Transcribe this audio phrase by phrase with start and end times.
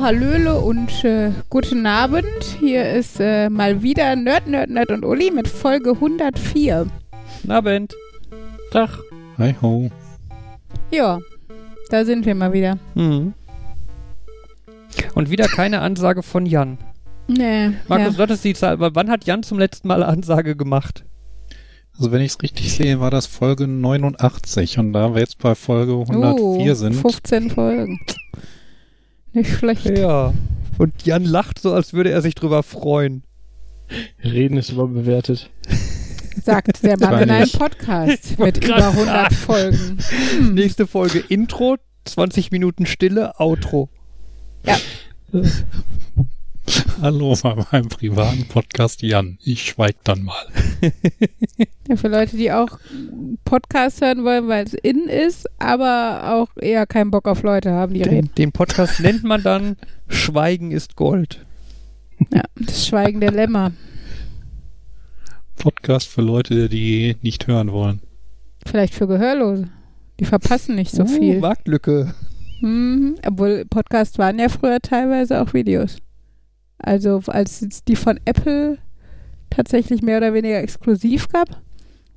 [0.00, 2.24] Hallo, hallöle und äh, guten Abend.
[2.58, 6.86] Hier ist äh, mal wieder Nerd, Nerd, Nerd und Uli mit Folge 104.
[7.42, 7.94] Guten Abend.
[8.70, 8.98] Tag.
[9.36, 9.90] Hi ho.
[10.90, 11.18] Ja,
[11.90, 12.78] da sind wir mal wieder.
[12.94, 13.34] Mhm.
[15.14, 16.78] Und wieder keine Ansage von Jan.
[17.28, 18.22] Nee, Markus, ja.
[18.22, 21.04] hattest die Zahl, aber wann hat Jan zum letzten Mal Ansage gemacht?
[21.98, 25.54] Also wenn ich es richtig sehe, war das Folge 89 und da wir jetzt bei
[25.54, 28.00] Folge 104 oh, sind, 15 Folgen.
[29.32, 29.86] Nicht schlecht.
[29.86, 30.32] Ja.
[30.78, 33.22] Und Jan lacht so, als würde er sich drüber freuen.
[34.22, 35.50] Reden ist überbewertet.
[36.42, 37.50] Sagt der Mann in einem.
[37.50, 39.98] Podcast mit über 100 Folgen.
[40.38, 40.54] Hm.
[40.54, 43.88] Nächste Folge Intro, 20 Minuten Stille, Outro.
[47.02, 49.38] hallo bei meinem privaten Podcast Jan.
[49.42, 50.46] Ich schweig dann mal.
[51.88, 52.78] Ja, für Leute, die auch
[53.44, 57.94] Podcast hören wollen, weil es in ist, aber auch eher keinen Bock auf Leute haben,
[57.94, 58.26] die reden.
[58.28, 59.76] Den, den Podcast nennt man dann
[60.06, 61.44] Schweigen ist Gold.
[62.32, 63.72] Ja, das Schweigen der Lämmer.
[65.56, 68.00] Podcast für Leute, die nicht hören wollen.
[68.64, 69.68] Vielleicht für Gehörlose.
[70.20, 71.40] Die verpassen nicht so Uh, viel.
[71.40, 72.14] Marktlücke.
[72.60, 73.16] Mhm.
[73.26, 75.96] Obwohl Podcasts waren ja früher teilweise auch Videos.
[76.82, 78.78] Also als es die von Apple
[79.50, 81.60] tatsächlich mehr oder weniger exklusiv gab,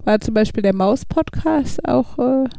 [0.05, 2.49] war zum Beispiel der Maus-Podcast auch äh,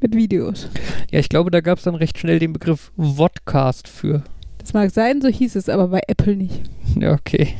[0.00, 0.68] mit Videos.
[1.10, 4.22] Ja, ich glaube, da gab es dann recht schnell den Begriff Vodcast für.
[4.58, 6.62] Das mag sein, so hieß es aber bei Apple nicht.
[6.98, 7.54] Ja, okay.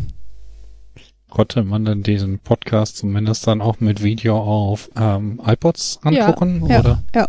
[1.29, 6.65] Konnte man dann diesen Podcast zumindest dann auch mit Video auf ähm, iPods angucken?
[6.69, 7.03] ja, oder?
[7.15, 7.27] ja.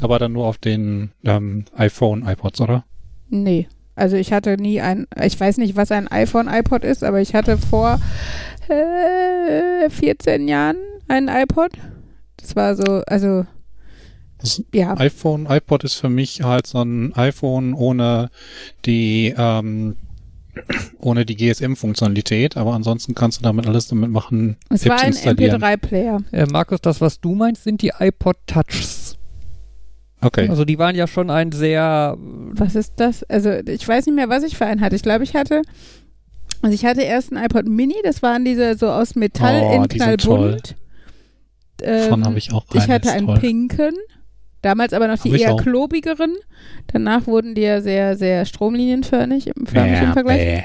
[0.00, 2.84] Aber dann nur auf den ähm, iPhone, iPods, oder?
[3.28, 3.68] Nee.
[3.96, 7.34] Also ich hatte nie ein, ich weiß nicht, was ein iPhone, iPod ist, aber ich
[7.34, 8.00] hatte vor
[8.68, 10.76] äh, 14 Jahren
[11.08, 11.70] einen iPod.
[12.36, 13.46] Das war so, also
[14.38, 18.30] Das ja, iPhone, iPod ist für mich halt so ein iPhone ohne
[18.84, 19.96] die ähm,
[21.00, 24.56] ohne die GSM-Funktionalität, aber ansonsten kannst du damit alles damit machen.
[24.70, 25.62] es war Apps ein installieren.
[25.62, 26.18] MP3-Player.
[26.32, 29.03] Äh, Markus, das, was du meinst, sind die iPod Touchs.
[30.24, 30.48] Okay.
[30.48, 33.22] Also die waren ja schon ein sehr Was ist das?
[33.24, 34.96] Also ich weiß nicht mehr, was ich für einen hatte.
[34.96, 35.62] Ich glaube, ich hatte,
[36.62, 39.88] also ich hatte erst einen iPod Mini, das waren diese so aus Metall Oh, in
[39.88, 40.76] knallbunt.
[41.78, 43.38] Davon Ähm, habe ich auch ich einen, hatte ist einen toll.
[43.40, 43.94] pinken.
[44.62, 45.62] Damals aber noch die ich eher auch.
[45.62, 46.32] klobigeren.
[46.86, 50.38] Danach wurden die ja sehr, sehr stromlinienförmig im, förmig im Ja, Vergleich.
[50.38, 50.62] bäh.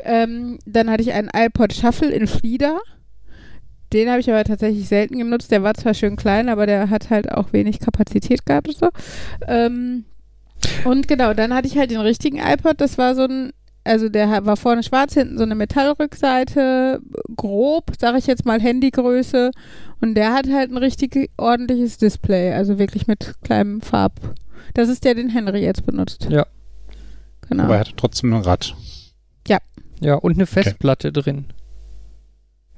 [0.00, 2.78] Ähm, dann hatte ich einen iPod Shuffle in Flieder.
[3.92, 5.50] Den habe ich aber tatsächlich selten genutzt.
[5.50, 8.88] Der war zwar schön klein, aber der hat halt auch wenig Kapazität gehabt und so.
[9.46, 10.04] Ähm,
[10.84, 12.80] und genau, dann hatte ich halt den richtigen iPod.
[12.80, 13.52] Das war so ein,
[13.84, 17.00] also der war vorne schwarz, hinten so eine Metallrückseite,
[17.36, 19.50] grob, sage ich jetzt mal Handygröße.
[20.00, 24.34] Und der hat halt ein richtig ordentliches Display, also wirklich mit kleinem Farb.
[24.74, 26.26] Das ist der, den Henry jetzt benutzt.
[26.30, 26.46] Ja.
[27.48, 27.64] Genau.
[27.64, 28.74] Aber er hatte trotzdem ein Rad.
[30.00, 31.46] Ja, und eine Festplatte drin.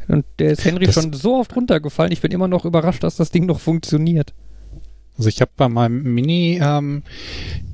[0.09, 2.13] Und der ist Henry Das- schon so oft runtergefallen.
[2.13, 4.33] Ich bin immer noch überrascht, dass das Ding noch funktioniert.
[5.17, 7.03] Also ich habe bei meinem Mini ähm,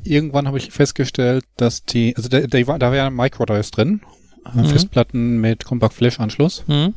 [0.03, 4.01] irgendwann habe ich festgestellt, dass die, also der, der war, da war ja Microdrives drin,
[4.47, 4.65] äh, Mhm.
[4.67, 6.65] Festplatten mit Compact Flash Anschluss.
[6.67, 6.95] Hm?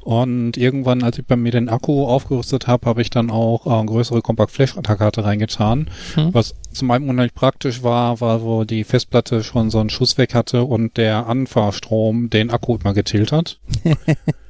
[0.00, 3.70] Und irgendwann, als ich bei mir den Akku aufgerüstet habe, habe ich dann auch äh,
[3.70, 5.88] eine größere Compact Flash Karte reingetan.
[6.14, 6.32] Hm?
[6.32, 10.34] Was zum einen unheimlich praktisch war, war, wo die Festplatte schon so einen Schuss weg
[10.34, 13.58] hatte und der Anfahrstrom den Akku immer getillt hat.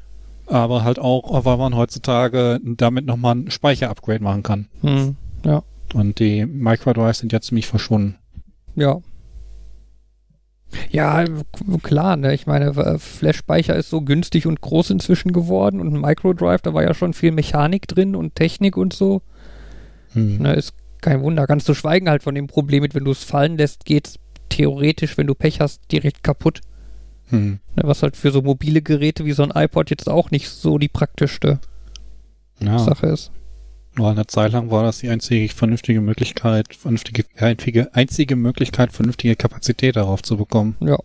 [0.46, 4.68] Aber halt auch, weil man heutzutage damit nochmal ein Speicher-Upgrade machen kann.
[4.82, 5.16] Hm.
[5.44, 5.62] Ja.
[5.94, 8.16] Und die Microdrives sind ja ziemlich verschwunden.
[8.74, 9.00] Ja.
[10.90, 11.24] Ja,
[11.82, 12.34] klar, ne?
[12.34, 16.74] Ich meine, äh, Flash-Speicher ist so günstig und groß inzwischen geworden und ein Microdrive, da
[16.74, 19.22] war ja schon viel Mechanik drin und Technik und so.
[20.12, 20.38] Hm.
[20.38, 21.46] Ne, ist kein Wunder.
[21.46, 24.18] Ganz zu schweigen halt von dem Problem mit, wenn du es fallen lässt, geht's
[24.48, 26.60] theoretisch, wenn du Pech hast, direkt kaputt.
[27.28, 27.58] Hm.
[27.74, 30.78] Ne, was halt für so mobile Geräte wie so ein iPod jetzt auch nicht so
[30.78, 31.58] die praktischste
[32.60, 33.32] Ja, Sache ist.
[33.96, 39.36] nur eine Zeit lang war das die einzige vernünftige Möglichkeit, vernünftige, einzige, einzige Möglichkeit, vernünftige
[39.36, 40.76] Kapazität darauf zu bekommen.
[40.80, 40.98] Ja.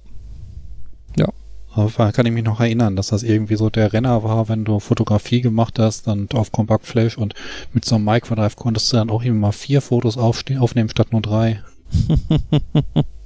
[1.74, 4.66] Aber da kann ich mich noch erinnern, dass das irgendwie so der Renner war, wenn
[4.66, 7.34] du Fotografie gemacht hast und auf Compact Flash und
[7.72, 11.22] mit so einem Microdrive konntest du dann auch immer mal vier Fotos aufnehmen statt nur
[11.22, 11.64] drei.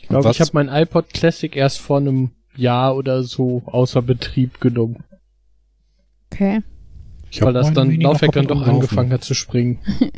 [0.00, 4.60] Ich glaube, ich habe mein iPod Classic erst vor einem Jahr oder so außer Betrieb
[4.60, 5.04] genommen,
[6.30, 6.60] Okay.
[7.30, 9.78] Ich weil das dann Laufwerk dann doch angefangen hat zu springen.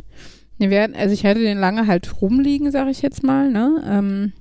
[0.62, 3.82] Nee, wir hatten, also ich hatte den lange halt rumliegen, sag ich jetzt mal, ne?
[3.88, 4.32] Ähm,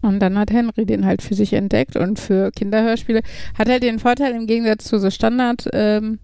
[0.00, 3.22] und dann hat Henry den halt für sich entdeckt und für Kinderhörspiele
[3.58, 6.20] hat halt den Vorteil im Gegensatz zu so Standard ähm,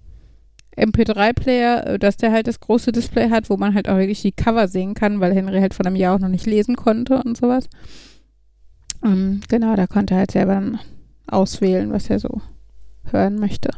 [0.76, 4.32] MP3-Player, äh, dass der halt das große Display hat, wo man halt auch wirklich die
[4.32, 7.36] Cover sehen kann, weil Henry halt von einem Jahr auch noch nicht lesen konnte und
[7.36, 7.68] sowas.
[9.04, 10.78] Ähm, genau, da konnte er halt selber dann
[11.26, 12.40] auswählen, was er so
[13.04, 13.70] hören möchte.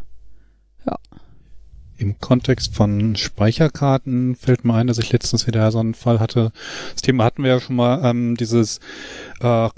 [1.96, 6.50] Im Kontext von Speicherkarten fällt mir ein, dass ich letztens wieder so einen Fall hatte.
[6.92, 8.80] Das Thema hatten wir ja schon mal, ähm, dieses
[9.40, 9.68] äh,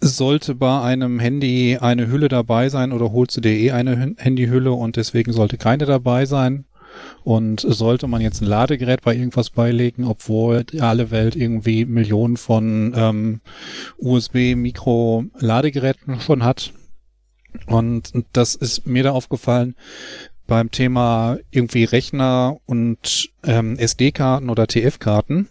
[0.00, 4.72] sollte bei einem Handy eine Hülle dabei sein oder holst du dir eh eine Handyhülle
[4.72, 6.66] und deswegen sollte keine dabei sein?
[7.22, 12.92] Und sollte man jetzt ein Ladegerät bei irgendwas beilegen, obwohl alle Welt irgendwie Millionen von
[12.96, 13.40] ähm,
[13.98, 16.72] USB-Mikro-Ladegeräten schon hat?
[17.66, 19.74] Und das ist mir da aufgefallen,
[20.46, 25.48] beim Thema irgendwie Rechner und ähm, SD-Karten oder TF-Karten.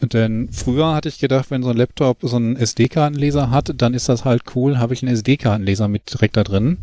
[0.00, 4.08] Denn früher hatte ich gedacht, wenn so ein Laptop so einen SD-Kartenleser hat, dann ist
[4.08, 6.78] das halt cool, habe ich einen SD-Kartenleser mit direkt da drin.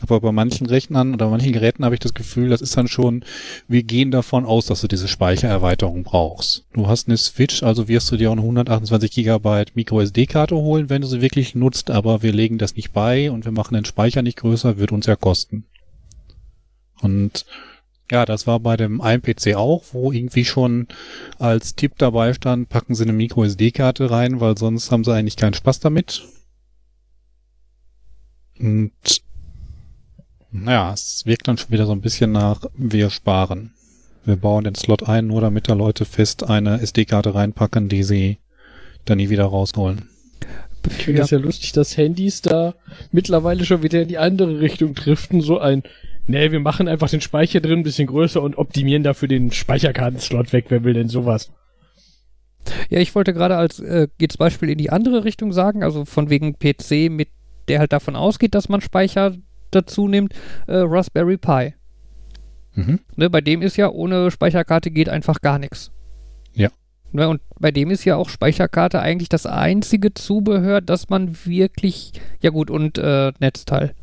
[0.00, 3.24] Aber bei manchen Rechnern oder manchen Geräten habe ich das Gefühl, das ist dann schon,
[3.68, 6.64] wir gehen davon aus, dass du diese Speichererweiterung brauchst.
[6.72, 10.90] Du hast eine Switch, also wirst du dir auch eine 128 Gigabyte Micro SD-Karte holen,
[10.90, 13.84] wenn du sie wirklich nutzt, aber wir legen das nicht bei und wir machen den
[13.84, 15.64] Speicher nicht größer, wird uns ja kosten.
[17.00, 17.44] Und
[18.14, 20.86] ja, das war bei dem einen PC auch, wo irgendwie schon
[21.40, 25.54] als Tipp dabei stand, packen Sie eine Micro-SD-Karte rein, weil sonst haben Sie eigentlich keinen
[25.54, 26.22] Spaß damit.
[28.60, 28.92] Und
[30.52, 33.72] naja, es wirkt dann schon wieder so ein bisschen nach, wir sparen.
[34.24, 38.38] Wir bauen den Slot ein, nur damit da Leute fest eine SD-Karte reinpacken, die sie
[39.06, 40.08] dann nie wieder rausholen.
[40.86, 42.74] Ich finde es ja lustig, dass Handys da
[43.10, 45.40] mittlerweile schon wieder in die andere Richtung driften.
[45.40, 45.82] So ein,
[46.26, 50.52] Nee, wir machen einfach den Speicher drin ein bisschen größer und optimieren dafür den Speicherkartenslot
[50.52, 50.66] weg.
[50.68, 51.52] Wer will denn sowas?
[52.88, 56.30] Ja, ich wollte gerade als äh, jetzt Beispiel in die andere Richtung sagen, also von
[56.30, 57.28] wegen PC, mit
[57.68, 59.34] der halt davon ausgeht, dass man Speicher
[59.70, 60.32] dazu nimmt,
[60.66, 61.74] äh, Raspberry Pi.
[62.74, 63.00] Mhm.
[63.16, 65.92] Ne, bei dem ist ja ohne Speicherkarte geht einfach gar nichts.
[66.54, 66.70] Ja.
[67.12, 72.12] Ne, und bei dem ist ja auch Speicherkarte eigentlich das einzige Zubehör, das man wirklich,
[72.40, 73.94] ja gut, und äh, Netzteil.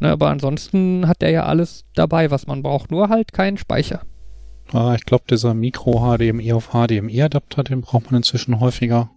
[0.00, 4.00] Ne, aber ansonsten hat er ja alles dabei, was man braucht, nur halt keinen Speicher.
[4.72, 9.10] Ah, ich glaube, dieser Micro-HDMI auf HDMI-Adapter, den braucht man inzwischen häufiger.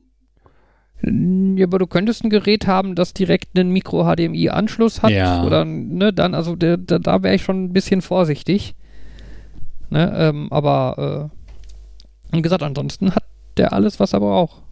[1.02, 5.12] Ja, aber du könntest ein Gerät haben, das direkt einen Micro-HDMI-Anschluss hat.
[5.12, 5.44] Ja.
[5.46, 8.76] Oder, ne, dann, also der, der, da wäre ich schon ein bisschen vorsichtig.
[9.90, 11.30] Ne, ähm, aber,
[12.32, 13.24] äh, wie gesagt, ansonsten hat
[13.58, 14.64] der alles, was er braucht.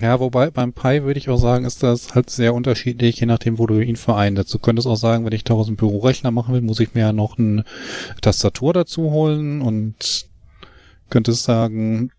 [0.00, 3.58] Ja, wobei beim Pi würde ich auch sagen, ist das halt sehr unterschiedlich, je nachdem,
[3.58, 4.52] wo du ihn vereinst.
[4.52, 7.12] Du könntest auch sagen, wenn ich daraus einen Bürorechner machen will, muss ich mir ja
[7.12, 7.64] noch eine
[8.20, 10.28] Tastatur dazu holen und
[11.10, 12.12] könntest sagen,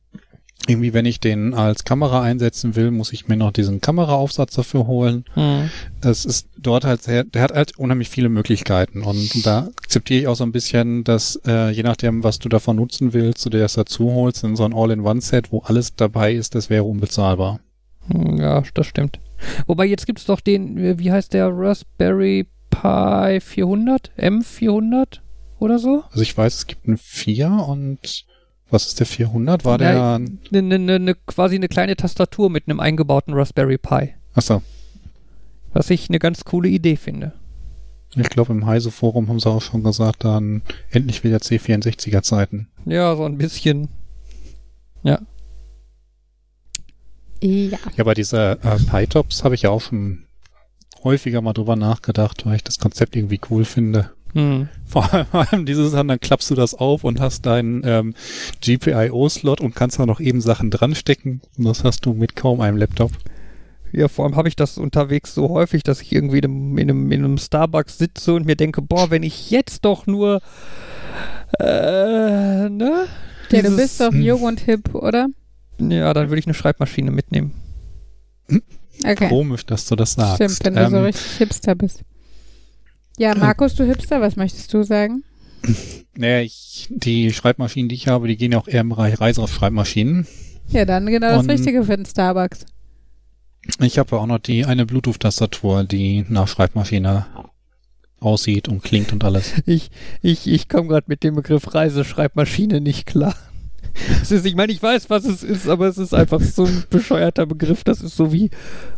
[0.68, 4.88] irgendwie, wenn ich den als Kamera einsetzen will, muss ich mir noch diesen Kameraaufsatz dafür
[4.88, 5.26] holen.
[5.34, 5.70] Hm.
[6.02, 10.28] Es ist dort halt sehr, der hat halt unheimlich viele Möglichkeiten und da akzeptiere ich
[10.28, 13.60] auch so ein bisschen, dass äh, je nachdem, was du davon nutzen willst, du dir
[13.60, 17.60] das dazu holst in so ein All-in-One-Set, wo alles dabei ist, das wäre unbezahlbar.
[18.08, 19.20] Hm, ja, das stimmt.
[19.68, 24.12] Wobei jetzt gibt's doch den, wie heißt der Raspberry Pi 400?
[24.18, 25.20] M400
[25.60, 26.04] oder so?
[26.12, 28.26] Also ich weiß, es gibt einen 4 und
[28.72, 29.66] was ist der 400?
[29.66, 30.62] War ja, der...
[30.62, 34.14] Ne, ne, ne, quasi eine kleine Tastatur mit einem eingebauten Raspberry Pi.
[34.34, 34.62] Achso.
[35.74, 37.34] Was ich eine ganz coole Idee finde.
[38.16, 42.68] Ich glaube, im Heise-Forum haben sie auch schon gesagt, dann endlich wieder C64er-Zeiten.
[42.86, 43.90] Ja, so ein bisschen.
[45.04, 45.20] Ja.
[47.42, 47.78] Ja.
[47.96, 50.26] Ja, bei dieser äh, Pi-Tops habe ich ja auch schon
[51.04, 54.12] häufiger mal drüber nachgedacht, weil ich das Konzept irgendwie cool finde.
[54.34, 54.70] Hm.
[54.86, 58.14] Vor allem dieses dann, dann klappst du das auf und hast deinen ähm,
[58.62, 61.42] GPIO-Slot und kannst da noch eben Sachen dran stecken.
[61.58, 63.12] Und das hast du mit kaum einem Laptop.
[63.92, 66.90] Ja, vor allem habe ich das unterwegs so häufig, dass ich irgendwie in einem, in
[66.90, 70.42] einem, in einem Starbucks sitze und mir denke, boah, wenn ich jetzt doch nur
[71.60, 73.08] äh, ne?
[73.50, 75.28] Ja, du bist doch jung und hip, oder?
[75.80, 77.54] Ja, dann würde ich eine Schreibmaschine mitnehmen.
[79.04, 79.30] Okay.
[79.30, 80.36] Komisch, dass du das sagst.
[80.36, 82.04] Stimmt, wenn ähm, du so richtig Hipster bist.
[83.20, 85.24] Ja, Markus, du Hipster, was möchtest du sagen?
[86.16, 90.28] Naja, ich, die Schreibmaschinen, die ich habe, die gehen ja auch eher im Bereich Reiseschreibmaschinen.
[90.68, 92.66] Ja, dann genau das Richtige für den Starbucks.
[93.80, 97.26] Ich habe auch noch die eine Bluetooth-Tastatur, die nach Schreibmaschine
[98.20, 99.54] aussieht und klingt und alles.
[99.66, 103.36] Ich, ich, ich komme gerade mit dem Begriff Reiseschreibmaschine nicht klar.
[104.22, 107.46] Ist, ich meine, ich weiß, was es ist, aber es ist einfach so ein bescheuerter
[107.46, 107.86] Begriff.
[107.86, 108.50] Das ist so wie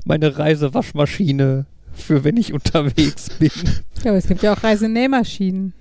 [0.06, 3.52] meine Reisewaschmaschine für wenn ich unterwegs bin.
[4.04, 5.74] Ja, aber es gibt ja auch Reisenähmaschinen.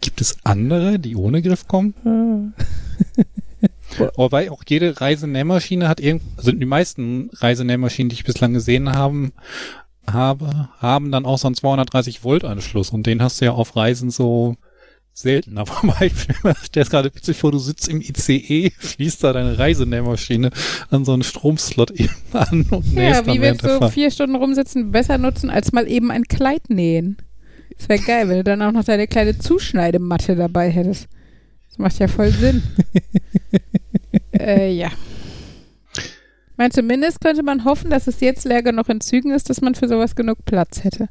[0.00, 2.54] Gibt es andere, die ohne Griff kommen?
[4.16, 9.32] Wobei auch jede Reisenähmaschine hat irgend, also die meisten Reisenähmaschinen, die ich bislang gesehen haben,
[10.10, 13.74] habe, haben dann auch so einen 230 Volt Anschluss und den hast du ja auf
[13.74, 14.56] Reisen so
[15.16, 16.12] selten, aber ich
[16.62, 20.50] stell es gerade witzig vor, du sitzt im ICE, schließt da deine Reisenähmaschine
[20.90, 25.18] an so einen Stromslot eben an und Ja, wie willst du vier Stunden rumsitzen besser
[25.18, 27.16] nutzen, als mal eben ein Kleid nähen?
[27.78, 31.08] Das wäre geil, wenn du dann auch noch deine kleine Zuschneidematte dabei hättest.
[31.68, 32.62] Das macht ja voll Sinn.
[34.38, 34.90] äh, ja.
[36.56, 39.74] Mein zumindest könnte man hoffen, dass es jetzt leer genug in Zügen ist, dass man
[39.74, 41.08] für sowas genug Platz hätte.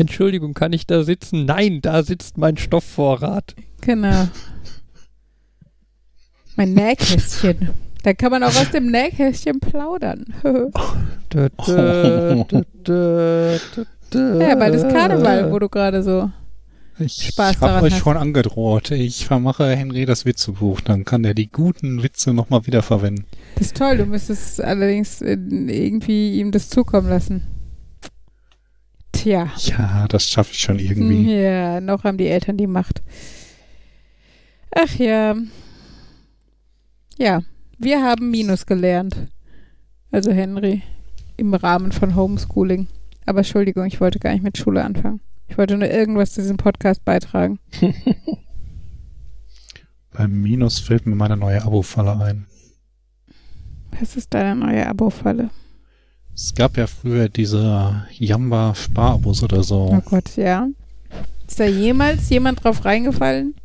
[0.00, 1.44] Entschuldigung, kann ich da sitzen?
[1.44, 3.54] Nein, da sitzt mein Stoffvorrat.
[3.80, 4.28] Genau.
[6.56, 7.70] Mein Nähkästchen.
[8.02, 10.24] Da kann man auch aus dem Nähkästchen plaudern.
[11.28, 11.48] Da,
[12.84, 16.30] da, ja, bald ist Karneval, wo du gerade so
[16.98, 18.00] Ich habe daran euch hast.
[18.00, 18.90] schon angedroht.
[18.92, 20.80] Ich vermache Henry das Witzebuch.
[20.80, 23.26] Dann kann er die guten Witze nochmal wiederverwenden.
[23.56, 27.42] Das ist toll, du müsstest allerdings irgendwie ihm das zukommen lassen.
[29.18, 29.50] Tja.
[29.56, 31.34] Ja, das schaffe ich schon irgendwie.
[31.34, 33.02] Ja, noch haben die Eltern die Macht.
[34.72, 35.34] Ach ja.
[37.16, 37.42] Ja,
[37.78, 39.16] wir haben Minus gelernt.
[40.12, 40.82] Also Henry.
[41.36, 42.86] Im Rahmen von Homeschooling.
[43.26, 45.20] Aber Entschuldigung, ich wollte gar nicht mit Schule anfangen.
[45.48, 47.58] Ich wollte nur irgendwas zu diesem Podcast beitragen.
[50.12, 52.46] Beim Minus fällt mir meine neue Abo-Falle ein.
[53.98, 55.50] Was ist deine neue Abo-Falle?
[56.40, 59.90] Es gab ja früher diese Jamba-Sparabos oder so.
[59.90, 60.68] Oh Gott, ja.
[61.48, 63.56] Ist da jemals jemand drauf reingefallen?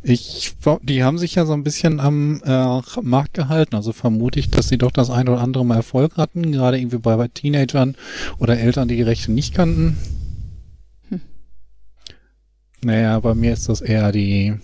[0.00, 4.50] Ich, die haben sich ja so ein bisschen am äh, Markt gehalten, also vermute ich,
[4.50, 7.96] dass sie doch das ein oder andere Mal Erfolg hatten, gerade irgendwie bei, bei Teenagern
[8.38, 9.98] oder Eltern, die die Rechte nicht kannten.
[11.08, 11.22] Hm.
[12.84, 14.54] Naja, bei mir ist das eher die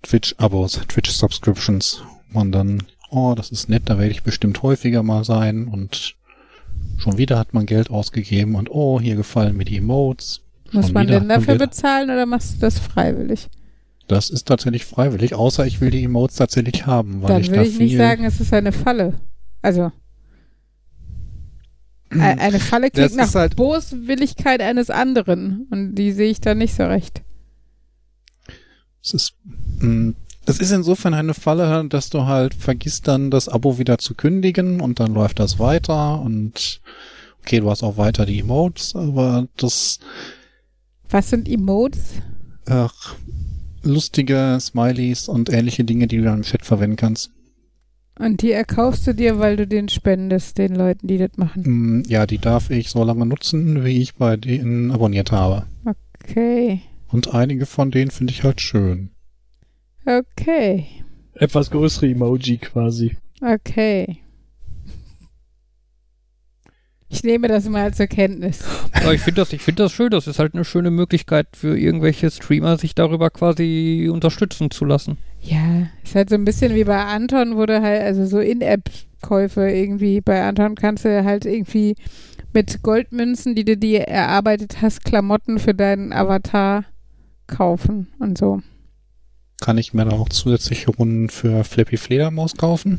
[0.00, 2.02] Twitch-Abos, Twitch-Subscriptions.
[2.30, 6.16] Man dann, oh, das ist nett, da werde ich bestimmt häufiger mal sein und
[7.02, 10.40] schon wieder hat man Geld ausgegeben und oh, hier gefallen mir die Emotes.
[10.72, 13.48] Muss Schon man denn man dafür Geld- bezahlen oder machst du das freiwillig?
[14.08, 17.62] Das ist tatsächlich freiwillig, außer ich will die Emotes tatsächlich haben, weil Dann ich würde
[17.64, 19.14] da ich nicht sagen, es ist eine Falle.
[19.62, 19.92] Also,
[22.10, 25.66] eine Falle klingt nach halt- Boswilligkeit eines anderen.
[25.70, 27.22] Und die sehe ich da nicht so recht.
[29.02, 29.34] Es ist,
[29.78, 30.14] mh,
[30.46, 34.80] es ist insofern eine Falle, dass du halt vergisst dann das Abo wieder zu kündigen
[34.80, 36.80] und dann läuft das weiter und
[37.40, 39.98] okay, du hast auch weiter die Emotes, aber das
[41.10, 42.14] Was sind Emotes?
[42.66, 43.16] ach,
[43.82, 47.30] lustige Smileys und ähnliche Dinge, die du dann im Chat verwenden kannst.
[48.18, 51.62] Und die erkaufst du dir, weil du den spendest, den Leuten, die das machen.
[52.02, 55.64] Mh, ja, die darf ich so lange nutzen, wie ich bei denen abonniert habe.
[56.22, 56.82] Okay.
[57.08, 59.10] Und einige von denen finde ich halt schön.
[60.04, 60.86] Okay.
[61.34, 63.16] Etwas größere Emoji quasi.
[63.40, 64.18] Okay.
[67.08, 68.64] Ich nehme das mal zur Kenntnis.
[68.94, 70.08] Aber ich finde das, ich finde das schön.
[70.08, 75.18] Das ist halt eine schöne Möglichkeit für irgendwelche Streamer, sich darüber quasi unterstützen zu lassen.
[75.42, 79.68] Ja, ist halt so ein bisschen wie bei Anton, wo du halt, also so In-App-Käufe
[79.68, 80.22] irgendwie.
[80.22, 81.96] Bei Anton kannst du halt irgendwie
[82.54, 86.84] mit Goldmünzen, die du dir erarbeitet hast, Klamotten für deinen Avatar
[87.46, 88.62] kaufen und so.
[89.62, 92.98] Kann ich mir dann auch zusätzliche Runden für Flappy Fledermaus kaufen?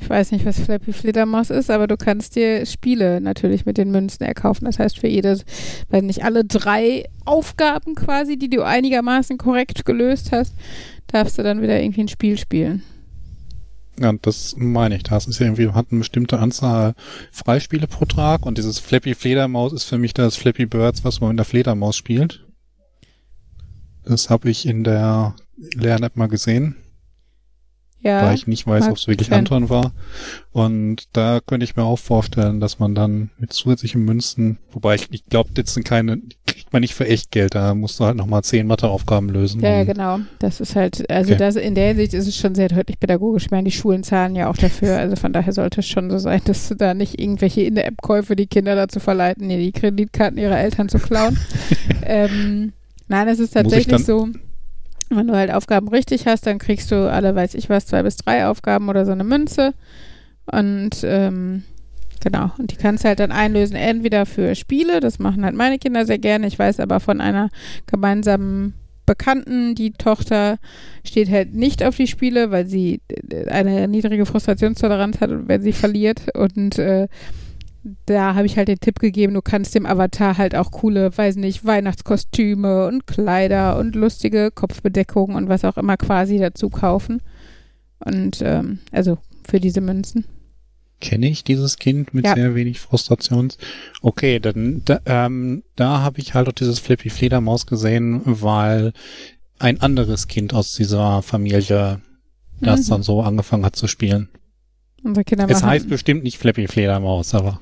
[0.00, 3.92] Ich weiß nicht, was Flappy Fledermaus ist, aber du kannst dir Spiele natürlich mit den
[3.92, 4.64] Münzen erkaufen.
[4.64, 5.44] Das heißt, für jedes,
[5.90, 10.56] weiß nicht, alle drei Aufgaben quasi, die du einigermaßen korrekt gelöst hast,
[11.06, 12.82] darfst du dann wieder irgendwie ein Spiel spielen.
[14.00, 15.04] Ja, das meine ich.
[15.04, 16.94] Das ist ja irgendwie, hat eine bestimmte Anzahl
[17.30, 21.30] Freispiele pro Tag und dieses Flappy Fledermaus ist für mich das Flappy Birds, was man
[21.30, 22.44] in der Fledermaus spielt.
[24.04, 26.76] Das habe ich in der Lern-App mal gesehen,
[28.00, 28.22] Ja.
[28.26, 29.32] weil ich nicht weiß, ob es wirklich.
[29.32, 29.92] Anton war.
[30.52, 35.08] Und da könnte ich mir auch vorstellen, dass man dann mit zusätzlichen Münzen, wobei ich,
[35.10, 38.16] ich glaube, das sind keine, kriegt man nicht für echt Geld, da musst du halt
[38.16, 39.60] nochmal zehn Matheaufgaben lösen.
[39.62, 40.18] Ja, genau.
[40.38, 41.38] Das ist halt, also Okay.
[41.38, 43.44] das in der Hinsicht ist es schon sehr deutlich pädagogisch.
[43.46, 44.96] Ich meine, die Schulen zahlen ja auch dafür.
[45.04, 48.46] Also von daher sollte es schon so sein, dass du da nicht irgendwelche In-App-Käufe die
[48.46, 51.38] Kinder dazu verleiten, die Kreditkarten ihrer Eltern zu klauen.
[52.02, 52.72] ähm,
[53.08, 54.28] nein, es ist tatsächlich so,
[55.16, 58.16] wenn du halt Aufgaben richtig hast, dann kriegst du alle, weiß ich was, zwei bis
[58.16, 59.74] drei Aufgaben oder so eine Münze.
[60.46, 61.64] Und ähm,
[62.20, 65.78] genau, und die kannst du halt dann einlösen, entweder für Spiele, das machen halt meine
[65.78, 66.46] Kinder sehr gerne.
[66.46, 67.50] Ich weiß aber von einer
[67.86, 68.74] gemeinsamen
[69.06, 70.58] Bekannten, die Tochter
[71.04, 75.72] steht halt nicht auf die Spiele, weil sie äh, eine niedrige Frustrationstoleranz hat, wenn sie
[75.72, 76.34] verliert.
[76.34, 77.08] Und äh,
[78.06, 81.36] da habe ich halt den Tipp gegeben, du kannst dem Avatar halt auch coole, weiß
[81.36, 87.20] nicht, Weihnachtskostüme und Kleider und lustige Kopfbedeckungen und was auch immer quasi dazu kaufen.
[87.98, 90.24] Und ähm, also für diese Münzen.
[91.00, 92.34] kenne ich dieses Kind mit Ja.
[92.34, 93.58] sehr wenig Frustrations.
[94.00, 98.92] Okay, dann da, ähm, da habe ich halt auch dieses Flippy Fledermaus gesehen, weil
[99.58, 102.00] ein anderes Kind aus dieser Familie
[102.60, 102.90] das Mhm.
[102.90, 104.28] dann so angefangen hat zu spielen.
[105.02, 107.60] Unsere Kinder Es heißt bestimmt nicht Flippy Fledermaus, aber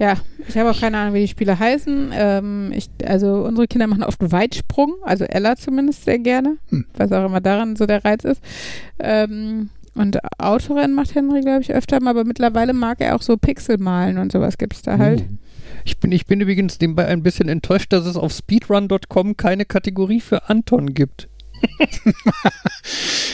[0.00, 0.14] Ja,
[0.48, 2.10] ich habe auch keine Ahnung, wie die Spiele heißen.
[2.14, 6.86] Ähm, ich, also unsere Kinder machen oft Weitsprung, also Ella zumindest sehr gerne, Hm.
[6.94, 8.42] was auch immer daran so der Reiz ist.
[8.98, 13.36] Ähm, und Autorennen macht Henry, glaube ich, öfter mal, aber mittlerweile mag er auch so
[13.36, 15.20] Pixel malen und sowas gibt es da halt.
[15.20, 15.36] Uh.
[15.84, 20.20] Ich bin, ich bin übrigens nebenbei ein bisschen enttäuscht, dass es auf speedrun.com keine Kategorie
[20.20, 21.28] für Anton gibt.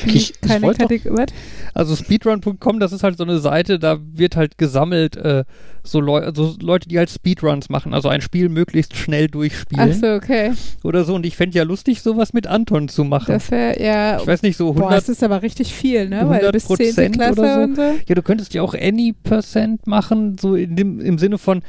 [0.07, 1.27] Ich- ich keine wollte doch- Kategorie.
[1.75, 5.45] Also speedrun.com, das ist halt so eine Seite, da wird halt gesammelt, äh,
[5.83, 9.95] so, Leu also Leute, die halt Speedruns machen, also ein Spiel möglichst schnell durchspielen Ach
[10.01, 10.53] so, okay.
[10.85, 11.15] oder so.
[11.15, 13.33] Und ich fände ja lustig, sowas mit Anton zu machen.
[13.35, 14.19] Das wäre ja.
[14.21, 16.29] ich weiß nicht, so Boah, 100, das ist aber richtig viel, ne?
[16.29, 16.95] Weil du bist 10.
[16.95, 17.61] 100% Klasse oder so.
[17.61, 17.83] und so.
[18.09, 21.63] Ja, du könntest ja auch any Percent machen, so in dem, im Sinne von,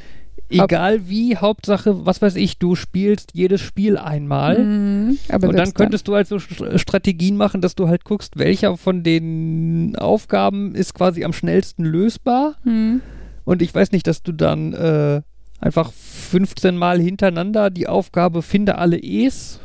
[0.64, 4.58] egal wie, Hauptsache, was weiß ich, du spielst jedes Spiel einmal.
[4.58, 8.76] Mhm, Und dann könntest du halt so St- Strategien machen, dass du halt guckst, welcher
[8.76, 12.56] von den Aufgaben ist quasi am schnellsten lösbar.
[12.64, 13.00] Mhm.
[13.44, 15.22] Und ich weiß nicht, dass du dann äh,
[15.60, 19.60] einfach 15 Mal hintereinander die Aufgabe Finde alle E's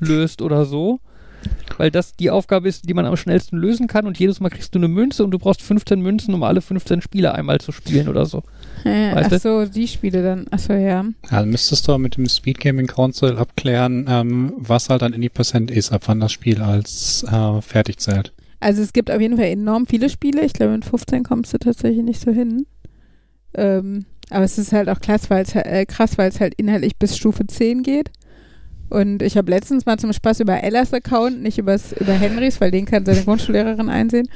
[0.00, 1.00] löst oder so.
[1.78, 4.74] Weil das die Aufgabe ist, die man am schnellsten lösen kann und jedes Mal kriegst
[4.74, 8.08] du eine Münze und du brauchst 15 Münzen, um alle 15 Spiele einmal zu spielen
[8.08, 8.42] oder so.
[8.84, 9.64] Ja, Weißt ach du?
[9.64, 10.46] so, die Spiele dann.
[10.50, 11.04] Ach so, ja.
[11.04, 15.28] Ja, dann müsstest du mit dem Speed Gaming Council abklären, ähm, was halt ein Indie
[15.30, 18.32] Percent ist, ab wann das Spiel als äh, fertig zählt.
[18.60, 20.44] Also es gibt auf jeden Fall enorm viele Spiele.
[20.44, 22.66] Ich glaube, in 15 kommst du tatsächlich nicht so hin.
[23.54, 26.96] Ähm, aber es ist halt auch krass, weil es äh, krass, weil es halt inhaltlich
[26.96, 28.10] bis Stufe 10 geht.
[28.90, 32.70] Und ich habe letztens mal zum Spaß über Ellas Account, nicht übers, über Henrys, weil
[32.70, 34.28] den kann seine Grundschullehrerin einsehen,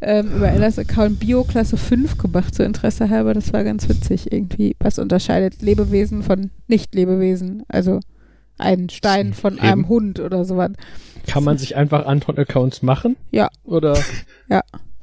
[0.00, 3.34] ähm, über Ellas Account Bio-Klasse 5 gemacht, so Interesse halber.
[3.34, 4.76] Das war ganz witzig irgendwie.
[4.80, 7.64] Was unterscheidet Lebewesen von Nicht-Lebewesen?
[7.68, 8.00] Also
[8.58, 9.62] ein Stein von Eben.
[9.62, 10.72] einem Hund oder sowas.
[11.26, 13.16] Kann man sich einfach Anton-Accounts machen?
[13.30, 13.48] Ja.
[13.64, 13.98] Oder?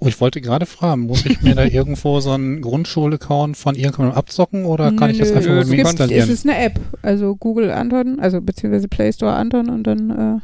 [0.04, 4.18] Oh, ich wollte gerade fragen, muss ich mir da irgendwo so einen Grundschul-Account von irgendjemandem
[4.18, 6.24] abzocken oder kann ich das einfach nö, gibt, installieren?
[6.24, 10.40] Es ist eine App, also Google Anton, also beziehungsweise Play Store Anton und dann äh,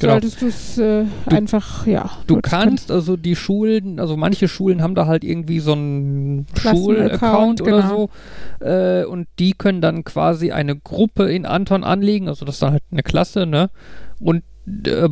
[0.00, 0.14] Genau.
[0.14, 2.10] solltest du es äh, einfach, ja.
[2.26, 6.46] Du nutzen kannst also die Schulen, also manche Schulen haben da halt irgendwie so einen
[6.60, 8.10] Schulaccount oder genau.
[8.60, 8.66] so.
[8.66, 12.72] Äh, und die können dann quasi eine Gruppe in Anton anlegen, also das ist dann
[12.72, 13.70] halt eine Klasse, ne?
[14.18, 14.42] Und
[14.84, 15.08] äh,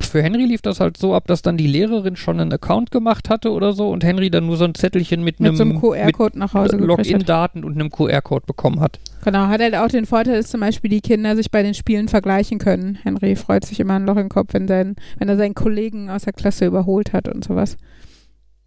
[0.00, 3.28] für Henry lief das halt so ab, dass dann die Lehrerin schon einen Account gemacht
[3.30, 5.80] hatte oder so und Henry dann nur so ein Zettelchen mit, Mit einem so einem
[5.80, 6.76] QR-Code nach Hause.
[6.76, 8.98] Login-Daten und einem QR-Code bekommen hat.
[9.24, 12.08] Genau, hat halt auch den Vorteil, dass zum Beispiel die Kinder sich bei den Spielen
[12.08, 12.98] vergleichen können.
[13.02, 16.22] Henry freut sich immer ein Loch im Kopf, wenn, sein, wenn er seinen Kollegen aus
[16.22, 17.76] der Klasse überholt hat und sowas.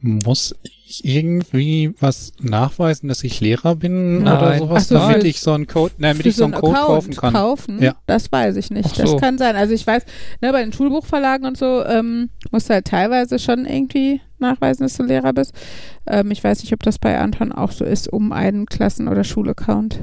[0.02, 4.38] Muss ich irgendwie was nachweisen, dass ich Lehrer bin Nein.
[4.38, 7.14] oder sowas, so, damit ich so einen Code, nein, damit ich so einen Code kaufen
[7.16, 7.34] kann?
[7.34, 7.96] kaufen, Ja.
[8.06, 8.96] das weiß ich nicht.
[8.96, 9.04] So.
[9.04, 9.56] Das kann sein.
[9.58, 10.06] Also ich weiß,
[10.42, 14.96] ne, bei den Schulbuchverlagen und so ähm, musst du halt teilweise schon irgendwie nachweisen, dass
[14.96, 15.54] du Lehrer bist.
[16.08, 19.26] Ähm, ich weiß nicht, ob das bei Anton auch so ist, um einen Klassen- oder
[19.26, 20.00] Schulaccount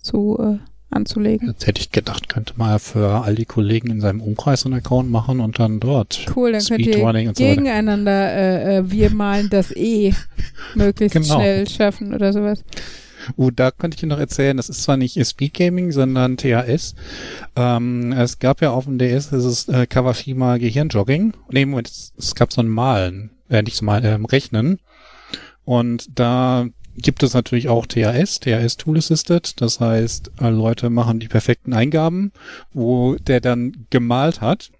[0.00, 0.58] zu äh,
[0.90, 1.48] anzulegen.
[1.48, 5.10] Jetzt hätte ich gedacht, könnte man für all die Kollegen in seinem Umkreis einen Account
[5.10, 9.48] machen und dann dort Cool, dann könnt ihr und so gegeneinander äh, äh, wir malen
[9.50, 10.12] das E
[10.74, 11.34] möglichst Genau.
[11.34, 12.64] schnell schaffen oder sowas.
[13.36, 16.94] Uh, da könnte ich Ihnen noch erzählen, das ist zwar nicht Speed Gaming, sondern THS.
[17.54, 21.34] Ähm, es gab ja auf dem DS dieses äh, Kawashima Gehirnjogging.
[21.50, 24.78] Nee, Moment, es, es gab so ein Malen, äh, nicht so Malen, ähm, Rechnen.
[25.64, 26.66] Und da
[27.02, 29.60] gibt es natürlich auch THS, THS Tool Assisted.
[29.60, 32.32] Das heißt, äh, Leute machen die perfekten Eingaben,
[32.72, 34.70] wo der dann gemalt hat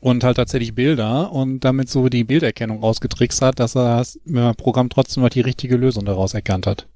[0.00, 4.18] und halt tatsächlich Bilder und damit so die Bilderkennung ausgetrickst hat, dass er das
[4.56, 6.86] Programm trotzdem noch die richtige Lösung daraus erkannt hat.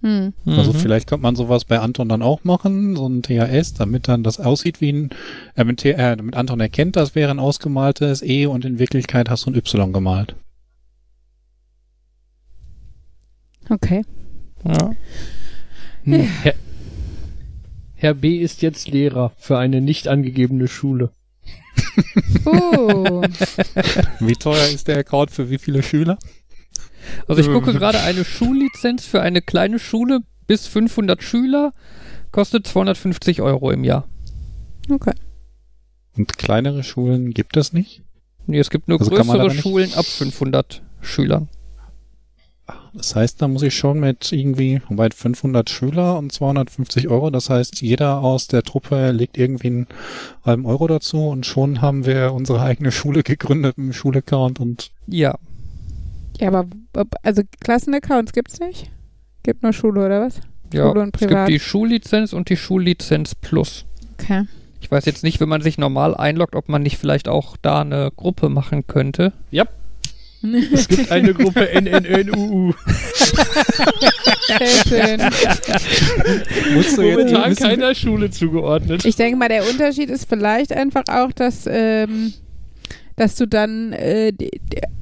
[0.00, 0.32] Hm.
[0.46, 0.76] Also Mhm.
[0.76, 4.38] vielleicht könnte man sowas bei Anton dann auch machen, so ein THS, damit dann das
[4.38, 5.10] aussieht wie ein,
[5.56, 9.46] äh, mit, äh, damit Anton erkennt, das wäre ein ausgemaltes E und in Wirklichkeit hast
[9.46, 10.36] du ein Y gemalt.
[13.68, 14.02] Okay.
[14.64, 14.90] Ja.
[16.04, 16.20] Hm.
[16.42, 16.54] Herr,
[17.94, 18.38] Herr B.
[18.38, 21.10] ist jetzt Lehrer für eine nicht angegebene Schule.
[22.44, 23.22] Oh.
[24.20, 26.18] Wie teuer ist der Account für wie viele Schüler?
[27.26, 31.72] Also ich gucke gerade eine Schullizenz für eine kleine Schule bis 500 Schüler
[32.32, 34.08] kostet 250 Euro im Jahr.
[34.90, 35.14] Okay.
[36.16, 38.02] Und kleinere Schulen gibt es nicht?
[38.46, 41.48] Nee, es gibt nur Also größere Schulen ab 500 Schülern.
[42.94, 47.50] Das heißt, da muss ich schon mit irgendwie, wobei 500 Schüler und 250 Euro, das
[47.50, 49.86] heißt, jeder aus der Truppe legt irgendwie einen
[50.44, 55.36] halben Euro dazu und schon haben wir unsere eigene Schule gegründet, einen Schulaccount und Ja.
[56.40, 56.66] Ja, aber
[57.22, 58.90] also Klassenaccounts gibt's nicht?
[59.42, 60.40] Gibt nur Schule oder was?
[60.72, 61.48] Ja, Schule und es gibt privat.
[61.48, 63.86] die Schullizenz und die Schullizenz Plus.
[64.18, 64.44] Okay.
[64.80, 67.80] Ich weiß jetzt nicht, wenn man sich normal einloggt, ob man nicht vielleicht auch da
[67.80, 69.32] eine Gruppe machen könnte.
[70.72, 72.72] Es gibt eine Gruppe NNNUU.
[74.46, 75.20] Sehr schön.
[76.74, 79.04] Musst du jetzt Momentan wissen, keiner Schule zugeordnet.
[79.04, 82.32] Ich denke mal, der Unterschied ist vielleicht einfach auch, dass, ähm,
[83.18, 84.32] dass du dann äh,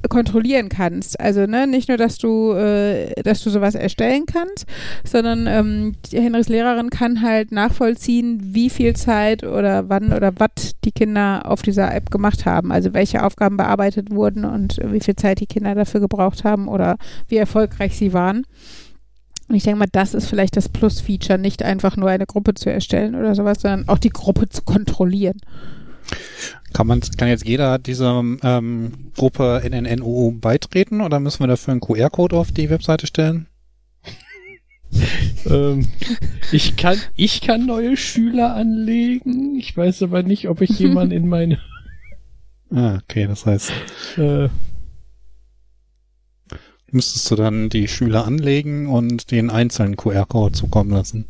[0.09, 1.19] kontrollieren kannst.
[1.19, 4.65] Also ne, nicht nur, dass du, äh, dass du sowas erstellen kannst,
[5.03, 10.91] sondern ähm, Henrys Lehrerin kann halt nachvollziehen, wie viel Zeit oder wann oder was die
[10.91, 12.71] Kinder auf dieser App gemacht haben.
[12.71, 16.97] Also welche Aufgaben bearbeitet wurden und wie viel Zeit die Kinder dafür gebraucht haben oder
[17.27, 18.45] wie erfolgreich sie waren.
[19.47, 22.71] Und ich denke mal, das ist vielleicht das Plus-Feature, nicht einfach nur eine Gruppe zu
[22.71, 25.39] erstellen oder sowas, sondern auch die Gruppe zu kontrollieren.
[26.73, 31.81] Kann, man, kann jetzt jeder dieser ähm, Gruppe NNNU beitreten oder müssen wir dafür einen
[31.81, 33.47] QR-Code auf die Webseite stellen?
[35.45, 35.87] ähm,
[36.51, 39.55] ich kann, ich kann neue Schüler anlegen.
[39.55, 41.59] Ich weiß aber nicht, ob ich jemanden in meine,
[42.69, 43.71] Ah, okay, das heißt,
[44.17, 44.49] äh,
[46.91, 51.25] müsstest du dann die Schüler anlegen und den einzelnen QR-Code zukommen lassen.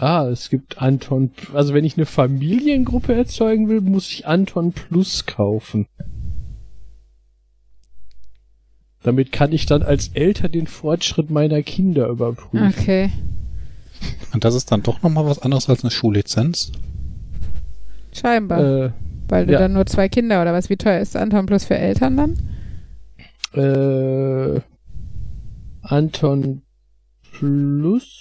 [0.00, 5.26] Ah, es gibt Anton, also wenn ich eine Familiengruppe erzeugen will, muss ich Anton Plus
[5.26, 5.86] kaufen.
[9.02, 12.74] Damit kann ich dann als Eltern den Fortschritt meiner Kinder überprüfen.
[12.76, 13.10] Okay.
[14.32, 16.72] Und das ist dann doch nochmal was anderes als eine Schullizenz.
[18.12, 18.60] Scheinbar.
[18.60, 18.90] Äh,
[19.28, 19.60] weil du ja.
[19.60, 20.70] dann nur zwei Kinder oder was?
[20.70, 22.36] Wie teuer ist Anton plus für Eltern dann?
[23.52, 24.60] äh,
[25.82, 26.62] Anton
[27.32, 28.17] Plus.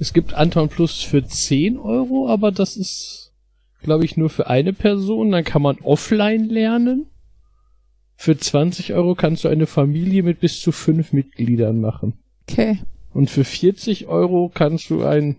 [0.00, 3.34] Es gibt Anton Plus für 10 Euro, aber das ist,
[3.82, 5.30] glaube ich, nur für eine Person.
[5.30, 7.06] Dann kann man offline lernen.
[8.16, 12.14] Für 20 Euro kannst du eine Familie mit bis zu fünf Mitgliedern machen.
[12.48, 12.78] Okay.
[13.12, 15.36] Und für 40 Euro kannst du ein.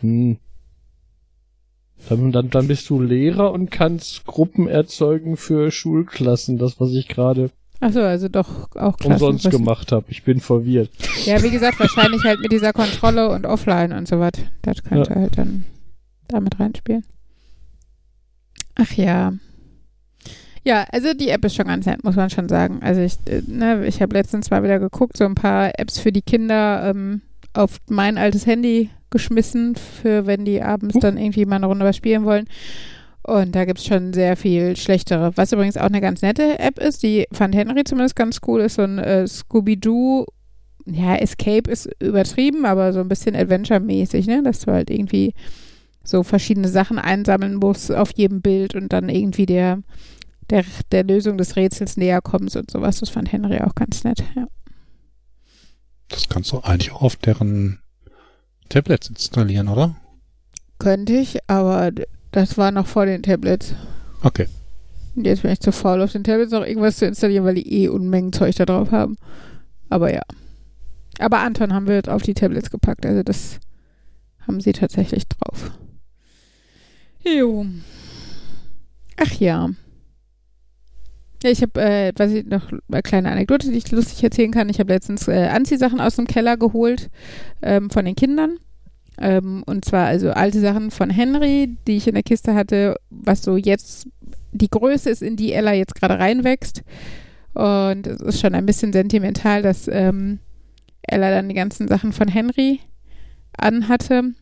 [0.00, 0.36] Hm.
[2.06, 7.08] Dann, dann, dann bist du Lehrer und kannst Gruppen erzeugen für Schulklassen, das, was ich
[7.08, 7.50] gerade
[7.82, 10.06] Achso, also doch auch umsonst gemacht habe.
[10.08, 10.90] Ich bin verwirrt.
[11.24, 14.30] Ja, wie gesagt, wahrscheinlich halt mit dieser Kontrolle und Offline und so was.
[14.62, 15.64] Das könnte halt dann
[16.28, 17.04] damit reinspielen.
[18.76, 19.32] Ach ja.
[20.62, 22.78] Ja, also die App ist schon ganz nett, muss man schon sagen.
[22.82, 26.12] Also ich, äh, ne, ich habe letztens mal wieder geguckt, so ein paar Apps für
[26.12, 31.00] die Kinder ähm, auf mein altes Handy geschmissen, für wenn die abends Uh.
[31.00, 32.46] dann irgendwie mal eine Runde was spielen wollen.
[33.24, 35.36] Und da gibt es schon sehr viel schlechtere.
[35.36, 38.74] Was übrigens auch eine ganz nette App ist, die fand Henry zumindest ganz cool, ist
[38.74, 40.26] so ein äh, Scooby-Doo
[40.86, 44.42] ja, Escape ist übertrieben, aber so ein bisschen Adventure-mäßig, ne?
[44.42, 45.34] Dass du halt irgendwie
[46.04, 49.82] so verschiedene Sachen einsammeln musst auf jedem Bild und dann irgendwie der,
[50.50, 52.98] der, der Lösung des Rätsels näher kommst und sowas.
[52.98, 54.46] Das fand Henry auch ganz nett, ja.
[56.08, 57.80] Das kannst du eigentlich auch auf deren
[58.68, 59.96] Tablets installieren, oder?
[60.78, 61.92] Könnte ich, aber
[62.32, 63.74] das war noch vor den Tablets.
[64.22, 64.48] Okay.
[65.14, 67.82] Und jetzt bin ich zu faul, auf den Tablets noch irgendwas zu installieren, weil die
[67.82, 69.16] eh Unmengen Zeug da drauf haben.
[69.90, 70.22] Aber ja.
[71.18, 73.60] Aber Anton haben wir jetzt auf die Tablets gepackt, also das
[74.46, 75.70] haben sie tatsächlich drauf.
[77.24, 77.66] Jo.
[79.18, 79.70] Ach ja.
[81.42, 84.68] Ja, ich habe, äh, was ich noch, eine kleine Anekdote, die ich lustig erzählen kann.
[84.68, 87.10] Ich habe letztens äh, Anziehsachen aus dem Keller geholt
[87.62, 88.58] ähm, von den Kindern.
[89.22, 93.42] Ähm, und zwar also alte Sachen von Henry, die ich in der Kiste hatte, was
[93.42, 94.08] so jetzt
[94.50, 96.82] die Größe ist, in die Ella jetzt gerade reinwächst.
[97.54, 100.40] Und es ist schon ein bisschen sentimental, dass ähm,
[101.02, 102.80] Ella dann die ganzen Sachen von Henry
[103.56, 104.32] anhatte.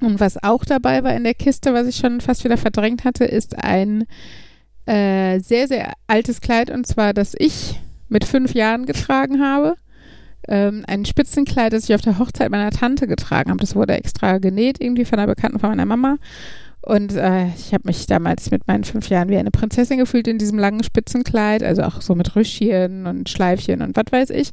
[0.00, 3.26] Und was auch dabei war in der Kiste, was ich schon fast wieder verdrängt hatte,
[3.26, 4.06] ist ein
[4.86, 6.70] äh, sehr, sehr altes Kleid.
[6.70, 9.74] Und zwar, das ich mit fünf Jahren getragen habe.
[10.48, 13.60] Ähm, ein Spitzenkleid, das ich auf der Hochzeit meiner Tante getragen habe.
[13.60, 16.16] Das wurde extra genäht, irgendwie von einer Bekannten von meiner Mama.
[16.80, 20.38] Und äh, ich habe mich damals mit meinen fünf Jahren wie eine Prinzessin gefühlt in
[20.38, 24.50] diesem langen Spitzenkleid, also auch so mit Rüschchen und Schleifchen und was weiß ich.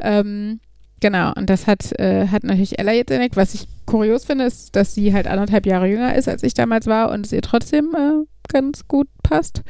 [0.00, 0.60] Ähm,
[1.00, 3.36] genau, und das hat, äh, hat natürlich Ella jetzt entdeckt.
[3.36, 6.86] Was ich kurios finde, ist, dass sie halt anderthalb Jahre jünger ist, als ich damals
[6.86, 9.62] war und es ihr trotzdem äh, ganz gut passt.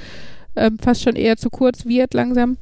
[0.56, 2.56] Ähm, fast schon eher zu kurz wird langsam.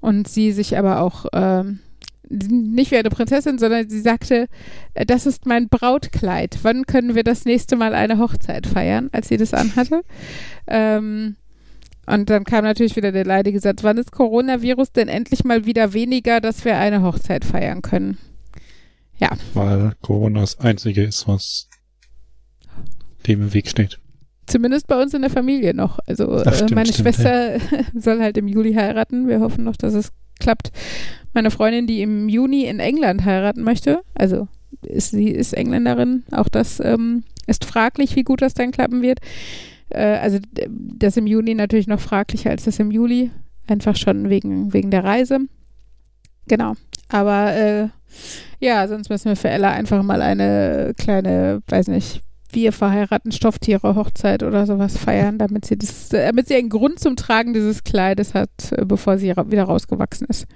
[0.00, 1.80] Und sie sich aber auch ähm,
[2.28, 4.46] nicht wie eine Prinzessin, sondern sie sagte,
[4.94, 6.58] äh, das ist mein Brautkleid.
[6.62, 10.02] Wann können wir das nächste Mal eine Hochzeit feiern, als sie das anhatte?
[10.66, 11.36] Ähm,
[12.06, 15.92] und dann kam natürlich wieder der leidige Satz, wann ist Coronavirus denn endlich mal wieder
[15.92, 18.18] weniger, dass wir eine Hochzeit feiern können?
[19.54, 21.68] Weil Corona das Einzige ist, was
[23.26, 23.98] dem im Weg steht.
[24.46, 25.98] Zumindest bei uns in der Familie noch.
[26.06, 27.58] Also Ach, stimmt, äh, meine stimmt, Schwester
[27.94, 29.26] soll halt im Juli heiraten.
[29.26, 30.70] Wir hoffen noch, dass es klappt.
[31.36, 34.48] Meine Freundin, die im Juni in England heiraten möchte, also
[34.80, 39.18] ist, sie ist Engländerin, auch das ähm, ist fraglich, wie gut das dann klappen wird.
[39.90, 43.30] Äh, also das im Juni natürlich noch fraglicher als das im Juli,
[43.66, 45.40] einfach schon wegen, wegen der Reise.
[46.48, 46.72] Genau.
[47.10, 47.88] Aber äh,
[48.58, 52.22] ja, sonst müssen wir für Ella einfach mal eine kleine, weiß nicht,
[52.52, 56.98] wir verheiraten Stofftiere Hochzeit oder sowas feiern, damit sie das, äh, damit sie einen Grund
[56.98, 60.46] zum Tragen dieses Kleides hat, äh, bevor sie ra wieder rausgewachsen ist.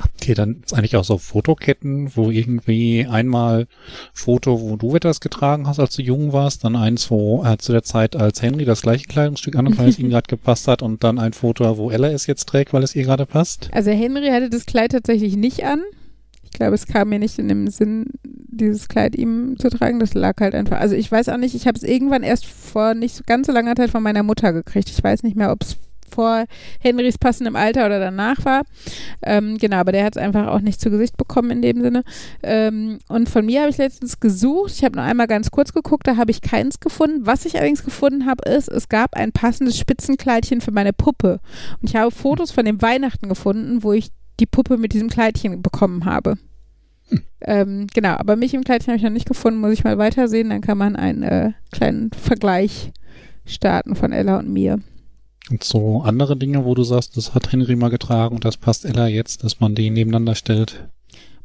[0.00, 3.66] Habt ihr dann eigentlich auch so Fotoketten, wo irgendwie einmal
[4.12, 7.70] Foto, wo du etwas getragen hast, als du jung warst, dann eins, wo er zu
[7.70, 11.04] der Zeit als Henry das gleiche Kleidungsstück an, weil es ihm gerade gepasst hat und
[11.04, 13.70] dann ein Foto, wo Ella es jetzt trägt, weil es ihr gerade passt?
[13.72, 15.82] Also Henry hatte das Kleid tatsächlich nicht an.
[16.42, 20.00] Ich glaube, es kam mir nicht in dem Sinn, dieses Kleid ihm zu tragen.
[20.00, 20.80] Das lag halt einfach.
[20.80, 23.52] Also ich weiß auch nicht, ich habe es irgendwann erst vor nicht so ganz so
[23.52, 24.88] langer Zeit von meiner Mutter gekriegt.
[24.90, 25.76] Ich weiß nicht mehr, ob es
[26.08, 26.44] vor
[26.80, 28.62] Henrys passendem Alter oder danach war.
[29.22, 32.04] Ähm, genau, aber der hat es einfach auch nicht zu Gesicht bekommen in dem Sinne.
[32.42, 34.72] Ähm, und von mir habe ich letztens gesucht.
[34.72, 37.26] Ich habe nur einmal ganz kurz geguckt, da habe ich keins gefunden.
[37.26, 41.40] Was ich allerdings gefunden habe, ist, es gab ein passendes Spitzenkleidchen für meine Puppe.
[41.80, 44.08] Und ich habe Fotos von dem Weihnachten gefunden, wo ich
[44.40, 46.38] die Puppe mit diesem Kleidchen bekommen habe.
[47.40, 50.50] Ähm, genau, aber mich im Kleidchen habe ich noch nicht gefunden, muss ich mal weitersehen,
[50.50, 52.92] dann kann man einen äh, kleinen Vergleich
[53.44, 54.80] starten von Ella und mir.
[55.50, 58.84] Und so andere Dinge, wo du sagst, das hat Henry mal getragen und das passt
[58.84, 60.88] Ella jetzt, dass man die nebeneinander stellt.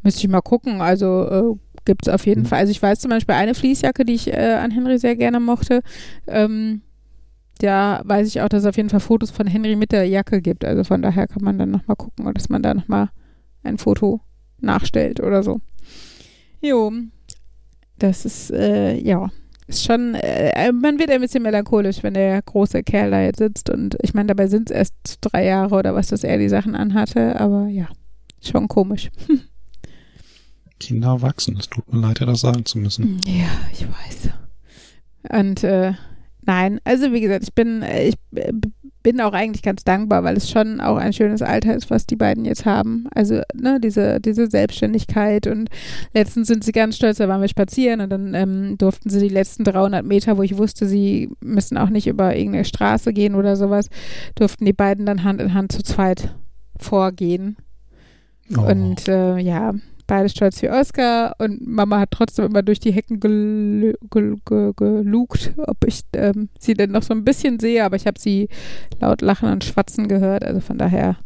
[0.04, 2.46] Müsste ich mal gucken, also äh, gibt es auf jeden Mhm.
[2.46, 2.60] Fall.
[2.60, 5.82] Also ich weiß zum Beispiel eine Fließjacke, die ich äh, an Henry sehr gerne mochte.
[6.28, 6.82] Ähm,
[7.60, 10.42] da weiß ich auch, dass es auf jeden Fall Fotos von Henry mit der Jacke
[10.42, 10.64] gibt.
[10.64, 13.10] Also von daher kann man dann nochmal gucken, dass man da nochmal
[13.64, 14.22] ein Foto
[14.62, 15.60] nachstellt oder so.
[16.62, 16.92] Jo,
[17.98, 19.30] das ist, äh, ja,
[19.70, 23.70] ist schon, äh, man wird ein bisschen melancholisch, wenn der große Kerl da jetzt sitzt
[23.70, 26.76] und ich meine, dabei sind es erst drei Jahre oder was, dass er die Sachen
[26.76, 27.88] anhatte, aber ja,
[28.42, 29.10] schon komisch.
[30.80, 31.58] Kinder wachsen.
[31.58, 33.20] Es tut mir leid, das sagen zu müssen.
[33.28, 34.30] Ja, ich weiß.
[35.38, 35.94] Und äh,
[36.42, 38.54] nein, also wie gesagt, ich bin, äh, ich äh,
[39.02, 42.16] bin auch eigentlich ganz dankbar, weil es schon auch ein schönes Alter ist, was die
[42.16, 43.08] beiden jetzt haben.
[43.14, 45.70] Also, ne, diese, diese Selbstständigkeit und
[46.14, 49.34] letztens sind sie ganz stolz, da waren wir spazieren und dann ähm, durften sie die
[49.34, 53.56] letzten 300 Meter, wo ich wusste, sie müssen auch nicht über irgendeine Straße gehen oder
[53.56, 53.90] sowas,
[54.36, 56.36] durften die beiden dann Hand in Hand zu zweit
[56.78, 57.58] vorgehen.
[58.58, 58.62] Oh.
[58.62, 59.74] Und äh, ja,
[60.10, 64.74] beide stolz wie Oscar und Mama hat trotzdem immer durch die Hecken gel gel gel
[64.74, 68.50] gelugt, ob ich ähm, sie denn noch so ein bisschen sehe, aber ich habe sie
[69.00, 70.44] laut lachen und schwatzen gehört.
[70.44, 71.18] Also von daher,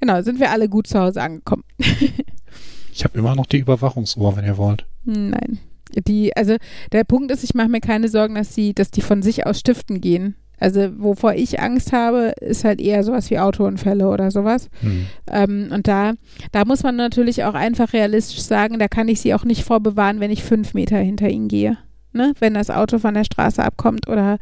[0.00, 1.62] genau, sind wir alle gut zu Hause angekommen.
[2.92, 4.86] ich habe immer noch die Überwachungsuhr, wenn ihr wollt.
[5.04, 5.58] Nein.
[5.94, 6.56] Die, also
[6.92, 9.60] der Punkt ist, ich mache mir keine Sorgen, dass sie, dass die von sich aus
[9.60, 10.36] stiften gehen.
[10.58, 14.70] Also wovor ich Angst habe, ist halt eher sowas wie Autounfälle oder sowas.
[14.80, 15.06] Hm.
[15.30, 16.14] Ähm, und da,
[16.52, 20.20] da muss man natürlich auch einfach realistisch sagen, da kann ich sie auch nicht vorbewahren,
[20.20, 21.76] wenn ich fünf Meter hinter ihnen gehe.
[22.12, 22.32] Ne?
[22.38, 24.38] Wenn das Auto von der Straße abkommt oder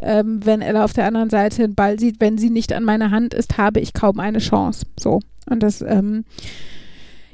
[0.00, 3.12] ähm, wenn Ella auf der anderen Seite einen Ball sieht, wenn sie nicht an meiner
[3.12, 4.86] Hand ist, habe ich kaum eine Chance.
[4.98, 5.20] So.
[5.48, 6.24] Und das, ähm,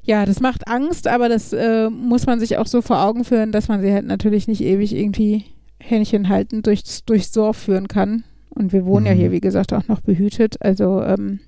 [0.03, 3.53] ja, das macht Angst, aber das äh, muss man sich auch so vor Augen führen,
[3.53, 5.45] dass man sie halt natürlich nicht ewig irgendwie
[5.81, 8.25] Händchen halten durchs, durchs Dorf führen kann.
[8.51, 9.19] Und wir wohnen ja Mhm.
[9.19, 10.57] hier, wie gesagt, auch noch behütet.
[10.61, 11.41] Also, ähm,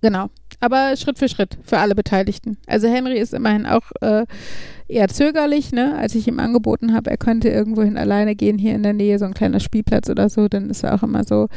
[0.00, 0.28] genau.
[0.60, 2.56] Aber Schritt für Schritt für alle Beteiligten.
[2.66, 4.24] Also Henry ist immerhin auch äh,
[4.88, 5.96] eher zögerlich, ne?
[5.96, 9.24] Als ich ihm angeboten habe, er könnte irgendwohin alleine gehen, hier in der Nähe, so
[9.26, 11.48] ein kleiner Spielplatz oder so, dann ist er auch immer so,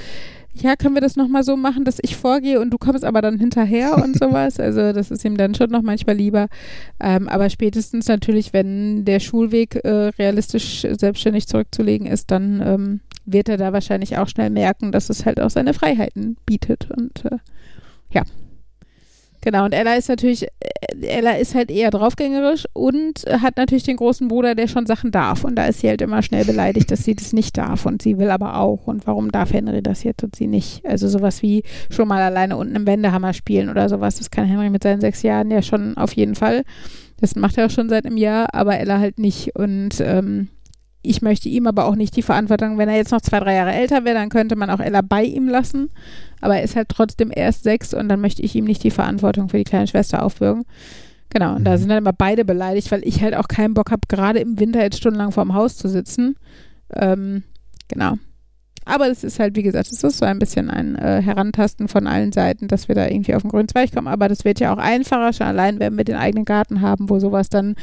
[0.62, 3.40] ja, können wir das nochmal so machen, dass ich vorgehe und du kommst aber dann
[3.40, 4.60] hinterher und sowas.
[4.60, 6.48] Also das ist ihm dann schon noch manchmal lieber.
[7.00, 13.50] Ähm, aber spätestens natürlich, wenn der Schulweg äh, realistisch selbstständig zurückzulegen ist, dann ähm, wird
[13.50, 16.90] er da wahrscheinlich auch schnell merken, dass es halt auch seine Freiheiten bietet.
[16.92, 17.38] Und äh,
[18.12, 18.24] ja.
[19.48, 23.96] Genau, und Ella ist natürlich, äh, Ella ist halt eher draufgängerisch und hat natürlich den
[23.96, 25.46] großen Bruder, der schon Sachen darf.
[25.46, 27.86] Und da ist sie halt immer schnell beleidigt, dass sie das nicht darf.
[27.86, 28.88] Und sie will aber auch.
[28.88, 30.86] Und warum darf Henry das jetzt und sie nicht?
[30.86, 34.18] Also sowas wie schon mal alleine unten im Wendehammer spielen oder sowas.
[34.18, 36.64] Das kann Henry mit seinen sechs Jahren ja schon auf jeden Fall.
[37.22, 39.56] Das macht er auch schon seit einem Jahr, aber Ella halt nicht.
[39.56, 40.50] Und ähm,
[41.08, 43.74] ich möchte ihm aber auch nicht die Verantwortung, wenn er jetzt noch zwei, drei Jahre
[43.74, 45.90] älter wäre, dann könnte man auch Ella bei ihm lassen.
[46.42, 49.50] Aber er ist halt trotzdem erst sechs und dann möchte ich ihm nicht die Verantwortung
[49.50, 50.66] für die kleine Schwester aufbürgen.
[51.30, 51.78] Genau, und da Mhm.
[51.78, 54.82] sind dann immer beide beleidigt, weil ich halt auch keinen Bock habe, gerade im Winter
[54.82, 56.36] jetzt stundenlang vorm Haus zu sitzen.
[56.94, 57.44] Ähm,
[57.88, 58.14] genau.
[58.88, 62.08] Aber es ist halt, wie gesagt, es ist so ein bisschen ein äh, Herantasten von
[62.08, 64.08] allen Seiten, dass wir da irgendwie auf den grünen Zweig kommen.
[64.08, 67.20] Aber das wird ja auch einfacher, schon allein, wenn wir den eigenen Garten haben, wo
[67.20, 67.76] sowas dann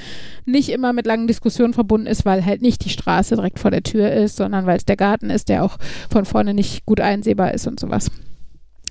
[0.46, 3.82] nicht immer mit langen Diskussionen verbunden ist, weil halt nicht die Straße direkt vor der
[3.82, 5.76] Tür ist, sondern weil es der Garten ist, der auch
[6.10, 8.10] von vorne nicht gut einsehbar ist und sowas.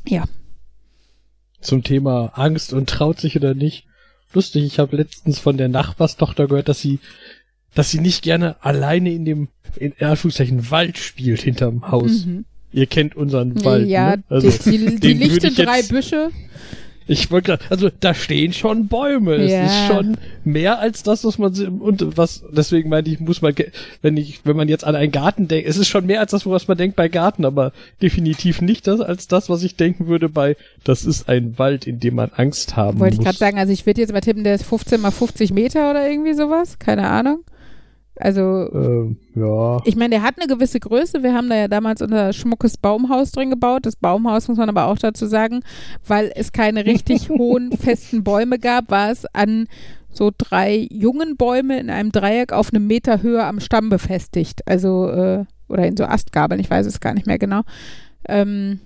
[0.07, 0.25] Ja.
[1.61, 3.87] Zum Thema Angst und traut sich oder nicht.
[4.33, 6.99] Lustig, ich habe letztens von der Nachbarstochter gehört, dass sie
[7.75, 12.25] dass sie nicht gerne alleine in dem, in Anführungszeichen, Wald spielt hinterm Haus.
[12.25, 12.45] Mhm.
[12.71, 13.87] Ihr kennt unseren Wald.
[13.87, 14.23] Ja, ne?
[14.29, 16.31] also die, die, die lichte drei jetzt, Büsche.
[17.05, 19.37] Ich wollte gerade, also da stehen schon Bäume.
[19.45, 19.65] Ja.
[19.65, 23.53] Es ist schon mehr als das, was man und was deswegen meinte ich, muss man
[24.01, 26.45] wenn ich wenn man jetzt an einen Garten denkt, es ist schon mehr als das,
[26.45, 30.29] was man denkt bei Garten, aber definitiv nicht das als das, was ich denken würde
[30.29, 33.21] bei das ist ein Wald, in dem man Angst haben Wollte muss.
[33.21, 35.91] ich gerade sagen, also ich würde jetzt mal tippen, der ist 15 mal 50 Meter
[35.91, 37.43] oder irgendwie sowas, keine Ahnung.
[38.15, 39.81] Also, ähm, ja.
[39.85, 41.23] Ich meine, der hat eine gewisse Größe.
[41.23, 43.85] Wir haben da ja damals unser schmuckes Baumhaus drin gebaut.
[43.85, 45.61] Das Baumhaus muss man aber auch dazu sagen,
[46.07, 49.67] weil es keine richtig hohen, festen Bäume gab, war es an
[50.11, 54.61] so drei jungen Bäume in einem Dreieck auf einem Meter Höhe am Stamm befestigt.
[54.67, 57.61] Also, äh, oder in so Astgabeln, ich weiß es gar nicht mehr genau.
[58.29, 58.79] Ähm,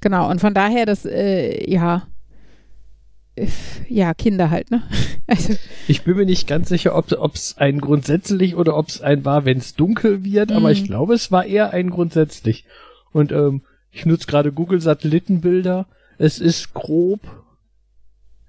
[0.00, 2.02] genau, und von daher, das, äh, ja,
[3.88, 4.82] ja, Kinder halt, ne?
[5.26, 5.54] Also.
[5.86, 9.44] Ich bin mir nicht ganz sicher, ob es ein grundsätzlich oder ob es ein war,
[9.44, 10.54] wenn es dunkel wird, mm.
[10.54, 10.86] aber ich mhm.
[10.86, 12.64] glaube, es war eher ein grundsätzlich.
[13.12, 13.62] Und ähm,
[13.92, 15.86] ich nutze gerade Google Satellitenbilder.
[16.18, 17.20] Es ist grob.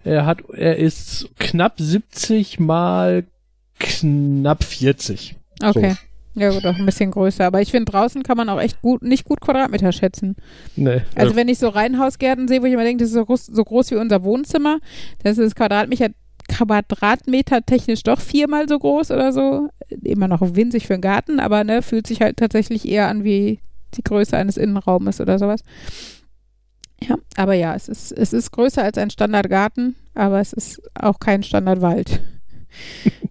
[0.04, 3.26] Er hat, er ist knapp 70 mal
[3.80, 5.36] knapp 40.
[5.64, 5.92] Okay.
[5.92, 5.98] So.
[6.34, 7.46] Ja gut, auch ein bisschen größer.
[7.46, 10.36] Aber ich finde, draußen kann man auch echt gut, nicht gut Quadratmeter schätzen.
[10.76, 11.02] Nee.
[11.16, 13.64] Also wenn ich so Reihenhausgärten sehe, wo ich immer denke, das ist so groß, so
[13.64, 14.80] groß wie unser Wohnzimmer,
[15.24, 16.10] das ist Quadratmeter,
[16.48, 19.70] Quadratmeter technisch doch viermal so groß oder so.
[20.04, 23.60] Immer noch winzig für einen Garten, aber ne, fühlt sich halt tatsächlich eher an wie
[23.96, 25.62] die Größe eines Innenraumes oder sowas.
[27.04, 31.20] Ja, aber ja, es ist, es ist größer als ein Standardgarten, aber es ist auch
[31.20, 32.22] kein Standardwald.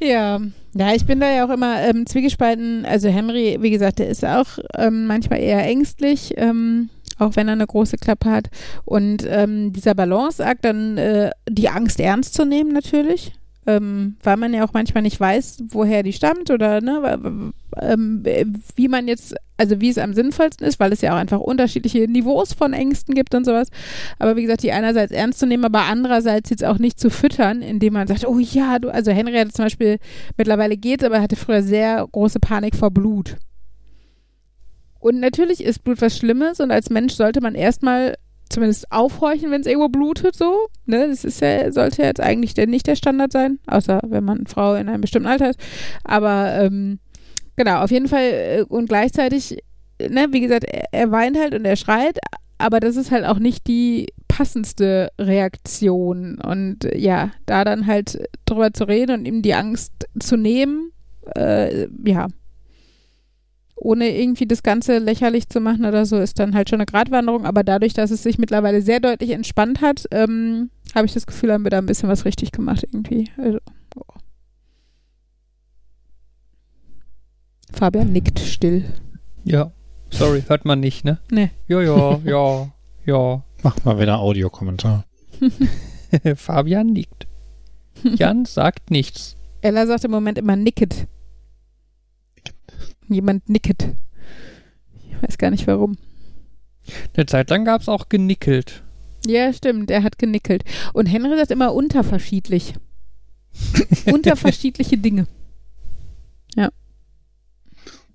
[0.00, 0.40] Ja,
[0.74, 2.84] ja, ich bin da ja auch immer ähm, zwiegespalten.
[2.84, 7.54] Also Henry, wie gesagt, der ist auch ähm, manchmal eher ängstlich, ähm, auch wenn er
[7.54, 8.48] eine große Klappe hat.
[8.84, 13.32] Und ähm, dieser Balanceakt, dann äh, die Angst ernst zu nehmen natürlich
[13.68, 18.22] ähm, weil man ja auch manchmal nicht weiß, woher die stammt oder ne, ähm,
[18.76, 22.08] wie man jetzt, also wie es am sinnvollsten ist, weil es ja auch einfach unterschiedliche
[22.10, 23.68] Niveaus von Ängsten gibt und sowas.
[24.18, 27.60] Aber wie gesagt, die einerseits ernst zu nehmen, aber andererseits jetzt auch nicht zu füttern,
[27.60, 29.98] indem man sagt, oh ja, du, also Henry hatte zum Beispiel,
[30.38, 33.36] mittlerweile geht's, aber er hatte früher sehr große Panik vor Blut.
[34.98, 38.14] Und natürlich ist Blut was Schlimmes und als Mensch sollte man erstmal
[38.48, 40.68] zumindest aufhorchen, wenn es irgendwo blutet, so.
[40.86, 41.08] Ne?
[41.08, 44.74] Das ist ja, sollte jetzt eigentlich der, nicht der Standard sein, außer wenn man Frau
[44.74, 45.60] in einem bestimmten Alter ist.
[46.04, 46.98] Aber ähm,
[47.56, 49.58] genau, auf jeden Fall äh, und gleichzeitig,
[50.00, 52.18] ne, wie gesagt, er, er weint halt und er schreit,
[52.58, 56.38] aber das ist halt auch nicht die passendste Reaktion.
[56.40, 60.92] Und äh, ja, da dann halt drüber zu reden und ihm die Angst zu nehmen,
[61.36, 62.28] äh, ja,
[63.80, 67.46] ohne irgendwie das Ganze lächerlich zu machen oder so, ist dann halt schon eine Gratwanderung.
[67.46, 71.52] Aber dadurch, dass es sich mittlerweile sehr deutlich entspannt hat, ähm, habe ich das Gefühl,
[71.52, 73.30] haben wir da ein bisschen was richtig gemacht irgendwie.
[73.36, 73.58] Also,
[73.96, 74.02] oh.
[77.72, 78.84] Fabian nickt still.
[79.44, 79.72] Ja,
[80.10, 81.18] sorry, hört man nicht, ne?
[81.30, 81.50] Nee.
[81.68, 82.72] Ja, ja, ja,
[83.06, 83.44] ja.
[83.62, 85.04] Mach mal wieder Audiokommentar.
[86.36, 87.26] Fabian nickt.
[88.02, 89.36] Jan sagt nichts.
[89.60, 91.06] Ella sagt im Moment immer nicket.
[93.08, 93.94] Jemand nicket.
[95.08, 95.96] Ich weiß gar nicht warum.
[97.14, 98.82] Eine Zeit lang gab es auch genickelt.
[99.26, 100.64] Ja, stimmt, er hat genickelt.
[100.92, 102.74] Und Henry sagt immer unterverschiedlich.
[104.06, 105.26] unterverschiedliche Dinge.
[106.54, 106.70] Ja.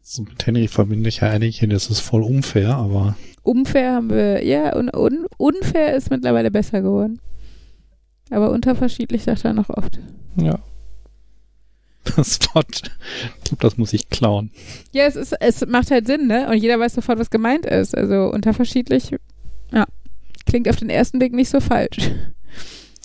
[0.01, 3.15] So mit Henry verbinde ich ja eigentlich hin, das ist voll unfair, aber.
[3.43, 7.19] Unfair haben wir, ja, und un, unfair ist mittlerweile besser geworden.
[8.29, 9.99] Aber unterverschiedlich sagt er noch oft.
[10.37, 10.59] Ja.
[12.15, 12.83] Das Wort,
[13.37, 14.51] ich glaube, das muss ich klauen.
[14.91, 16.47] Ja, es, ist, es macht halt Sinn, ne?
[16.49, 17.95] Und jeder weiß sofort, was gemeint ist.
[17.97, 19.15] Also unterverschiedlich,
[19.71, 19.85] ja,
[20.45, 22.11] klingt auf den ersten Blick nicht so falsch.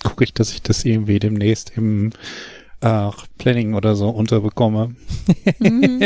[0.03, 2.11] Gucke ich, dass ich das irgendwie demnächst im
[2.81, 4.95] äh, Planning oder so unterbekomme.
[5.59, 6.01] Mhm.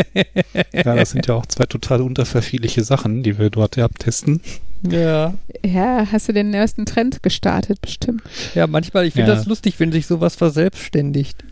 [0.74, 4.42] ja, das sind ja auch zwei total unterschiedliche Sachen, die wir dort abtesten.
[4.90, 5.34] Ja.
[5.64, 8.22] Ja, hast du den ersten Trend gestartet, bestimmt.
[8.54, 9.36] Ja, manchmal, ich finde ja.
[9.36, 11.44] das lustig, wenn sich sowas verselbstständigt.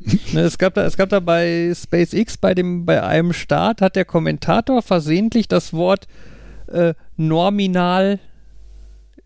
[0.32, 3.96] ne, es, gab da, es gab da bei SpaceX, bei, dem, bei einem Start, hat
[3.96, 6.06] der Kommentator versehentlich das Wort
[6.68, 8.20] äh, Norminal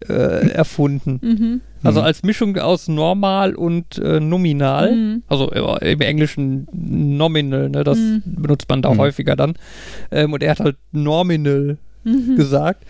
[0.09, 1.21] äh, erfunden.
[1.23, 1.61] Mhm.
[1.85, 2.07] Also Mhm.
[2.07, 4.95] als Mischung aus normal und äh, nominal.
[4.95, 5.23] Mhm.
[5.27, 7.83] Also äh, im Englischen nominal, ne?
[7.83, 8.23] das Mhm.
[8.25, 8.99] benutzt man da Mhm.
[8.99, 9.55] häufiger dann.
[10.13, 12.37] Ähm, und er hat halt nominal Mhm.
[12.37, 12.85] gesagt.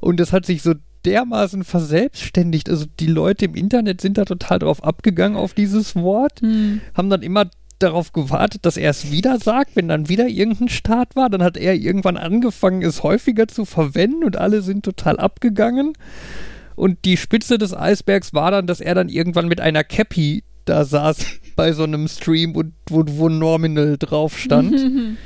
[0.00, 0.72] Und das hat sich so
[1.04, 2.68] dermaßen verselbstständigt.
[2.70, 6.80] Also die Leute im Internet sind da total drauf abgegangen auf dieses Wort, Mhm.
[6.94, 11.16] haben dann immer darauf gewartet, dass er es wieder sagt, wenn dann wieder irgendein Start
[11.16, 11.28] war.
[11.28, 15.92] Dann hat er irgendwann angefangen, es häufiger zu verwenden und alle sind total abgegangen.
[16.76, 20.84] Und die Spitze des Eisbergs war dann, dass er dann irgendwann mit einer Cappy da
[20.84, 21.18] saß
[21.56, 24.74] bei so einem Stream und wo, wo Nominal drauf stand.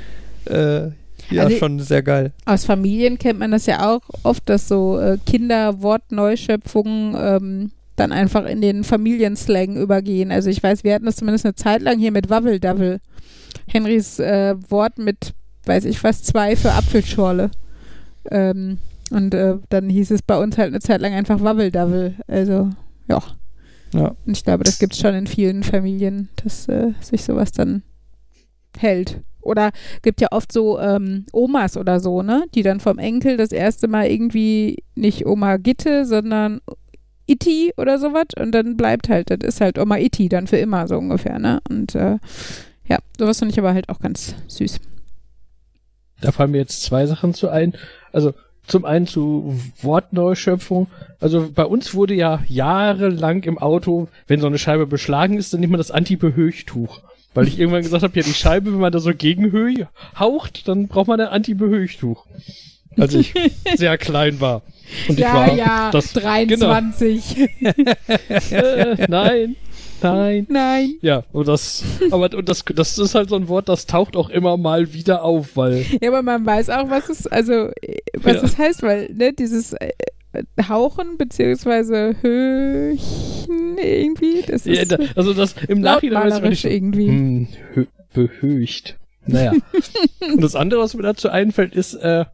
[0.45, 0.91] Äh,
[1.31, 2.33] ja, Also- schon sehr geil.
[2.45, 8.11] Aus Familien kennt man das ja auch oft, dass so äh, Kinder Wortneuschöpfungen ähm, dann
[8.11, 10.31] einfach in den Familienslang übergehen.
[10.31, 12.99] Also ich weiß, wir hatten das zumindest eine Zeit lang hier mit Waweldavel.
[13.67, 15.33] Henrys äh, Wort mit,
[15.65, 17.51] weiß ich was, zwei für Apfelschorle.
[18.31, 18.77] Ähm,
[19.11, 22.15] und äh, dann hieß es bei uns halt eine Zeit lang einfach Waweldavel.
[22.27, 22.69] Also,
[23.09, 23.21] ja.
[23.93, 24.15] Ja.
[24.25, 27.81] Und ich glaube, das gibt es schon in vielen Familien, dass äh, sich sowas dann
[28.77, 29.21] hält.
[29.41, 29.71] Oder
[30.01, 32.45] gibt ja oft so ähm, Omas oder so, ne?
[32.55, 36.61] Die dann vom Enkel das erste Mal irgendwie nicht Oma Gitte, sondern
[37.25, 40.87] Itti oder sowas und dann bleibt halt, das ist halt Oma Itti dann für immer
[40.87, 41.59] so ungefähr, ne?
[41.69, 42.17] Und äh,
[42.87, 44.79] ja, sowas finde ich aber halt auch ganz süß.
[46.21, 47.73] Da fallen mir jetzt zwei Sachen zu ein.
[48.11, 48.33] Also
[48.65, 50.87] zum einen zu Wortneuschöpfung.
[51.19, 55.61] Also bei uns wurde ja jahrelang im Auto, wenn so eine Scheibe beschlagen ist, dann
[55.61, 57.01] nimmt man das Antibehöchtuch.
[57.33, 59.85] Weil ich irgendwann gesagt habe, ja, die Scheibe, wenn man da so gegenhöh
[60.17, 62.25] haucht, dann braucht man ein Antibehöchtuch.
[62.97, 63.33] Als ich
[63.75, 64.61] sehr klein war.
[65.07, 67.37] Und ich war das, 23.
[68.51, 69.55] äh, nein,
[70.01, 70.47] nein.
[70.49, 70.95] Nein.
[71.01, 74.29] Ja, und das, aber und das, das ist halt so ein Wort, das taucht auch
[74.29, 78.37] immer mal wieder auf, weil Ja, aber man weiß auch, was es, also, äh, was
[78.37, 78.43] Ja.
[78.43, 79.91] es heißt, weil, ne, dieses äh,
[80.67, 87.07] Hauchen beziehungsweise Höchen irgendwie, das Ja, ist da, also das im Nachhinein weiß ich irgendwie.
[87.07, 88.97] hm, hö- behöcht.
[89.25, 89.53] Naja.
[90.33, 92.25] Und das andere, was mir dazu einfällt, ist äh,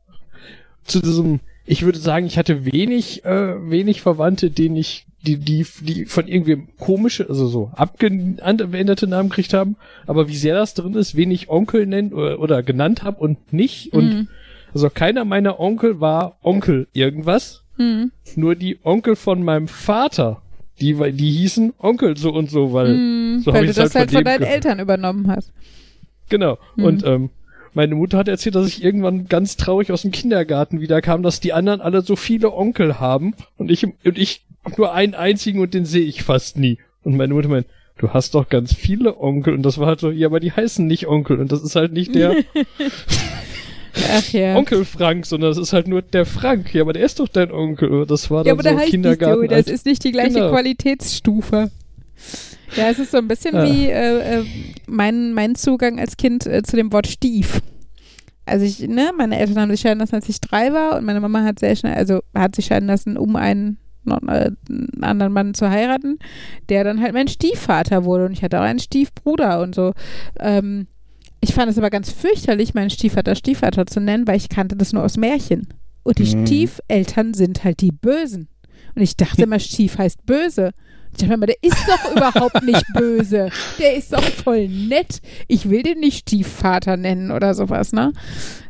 [0.85, 5.65] zu diesem, ich würde sagen, ich hatte wenig, äh, wenig Verwandte, denen ich, die, die,
[5.81, 9.75] die von irgendwie komische, also so abgeänderte Namen gekriegt haben,
[10.05, 13.51] aber wie sehr das drin ist, wen ich Onkel nennen oder, oder genannt habe und
[13.53, 13.91] nicht.
[13.93, 14.27] Und Mhm.
[14.73, 17.63] also keiner meiner Onkel war Onkel irgendwas.
[17.78, 18.11] Mhm.
[18.36, 20.41] Nur die Onkel von meinem Vater,
[20.80, 24.11] die, die hießen Onkel so und so, weil, Mhm, so weil du das halt halt
[24.11, 24.55] von deinen gehört.
[24.55, 25.51] Eltern übernommen hast.
[26.30, 26.57] genau.
[26.76, 26.84] Mhm.
[26.84, 27.30] Und ähm,
[27.73, 31.51] meine Mutter hat erzählt, dass ich irgendwann ganz traurig aus dem Kindergarten wiederkam, dass die
[31.53, 34.45] anderen alle so viele Onkel haben und ich, und ich
[34.78, 36.78] nur einen einzigen und den sehe ich fast nie.
[37.03, 37.67] Und meine Mutter meint,
[37.97, 39.53] du hast doch ganz viele Onkel.
[39.53, 41.39] Und das war halt so, ja, aber die heißen nicht Onkel.
[41.39, 42.34] Und das ist halt nicht der
[44.13, 44.55] Ach ja.
[44.55, 46.73] Onkel Frank, sondern das ist halt nur der Frank.
[46.73, 48.05] Ja, aber der ist doch dein Onkel.
[48.05, 49.41] Das war ja, dann aber so der heißt nicht Kindergarten.
[49.41, 50.49] so, das ist nicht die gleiche Genau.
[50.51, 51.71] Qualitätsstufe.
[52.75, 53.63] Ja, es ist so ein bisschen Ah.
[53.63, 54.45] wie äh, äh,
[54.87, 57.61] mein, mein Zugang als Kind äh, zu dem Wort Stief.
[58.45, 61.19] Also ich, ne, meine Eltern haben sich scheiden lassen, als ich drei war und meine
[61.19, 63.77] Mama hat sehr schnell, also hat sich scheiden lassen, um einen,
[64.07, 66.19] äh, einen anderen Mann zu heiraten,
[66.69, 69.93] der dann halt mein Stiefvater wurde und ich hatte auch einen Stiefbruder und so.
[70.39, 70.87] Ähm,
[71.47, 74.93] ich fand es aber ganz fürchterlich, meinen Stiefvater Stiefvater zu nennen, weil ich kannte das
[74.93, 75.67] nur aus Märchen.
[76.03, 76.45] Und die Mhm.
[76.45, 78.47] Stiefeltern sind halt die Bösen.
[78.95, 80.71] Und ich dachte immer, Stief heißt böse.
[81.11, 83.49] Ich dachte immer, der ist doch überhaupt nicht böse.
[83.79, 85.19] Der ist doch voll nett.
[85.47, 88.11] Ich will den nicht Stiefvater nennen oder sowas, ne?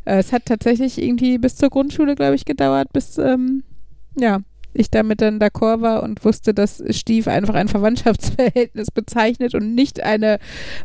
[0.04, 3.64] Äh, Es hat tatsächlich irgendwie bis zur Grundschule, glaube ich, gedauert, bis, ähm,
[4.18, 4.40] ja,
[4.76, 10.02] ich damit dann d'accord war und wusste, dass Stief einfach ein Verwandtschaftsverhältnis bezeichnet und nicht
[10.02, 10.38] eine,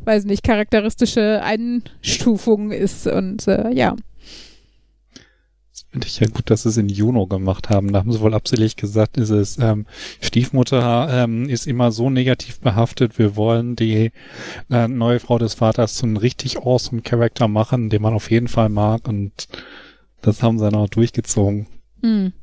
[0.05, 3.07] weiß nicht, charakteristische Einstufung ist.
[3.07, 3.95] Und äh, ja.
[5.71, 7.93] Das finde ich ja gut, dass sie es in Juno gemacht haben.
[7.93, 9.85] Da haben sie wohl absichtlich gesagt, dieses ähm,
[10.21, 13.17] Stiefmutter ähm, ist immer so negativ behaftet.
[13.17, 14.11] Wir wollen die
[14.69, 18.47] äh, neue Frau des Vaters zu einem richtig awesome Charakter machen, den man auf jeden
[18.47, 19.07] Fall mag.
[19.07, 19.47] Und
[20.21, 21.67] das haben sie dann auch durchgezogen.
[22.01, 22.33] Hm.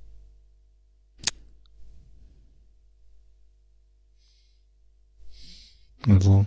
[6.09, 6.47] Also.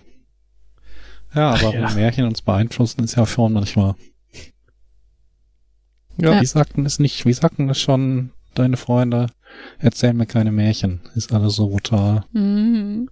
[1.34, 1.89] Ja, aber ja.
[1.91, 3.95] Märchen uns beeinflussen, ist ja schon manchmal.
[6.18, 6.41] Ja.
[6.41, 9.28] Wie sagten es nicht, wie sagten es schon deine Freunde?
[9.80, 11.01] Erzähl mir keine Märchen.
[11.16, 12.26] Ist alles so brutal.
[12.34, 13.09] Mhm.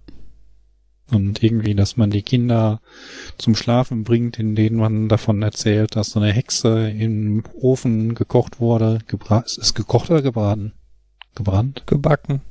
[1.10, 2.80] Und irgendwie, dass man die Kinder
[3.36, 8.60] zum Schlafen bringt, in denen man davon erzählt, dass so eine Hexe im Ofen gekocht
[8.60, 8.98] wurde.
[9.08, 10.72] Gebra ist es gekocht oder gebraten?
[11.34, 11.84] Gebrannt?
[11.86, 12.42] Gebacken.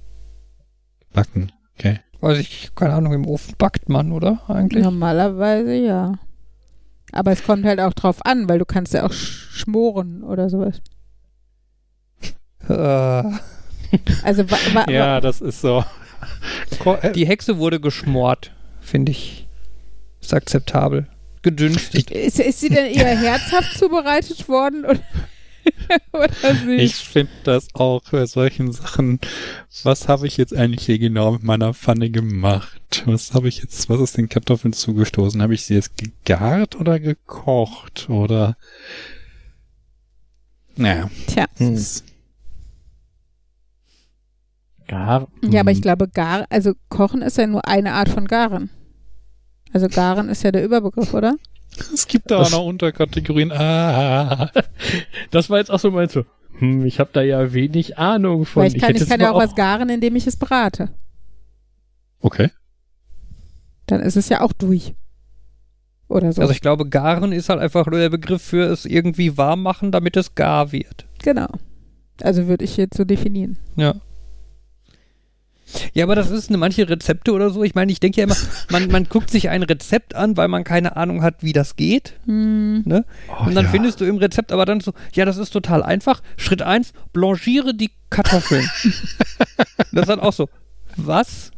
[1.14, 1.52] Backen.
[1.78, 2.00] Okay.
[2.22, 4.42] Weiß ich, keine Ahnung, im Ofen backt man, oder?
[4.48, 4.84] Eigentlich?
[4.84, 6.14] Normalerweise ja.
[7.12, 10.50] Aber es kommt halt auch drauf an, weil du kannst ja auch sch schmoren oder
[10.50, 10.82] sowas.
[12.68, 12.74] Äh,
[14.24, 15.84] Also wa wa Ja, das ist so.
[16.86, 18.52] Äh, Die Hexe wurde geschmort,
[18.82, 19.48] finde ich.
[20.22, 21.08] Ist akzeptabel.
[21.42, 22.12] Gedünstet.
[22.12, 25.00] ist, ist sie denn eher herzhaft zubereitet worden oder,
[26.12, 26.82] oder süß?
[26.82, 29.20] Ich finde das auch bei solchen Sachen.
[29.84, 33.04] Was habe ich jetzt eigentlich hier genau mit meiner Pfanne gemacht?
[33.06, 35.42] Was habe ich jetzt, was ist den Kartoffeln zugestoßen?
[35.42, 38.10] Habe ich sie jetzt gegart oder gekocht?
[38.10, 38.58] Oder.
[40.76, 41.10] Naja.
[41.28, 41.46] Tja.
[41.60, 42.04] ist-
[44.88, 45.28] Gar.
[45.44, 48.72] Ja, aber ich glaube, gar, also kochen ist ja nur eine Art von garen.
[49.72, 51.36] Also garen ist ja der Überbegriff, oder?
[51.94, 53.52] Es gibt da auch noch Unterkategorien.
[53.52, 54.52] Ah.
[55.32, 56.26] Das war jetzt auch so mein so.
[56.58, 58.64] Hm, ich habe da ja wenig Ahnung von.
[58.64, 60.90] Weil ich kann, ich hätte kann ja auch was garen, indem ich es brate.
[62.22, 62.50] Okay.
[63.86, 64.94] Dann ist es ja auch durch.
[66.08, 66.42] Oder so.
[66.42, 69.92] Also ich glaube, garen ist halt einfach nur der Begriff für es irgendwie warm machen,
[69.92, 71.06] damit es gar wird.
[71.22, 71.48] genau.
[72.22, 73.58] Also würde ich jetzt so definieren.
[73.78, 73.96] Ja.
[75.94, 77.64] Ja, aber das ist eine manche Rezepte oder so.
[77.64, 78.36] Ich meine, ich denke ja immer,
[78.72, 82.14] man, man guckt sich ein Rezept an, weil man keine Ahnung hat, wie das geht.
[82.26, 82.84] Hm.
[82.86, 83.06] Ne?
[83.28, 83.72] Oh, und dann ja.
[83.72, 86.22] findest du im Rezept aber dann so, ja, das ist total einfach.
[86.38, 88.68] Schritt 1, blanchiere die Kartoffeln.
[89.92, 90.50] das ist dann auch so,
[90.96, 91.52] was?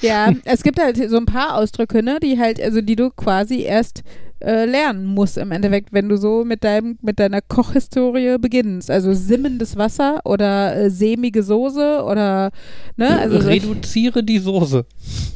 [0.00, 3.62] Ja, es gibt halt so ein paar Ausdrücke, ne, die halt, also die du quasi
[3.62, 4.02] erst
[4.40, 8.90] äh, lernen musst im Endeffekt, wenn du so mit deinem, mit deiner Kochhistorie beginnst.
[8.90, 12.50] Also simmendes Wasser oder äh, sämige Soße oder
[12.96, 14.84] ne, also Reduziere die Soße.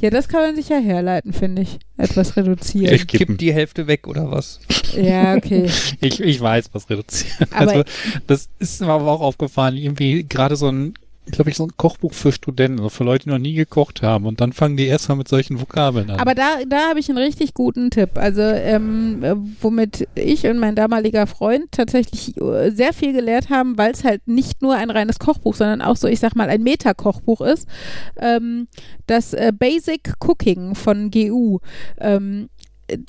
[0.00, 1.78] ja, das kann man sich ja herleiten, finde ich.
[1.96, 2.94] Etwas reduzieren.
[2.94, 3.06] Ich.
[3.06, 4.60] Kipp die Hälfte weg oder was?
[4.96, 5.68] Ja, okay.
[6.00, 7.48] Ich, ich weiß, was reduzieren.
[7.52, 7.84] Aber- also,
[8.26, 10.94] das ist mir aber auch aufgefallen, irgendwie gerade so ein,
[11.26, 14.26] glaube ich, so ein Kochbuch für Studenten, für Leute, die noch nie gekocht haben.
[14.26, 16.18] Und dann fangen die erstmal mit solchen Vokabeln an.
[16.18, 18.10] Aber da, da habe ich einen richtig guten Tipp.
[18.14, 23.78] Also, ähm, äh, womit ich und mein damaliger Freund tatsächlich äh, sehr viel gelehrt haben,
[23.78, 26.62] weil es halt nicht nur ein reines Kochbuch, sondern auch so, ich sag mal, ein
[26.62, 27.68] Meta-Kochbuch ist.
[28.16, 28.66] Ähm,
[29.06, 31.60] das äh, Basic Cooking von GU.
[32.00, 32.48] Ähm,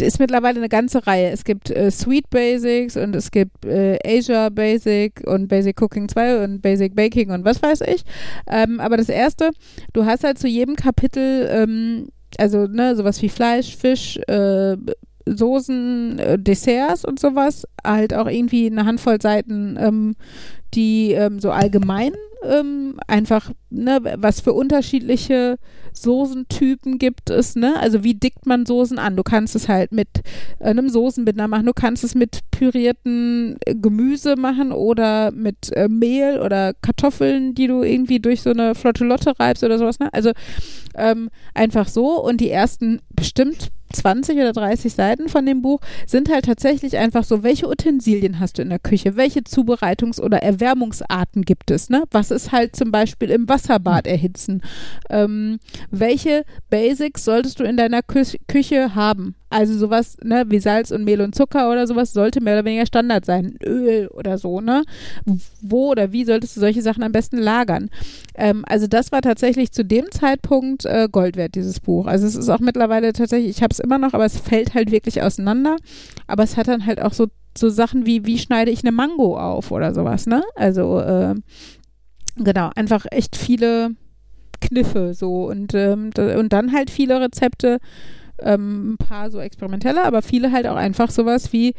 [0.02, 1.30] ist mittlerweile eine ganze Reihe.
[1.30, 6.44] Es gibt äh, Sweet Basics und es gibt äh, Asia Basic und Basic Cooking 2
[6.44, 8.04] und Basic Baking und was weiß ich.
[8.48, 9.52] Ähm, aber das erste,
[9.94, 14.76] du hast halt zu jedem Kapitel, ähm, also ne, sowas wie Fleisch, Fisch, äh,
[15.26, 20.16] Soßen, äh, Desserts und sowas, halt auch irgendwie eine Handvoll Seiten, ähm,
[20.74, 22.14] die ähm, so allgemein
[22.44, 25.58] ähm, einfach, ne, was für unterschiedliche
[25.94, 27.80] Soßentypen gibt es, ne?
[27.80, 29.16] Also wie dickt man Soßen an?
[29.16, 30.08] Du kannst es halt mit
[30.60, 35.88] äh, einem Soßenbinder machen, du kannst es mit pürierten äh, Gemüse machen oder mit äh,
[35.88, 40.10] Mehl oder Kartoffeln, die du irgendwie durch so eine flotte Lotte reibst oder sowas, ne?
[40.14, 40.32] Also
[40.96, 46.30] ähm, einfach so und die ersten bestimmt 20 oder 30 Seiten von dem Buch sind
[46.30, 51.44] halt tatsächlich einfach so, welche Utensilien hast du in der Küche, welche Zubereitungs- oder Erwärmungsarten
[51.44, 52.04] gibt es, ne?
[52.12, 54.62] Was ist halt zum Beispiel im Wasserbad erhitzen?
[55.10, 55.60] Ähm,
[55.92, 59.36] welche Basics solltest du in deiner Kü Küche haben?
[59.54, 62.88] Also sowas, ne, wie Salz und Mehl und Zucker oder sowas sollte mehr oder weniger
[62.88, 63.56] Standard sein.
[63.64, 64.84] Öl oder so, ne?
[65.62, 67.92] Wo oder wie solltest du solche Sachen am besten lagern?
[68.34, 72.08] Ähm, also das war tatsächlich zu dem Zeitpunkt äh, Gold wert, dieses Buch.
[72.08, 74.90] Also es ist auch mittlerweile tatsächlich, ich habe es immer noch, aber es fällt halt
[74.90, 75.76] wirklich auseinander.
[76.26, 79.38] Aber es hat dann halt auch so, so Sachen wie, wie schneide ich eine Mango
[79.38, 80.42] auf oder sowas, ne?
[80.56, 81.36] Also äh,
[82.38, 83.92] genau, einfach echt viele
[84.62, 87.78] Kniffe so und, ähm, und dann halt viele Rezepte,
[88.40, 91.74] ähm, ein paar so experimentelle, aber viele halt auch einfach sowas wie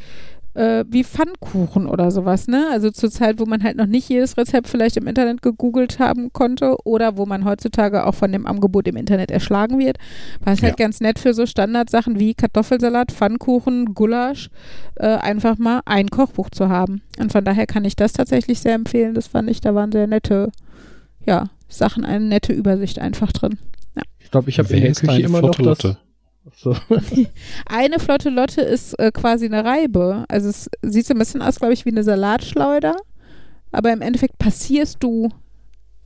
[0.55, 2.69] äh, wie Pfannkuchen oder sowas, ne?
[2.71, 6.33] Also zur Zeit, wo man halt noch nicht jedes Rezept vielleicht im Internet gegoogelt haben
[6.33, 9.99] konnte oder wo man heutzutage auch von dem Angebot im Internet erschlagen wird,
[10.45, 10.85] war es halt Ja.
[10.87, 14.49] ganz nett für so Standardsachen wie Kartoffelsalat, Pfannkuchen, Gulasch,
[14.95, 17.03] äh, einfach mal ein Kochbuch zu haben.
[17.19, 19.15] Und von daher kann ich das tatsächlich sehr empfehlen.
[19.15, 20.53] Das fand ich, da waren sehr nette,
[21.27, 23.59] ja, Sachen, eine nette Übersicht einfach drin.
[24.21, 25.97] Ich glaube, ich habe in der Küche immer noch das.
[26.55, 26.77] So.
[27.67, 30.25] Eine flotte Lotte ist äh, quasi eine Reibe.
[30.29, 32.97] Also es sieht so ein bisschen aus, glaube ich, wie eine Salatschleuder.
[33.73, 35.31] Aber im Endeffekt passierst du.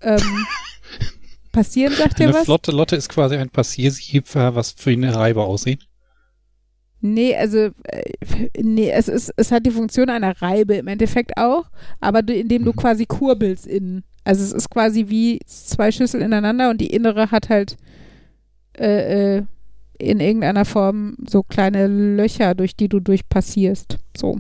[0.01, 0.21] Ähm,
[1.53, 2.45] passieren, sagt dir Eine was?
[2.45, 5.87] flotte Lotte ist quasi ein Passiersieb, was für eine Reibe aussieht.
[7.01, 8.13] Nee, also äh,
[8.61, 11.65] nee, es ist, es hat die Funktion einer Reibe im Endeffekt auch,
[12.01, 12.77] aber du, indem du Mhm.
[12.77, 14.05] quasi kurbelst innen.
[14.25, 17.77] Also es ist quasi wie zwei Schüsseln ineinander und die innere hat halt
[18.79, 19.43] äh, äh,
[19.99, 23.99] in irgendeiner Form so kleine Löcher, durch die du durchpassierst.
[24.17, 24.39] So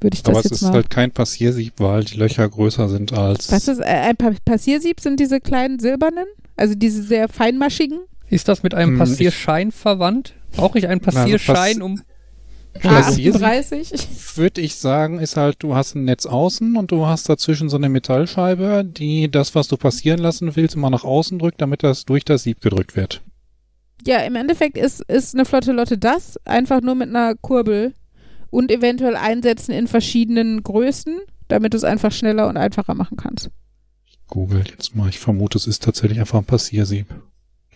[0.00, 0.72] würde ich das Aber es ist mal.
[0.74, 3.50] halt kein Passiersieb, weil die Löcher größer sind als.
[3.50, 5.00] Was ist äh, ein pa Passiersieb?
[5.00, 6.26] Sind diese kleinen silbernen?
[6.56, 7.98] Also diese sehr feinmaschigen?
[8.30, 10.34] Ist das mit einem Hm, Passierschein verwandt?
[10.52, 12.00] Brauche ich einen Passierschein, Pass- um.
[12.82, 14.36] A38.
[14.36, 17.76] Würde ich sagen, ist halt, du hast ein Netz außen und du hast dazwischen so
[17.76, 22.04] eine Metallscheibe, die das, was du passieren lassen willst, immer nach außen drückt, damit das
[22.04, 23.20] durch das Sieb gedrückt wird.
[24.06, 27.94] Ja, im Endeffekt ist, ist eine flotte Lotte das, einfach nur mit einer Kurbel
[28.50, 31.18] und eventuell einsetzen in verschiedenen Größen,
[31.48, 33.50] damit du es einfach schneller und einfacher machen kannst.
[34.28, 35.08] Google jetzt mal.
[35.08, 37.06] Ich vermute, es ist tatsächlich einfach ein Passiersieb.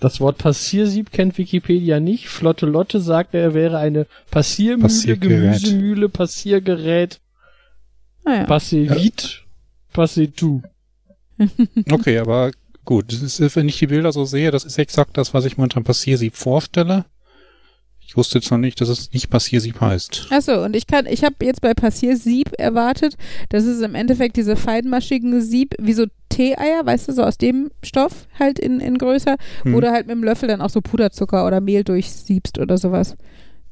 [0.00, 2.28] Das Wort Passiersieb kennt Wikipedia nicht.
[2.28, 5.62] Flotte Lotte sagt, er wäre eine Passiermühle, Passiergerät.
[5.62, 7.20] Gemüsemühle, Passiergerät,
[8.24, 8.44] Naja.
[8.44, 9.44] Passivit,
[9.92, 10.62] Passitu.
[11.90, 12.50] Okay, aber
[12.84, 13.12] gut.
[13.12, 15.64] Das ist, wenn ich die Bilder so sehe, das ist exakt das, was ich mir
[15.64, 17.04] unter Passiersieb vorstelle.
[18.04, 20.26] Ich wusste jetzt noch nicht, dass es nicht Passiersieb heißt.
[20.30, 23.16] Achso, und ich kann, ich habe jetzt bei Passiersieb erwartet,
[23.48, 27.70] das ist im Endeffekt diese feinmaschigen Sieb, wie so Tee-Eier, weißt du, so aus dem
[27.82, 29.72] Stoff halt in, in größer, Hm.
[29.72, 33.16] wo du halt mit dem Löffel dann auch so Puderzucker oder Mehl durchsiebst oder sowas.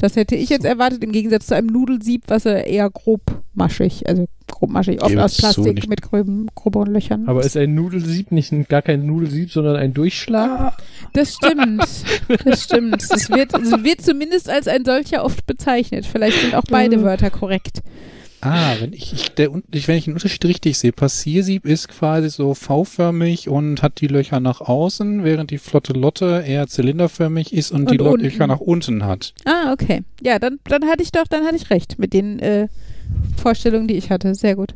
[0.00, 4.26] Das hätte ich jetzt erwartet, im Gegensatz zu einem Nudelsieb, was ja eher grobmaschig, also
[4.48, 7.28] grobmaschig, oft Gebe aus Plastik nicht- mit gröben, groberen Löchern.
[7.28, 10.76] Aber ist ein Nudelsieb nicht ein, gar kein Nudelsieb, sondern ein Durchschlag?
[11.12, 11.84] Das stimmt.
[12.44, 13.02] Das stimmt.
[13.02, 16.06] Es wird, es wird zumindest als ein solcher oft bezeichnet.
[16.06, 17.02] Vielleicht sind auch beide Äh.
[17.02, 17.80] Wörter korrekt.
[18.42, 22.54] Ah, wenn ich, ich, der, wenn ich den Unterschied richtig sehe, Passiersieb ist quasi so
[22.54, 27.82] V-förmig und hat die Löcher nach außen, während die Flotte Lotte eher zylinderförmig ist und,
[27.82, 28.24] Und die unten.
[28.24, 29.34] Löcher nach unten hat.
[29.44, 30.04] Ah, okay.
[30.22, 32.68] Ja, dann, dann hatte ich doch, dann hatte ich recht mit den äh,
[33.36, 34.34] Vorstellungen, die ich hatte.
[34.34, 34.74] Sehr gut.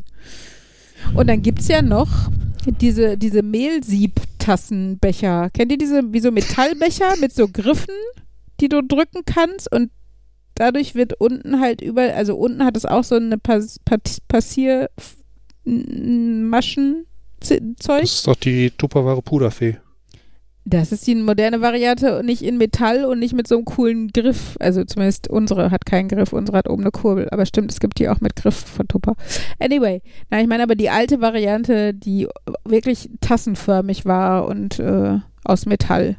[1.14, 2.30] Und dann gibt's ja noch
[2.80, 5.48] diese, diese Mehlsiebtassenbecher.
[5.50, 7.94] Kennt ihr diese, wie so Metallbecher mit so Griffen,
[8.60, 9.90] die du drücken kannst und
[10.54, 14.90] dadurch wird unten halt überall, also unten hat es auch so eine Pass, Pass, Passier
[15.64, 17.06] Maschen
[17.40, 17.76] Zeug.
[18.00, 19.76] Das ist doch die Tupperware Puderfee.
[20.66, 24.08] Das ist die moderne Variante und nicht in Metall und nicht mit so einem coolen
[24.08, 24.56] Griff.
[24.60, 27.28] Also zumindest unsere hat keinen Griff, unsere hat oben eine Kurbel.
[27.30, 29.14] Aber stimmt, es gibt die auch mit Griff von Tupper.
[29.58, 30.00] Anyway,
[30.30, 32.28] na, ich meine aber die alte Variante, die
[32.64, 36.16] wirklich tassenförmig war und äh, aus Metall.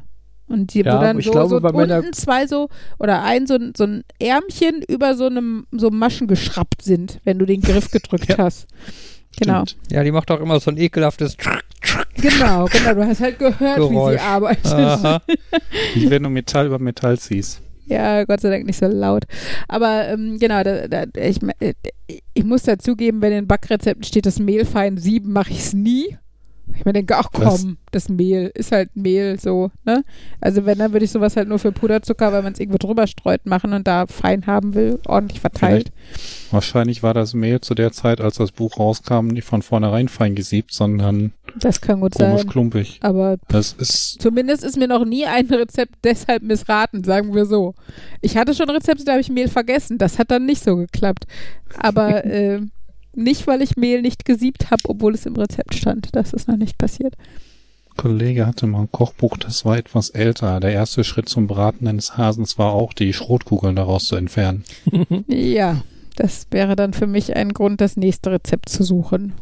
[0.48, 2.68] Und die, Ja, wo dann ich so, glaube, so unten zwei so,
[2.98, 7.38] oder ein so, ein- so ein Ärmchen über so einem so Maschen geschraubt sind, wenn
[7.38, 8.38] du den Griff gedrückt Ja.
[8.38, 8.66] hast.
[9.38, 9.64] Genau.
[9.66, 9.92] Stimmt.
[9.92, 11.36] Ja, die macht auch immer so ein ekelhaftes
[12.16, 12.94] Genau, genau.
[12.94, 14.14] Du hast halt gehört, wie Geräusch.
[14.14, 14.66] sie arbeitet.
[14.72, 15.22] Aha.
[15.94, 17.60] Ich, wenn du Metall über Metall ziehst.
[17.86, 19.24] Ja, Gott sei Dank nicht so laut.
[19.68, 21.74] Aber ähm, genau, da, da, ich, äh,
[22.34, 26.16] ich muss dazugeben, wenn in Backrezepten steht, das Mehl fein sieben, mache ich es nie.
[26.74, 27.62] Ich mir denke, ach Was?
[27.62, 30.04] komm, das Mehl ist halt Mehl so, ne?
[30.40, 33.06] Also wenn, dann würde ich sowas halt nur für Puderzucker, weil man es irgendwo drüber
[33.06, 35.92] streut, machen und da fein haben will, ordentlich verteilt.
[36.50, 40.34] Wahrscheinlich war das Mehl zu der Zeit, als das Buch rauskam, nicht von vornherein fein
[40.34, 42.48] gesiebt, sondern Das kann gut komisch sein.
[42.50, 42.98] klumpig.
[43.02, 47.74] Aber Das ist, Zumindest ist mir noch nie ein Rezept deshalb missraten, sagen wir so.
[48.20, 49.98] Ich hatte schon Rezepte, da habe ich Mehl vergessen.
[49.98, 51.26] Das hat dann nicht so geklappt.
[51.78, 52.60] Aber äh,
[53.16, 56.08] nicht, weil ich Mehl nicht gesiebt habe, obwohl es im Rezept stand.
[56.12, 57.14] Das ist noch nicht passiert.
[57.16, 60.60] ein Kollege hatte mal ein Kochbuch, das war etwas älter.
[60.60, 64.64] Der erste Schritt zum Braten eines Hasens war auch, die Schrotkugeln daraus zu entfernen.
[65.28, 65.82] Ja,
[66.16, 69.32] das wäre dann für mich ein Grund, das nächste Rezept zu suchen.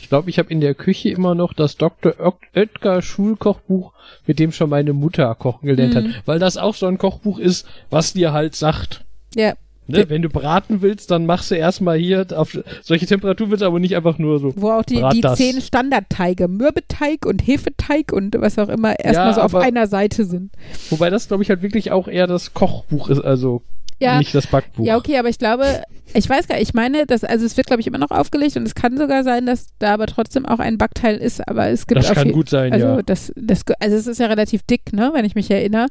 [0.00, 2.12] Ich glaube, ich habe in der Küche immer noch das Dr.
[2.20, 3.92] Oet- Oetker Schulkochbuch,
[4.26, 6.14] mit dem schon meine Mutter kochen gelernt Mhm.
[6.14, 6.22] hat.
[6.26, 9.04] Weil das auch so ein Kochbuch ist, was dir halt sagt.
[9.34, 9.54] Ja,
[9.90, 10.08] Ne?
[10.08, 13.96] Wenn du braten willst, dann machst du erstmal hier auf solche Temperatur willst aber nicht
[13.96, 14.52] einfach nur so.
[14.56, 19.34] wo auch die, die zehn Standardteige, Mürbeteig und Hefeteig und was auch immer, erstmal Ja,
[19.34, 20.52] so auf einer Seite sind.
[20.90, 23.62] Wobei das, glaube ich, halt wirklich auch eher das Kochbuch ist, also
[24.00, 24.84] Ja, nicht das Backbuch.
[24.86, 25.82] Ja, okay, aber ich glaube,
[26.14, 28.56] ich weiß gar nicht, ich meine, dass, also es wird, glaube ich, immer noch aufgelegt
[28.56, 31.86] und es kann sogar sein, dass da aber trotzdem auch ein Backteil ist, aber es
[31.86, 33.02] gibt das kann je- gut sein, also ja.
[33.02, 35.86] das, das, also es ist ja relativ dick, ne, wenn ich mich erinnere.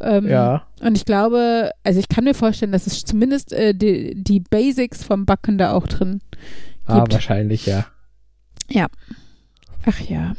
[0.00, 0.66] Ähm, Ja.
[0.80, 5.04] Und ich glaube, also ich kann mir vorstellen, dass es zumindest äh, die, die Basics
[5.04, 6.20] vom Backen da auch drin
[6.86, 7.12] Ah, gibt.
[7.12, 7.86] wahrscheinlich, ja.
[9.86, 10.34] Ach ja.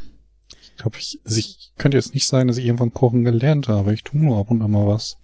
[0.62, 3.92] Ich glaube, ich, also ich könnte jetzt nicht sagen, dass ich irgendwann kochen gelernt habe.
[3.94, 5.16] Ich tue nur ab und an mal was.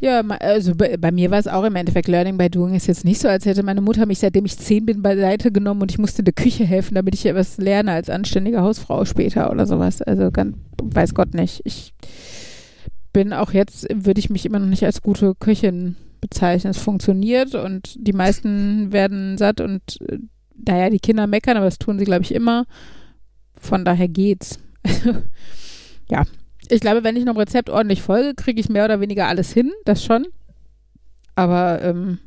[0.00, 3.04] Ja, also bei, bei mir war es auch im Endeffekt Learning by Doing ist jetzt
[3.04, 5.98] nicht so, als hätte meine Mutter mich, seitdem ich zehn bin, beiseite genommen und ich
[5.98, 10.00] musste in der Küche helfen, damit ich etwas lerne als anständige Hausfrau später oder sowas.
[10.00, 11.60] Also ganz, weiß Gott nicht.
[11.64, 11.92] Ich
[13.12, 16.70] bin auch jetzt, würde ich mich immer noch nicht als gute Köchin bezeichnen.
[16.70, 20.18] Es funktioniert und die meisten werden satt und äh,
[20.66, 22.66] naja, die Kinder meckern, aber das tun sie, glaube ich, immer.
[23.56, 24.58] Von daher geht's.
[26.10, 26.24] ja.
[26.70, 29.72] Ich glaube, wenn ich einem Rezept ordentlich folge, kriege ich mehr oder weniger alles hin,
[29.84, 30.26] das schon.
[31.34, 32.18] Aber ähm,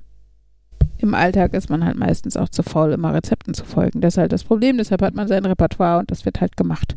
[0.97, 4.01] im Alltag ist man halt meistens auch zu faul, immer Rezepten zu folgen.
[4.01, 4.77] Das ist halt das Problem.
[4.77, 6.95] Deshalb hat man sein Repertoire und das wird halt gemacht.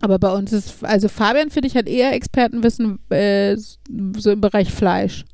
[0.00, 4.72] Aber bei uns ist, also Fabian finde ich hat eher Expertenwissen äh, so im Bereich
[4.72, 5.24] Fleisch.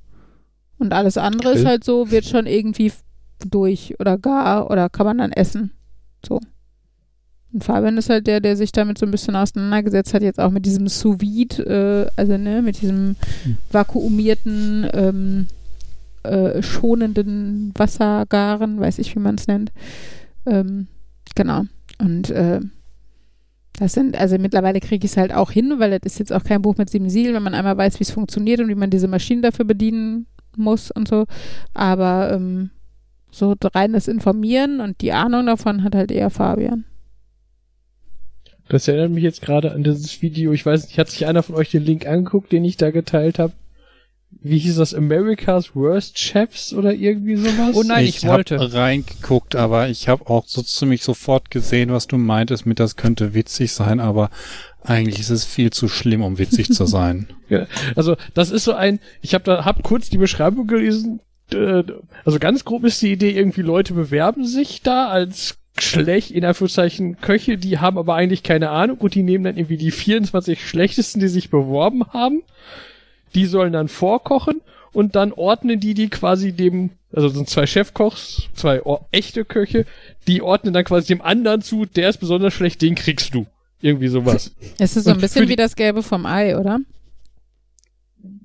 [0.79, 1.67] Und alles andere ist Grill.
[1.67, 2.93] halt so, wird schon irgendwie
[3.49, 5.73] durch oder gar oder kann man dann essen.
[6.25, 6.41] So.
[7.53, 10.51] Und Fabian ist halt der, der sich damit so ein bisschen auseinandergesetzt hat, jetzt auch
[10.51, 13.17] mit diesem sous vide, äh, also ne, mit diesem
[13.71, 15.47] vakuumierten, ähm,
[16.23, 19.73] äh, schonenden Wassergaren, weiß ich, wie man es nennt.
[20.47, 20.87] Ähm,
[21.35, 21.65] genau.
[21.99, 22.61] Und äh,
[23.79, 26.45] das sind, also mittlerweile kriege ich es halt auch hin, weil das ist jetzt auch
[26.45, 28.91] kein Buch mit sieben Siegeln, wenn man einmal weiß, wie es funktioniert und wie man
[28.91, 30.27] diese Maschinen dafür bedienen
[30.57, 31.27] muss und so.
[31.75, 32.71] Aber ähm,
[33.31, 36.85] so reines Informieren und die Ahnung davon hat halt eher Fabian.
[38.69, 40.53] Das erinnert mich jetzt gerade an dieses Video.
[40.53, 43.39] Ich weiß nicht, hat sich einer von euch den Link angeguckt, den ich da geteilt
[43.39, 43.53] habe?
[44.41, 44.95] Wie hieß das?
[44.95, 47.75] America's Worst Chefs oder irgendwie sowas?
[47.77, 48.59] Oh nein, ich wollte.
[48.59, 52.97] habe reingeguckt, aber ich habe auch so ziemlich sofort gesehen, was du meintest mit, das
[52.97, 54.31] könnte witzig sein, aber
[54.83, 57.29] eigentlich ist es viel zu schlimm, um witzig zu sein.
[57.51, 61.21] Ja, also das ist so ein, ich habe da hab kurz die Beschreibung gelesen.
[61.53, 61.83] äh,
[62.25, 67.21] Also ganz grob ist die Idee, irgendwie Leute bewerben sich da als schlecht, in Anführungszeichen,
[67.21, 71.21] Köche, die haben aber eigentlich keine Ahnung und die nehmen dann irgendwie die 24 schlechtesten,
[71.21, 72.43] die sich beworben haben.
[73.35, 74.61] Die sollen dann vorkochen
[74.93, 79.87] und dann ordnen die die quasi dem, also sind zwei Chefkochs, zwei echte Köche,
[80.27, 83.47] die ordnen dann quasi dem anderen zu, der ist besonders schlecht, den kriegst du.
[83.81, 84.53] Irgendwie sowas.
[84.79, 86.79] Es ist so ein bisschen wie das Gelbe vom Ei, oder?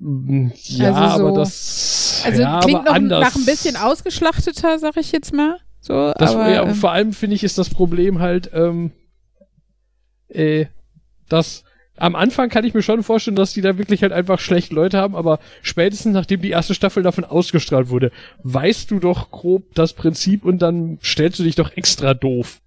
[0.00, 3.20] Ja, Also so- aber das Also ja, klingt noch anders.
[3.20, 5.58] nach ein bisschen ausgeschlachteter, sag ich jetzt mal.
[5.80, 8.92] So, Das, aber ja, ähm, vor allem finde ich, ist das Problem halt, ähm,
[10.28, 10.66] äh,
[11.28, 11.64] dass
[11.98, 14.98] am Anfang kann ich mir schon vorstellen, dass die da wirklich halt einfach schlecht Leute
[14.98, 18.12] haben, aber spätestens nachdem die erste Staffel davon ausgestrahlt wurde,
[18.44, 22.60] weißt du doch grob das Prinzip und dann stellst du dich doch extra doof.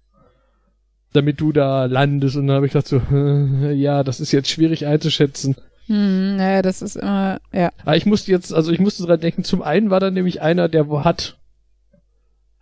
[1.14, 2.98] Damit du da landest und dann habe ich gedacht so,
[3.72, 5.56] ja, das ist jetzt schwierig einzuschätzen.
[5.86, 7.70] hm, naja, das ist immer, ja.
[7.82, 10.68] Aber ich musste jetzt, also ich musste dran denken, zum einen war da nämlich einer,
[10.68, 11.38] der wo hat,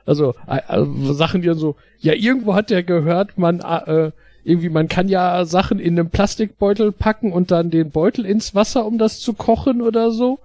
[0.06, 4.10] also, äh, also Sachen, die dann so, ja, irgendwo hat der gehört, man, äh,
[4.44, 8.86] irgendwie, man kann ja Sachen in einem Plastikbeutel packen und dann den Beutel ins Wasser,
[8.86, 10.38] um das zu kochen oder so.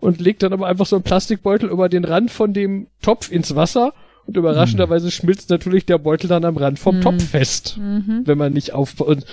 [0.00, 3.56] Und legt dann aber einfach so einen Plastikbeutel über den Rand von dem Topf ins
[3.56, 3.94] Wasser.
[4.26, 7.00] Und überraschenderweise schmilzt natürlich der Beutel dann am Rand vom Hm.
[7.02, 8.22] Topf fest Mhm.
[8.24, 9.24] wenn man nicht auf und,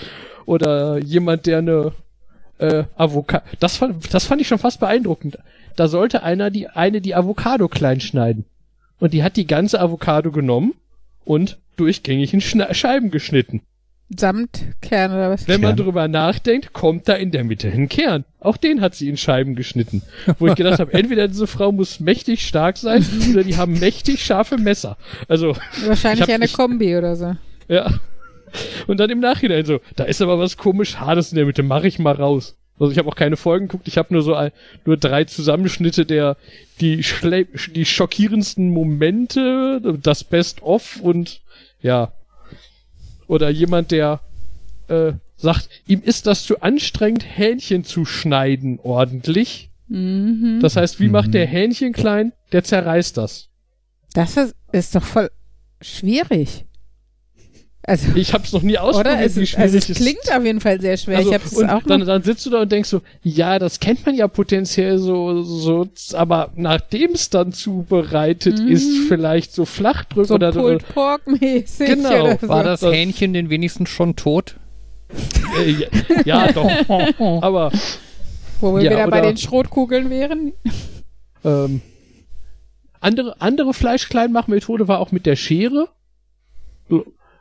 [0.45, 1.91] oder jemand, der eine
[2.57, 3.43] äh, Avocado.
[3.59, 5.37] Das fand, das fand ich schon fast beeindruckend.
[5.75, 8.45] Da sollte einer die eine die Avocado klein schneiden
[9.05, 10.73] und die hat die ganze Avocado genommen
[11.23, 13.61] und durchgängig in Schna Scheiben geschnitten.
[14.15, 15.47] Samt Kern oder was?
[15.47, 15.85] Wenn man Kern.
[15.85, 18.23] drüber nachdenkt, kommt da in der Mitte ein Kern.
[18.39, 20.03] Auch den hat sie in Scheiben geschnitten.
[20.37, 24.23] Wo ich gedacht habe, entweder diese Frau muss mächtig stark sein oder die haben mächtig
[24.23, 24.97] scharfe Messer.
[25.27, 27.35] Also Wahrscheinlich eine ich- Kombi oder so.
[27.67, 27.99] Ja.
[28.87, 31.83] Und dann im Nachhinein so, da ist aber was komisch Hartes in der Mitte, mach
[31.83, 32.55] ich mal raus.
[32.79, 34.51] Also ich habe auch keine Folgen geguckt, ich habe nur so ein,
[34.85, 36.35] nur drei Zusammenschnitte der
[36.81, 41.41] die schle die schockierendsten Momente, das Best of und
[41.81, 42.11] ja.
[43.27, 44.19] Oder jemand, der
[44.87, 49.69] äh, sagt, ihm ist das zu anstrengend, Hähnchen zu schneiden ordentlich.
[49.87, 50.59] Mhm.
[50.61, 51.33] Das heißt, wie macht Mhm.
[51.33, 52.33] der Hähnchen klein?
[52.51, 53.49] Der zerreißt das.
[54.13, 55.29] Das ist, ist doch voll
[55.81, 56.65] schwierig.
[57.87, 59.23] Also, Ich habe es noch nie ausprobiert, oder?
[59.25, 61.17] Es, wie ist, also es klingt auf jeden Fall sehr schwer.
[61.17, 62.07] Also, ich habe es und auch dann, noch.
[62.07, 65.87] dann sitzt du da und denkst so, ja, das kennt man ja potenziell so, so,
[66.13, 68.67] aber nachdem es dann zubereitet Mhm.
[68.69, 71.87] ist, vielleicht so Flachdrück So oder Pulled Pork mäßig.
[71.87, 72.23] Genau.
[72.23, 72.47] Oder so.
[72.47, 74.55] War das Das- Hähnchen denn wenigstens schon tot?
[75.63, 75.87] äh, ja,
[76.25, 76.71] ja, doch.
[77.43, 77.71] aber
[78.61, 80.53] Wo wir Ja, wieder bei den Schrotkugeln wären.
[81.43, 81.81] ähm,
[82.99, 85.89] andere, andere Fleischkleinmachmethode war auch mit der Schere.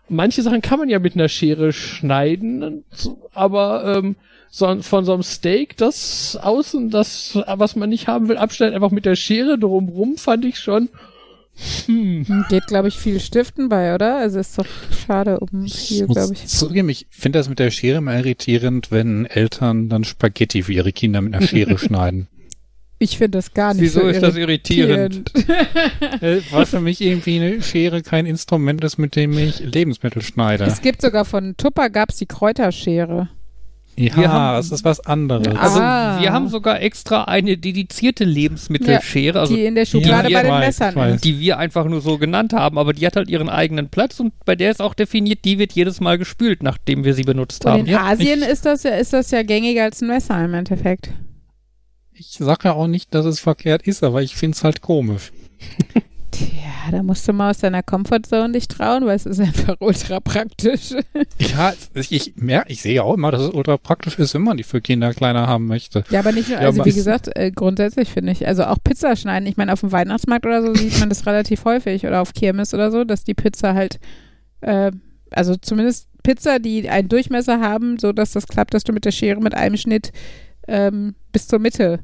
[0.09, 2.85] Manche Sachen kann man ja mit einer Schere schneiden,
[3.33, 4.17] aber ähm,
[4.51, 8.91] so, von so einem Steak, das außen, das, was man nicht haben will, abschneiden, einfach
[8.91, 10.91] mit der Schere drumrum, fand ich schon.
[11.87, 12.45] Hm.
[12.49, 14.17] Geht, glaube ich, viel Stiften bei, oder?
[14.17, 14.67] Also ist doch
[15.07, 16.47] schade um viel, glaube ich.
[16.47, 20.93] zugeben, ich finde das mit der Schere immer irritierend, wenn Eltern dann Spaghetti für ihre
[20.93, 22.29] Kinder mit einer Schere schneiden.
[23.05, 25.31] Ich finde das gar nicht Wieso so ist das irritierend?
[26.21, 30.65] Äh, Weil für mich irgendwie eine Schere kein Instrument ist, mit dem ich Lebensmittel schneide.
[30.65, 33.29] Es gibt sogar von Tupper gab's die Kräuterschere.
[33.97, 35.47] Ja, haben- es ist was anderes.
[35.57, 36.21] Also Ah.
[36.21, 40.51] wir haben sogar extra eine dedizierte Lebensmittelschere, also die in der Schublade die bei den
[40.51, 41.21] weiß, Messern weiß.
[41.21, 44.33] die wir einfach nur so genannt haben, aber die hat halt ihren eigenen Platz und
[44.45, 47.71] bei der ist auch definiert, die wird jedes Mal gespült, nachdem wir sie benutzt Und
[47.71, 47.81] haben.
[47.81, 50.55] in Ja, Asien ich- ist das ja, ist das ja gängiger als ein Messer im
[50.55, 51.11] Endeffekt.
[52.17, 55.33] Ich sage ja auch nicht, dass es verkehrt ist, aber ich finde es halt komisch.
[56.31, 56.49] Tja.
[56.91, 60.91] da musst du mal aus deiner Comfortzone dich trauen, weil es ist einfach ultra praktisch.
[61.39, 64.57] Ja, ich, ich merke, ich sehe auch immer, dass es ultra praktisch ist, wenn man
[64.57, 66.05] die für Kinder kleiner haben möchte.
[66.11, 68.79] Ja, aber nicht nur, Ja, also wie es- gesagt, äh, grundsätzlich finde ich, also auch
[68.83, 72.21] Pizza schneiden, ich meine, auf dem Weihnachtsmarkt oder so sieht man das relativ häufig oder
[72.21, 73.99] auf Kirmes oder so, dass die Pizza halt,
[74.61, 74.91] äh,
[75.31, 79.13] also zumindest Pizza, die einen Durchmesser haben, so dass das klappt, dass du mit der
[79.13, 80.11] Schere mit einem Schnitt
[80.67, 82.01] ähm, bis zur Mitte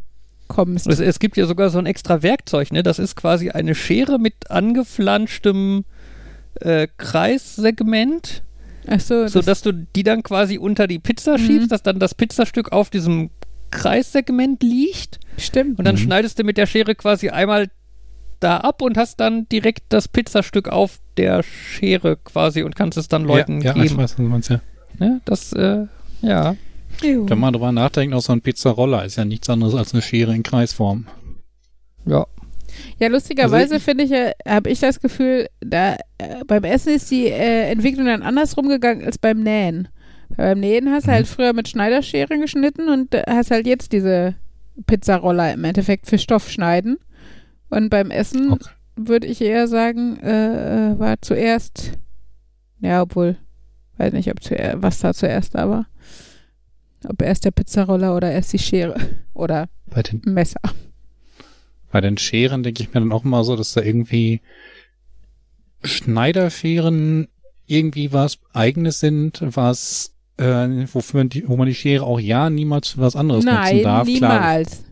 [0.48, 0.86] kommst.
[0.86, 2.82] Es, es gibt ja sogar so ein extra Werkzeug, ne?
[2.82, 5.84] Das ist quasi eine Schere mit angeflanschtem
[6.60, 8.42] äh, Kreissegment,
[8.86, 11.42] Ach so, das, sodass du die dann quasi unter die Pizza Mhm.
[11.46, 13.30] schiebst, dass dann das Pizzastück auf diesem
[13.70, 15.78] Kreissegment liegt stimmt.
[15.78, 15.98] und dann Mhm.
[16.00, 17.68] schneidest du mit der Schere quasi einmal
[18.40, 23.06] da ab und hast dann direkt das Pizzastück auf der Schere quasi und kannst es
[23.06, 23.96] dann Leuten ja, ja, ich geben.
[23.98, 24.60] weiß, was du meinst, ja.
[24.98, 25.20] Ne?
[25.24, 25.86] Das, äh,
[26.22, 26.56] ja.
[27.02, 30.34] Wenn man drüber nachdenkt, auch so ein Pizzaroller ist ja nichts anderes als eine Schere
[30.34, 31.06] in Kreisform.
[32.06, 32.26] Ja.
[32.98, 37.10] Ja, lustigerweise Also finde ich, ja, habe ich das Gefühl, da äh, beim Essen ist
[37.10, 39.88] die äh, Entwicklung dann andersrum gegangen als beim Nähen.
[40.36, 41.14] Weil beim Nähen hast du Mhm.
[41.14, 44.34] halt früher mit Schneiderschere geschnitten und äh, hast halt jetzt diese
[44.86, 46.98] Pizzaroller im Endeffekt für Stoff schneiden.
[47.70, 48.70] Und beim Essen Okay.
[48.96, 51.92] würde ich eher sagen, äh, äh, war zuerst,
[52.80, 53.36] ja, obwohl,
[53.98, 55.86] weiß nicht, ob zuer was da zuerst da war.
[57.08, 58.96] Ob erst der Pizzaroller oder erst die Schere
[59.34, 60.60] oder Bei den, Messer.
[61.90, 64.40] bei den Scheren denke ich mir dann auch immer so, dass da irgendwie
[65.82, 67.28] Schneiderscheren
[67.66, 72.50] irgendwie was Eigenes sind, was äh, wofür man die, wo man die Schere auch ja
[72.50, 74.06] niemals für was anderes nutzen Nein, darf.
[74.08, 74.84] Klar, niemals.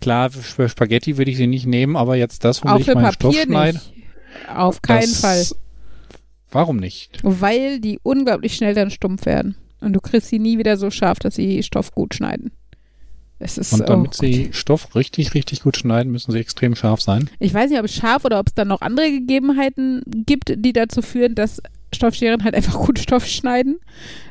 [0.00, 3.34] klar, für Spaghetti würde ich sie nicht nehmen, aber jetzt das, womit ich meinen Stoff
[3.36, 3.80] schneide.
[4.54, 5.44] Auf keinen Fall.
[6.50, 7.18] Warum nicht?
[7.22, 9.56] Weil die unglaublich schnell dann stumpf werden.
[9.84, 12.52] Und du kriegst sie nie wieder so scharf, dass sie Stoff gut schneiden.
[13.38, 17.00] Es ist, Und damit oh sie Stoff richtig, richtig gut schneiden, müssen sie extrem scharf
[17.00, 17.28] sein.
[17.40, 20.72] Ich weiß nicht, ob es scharf oder ob es dann noch andere Gegebenheiten gibt, die
[20.72, 21.60] dazu führen, dass
[21.92, 23.76] Stoffscheren halt einfach gut Stoff schneiden.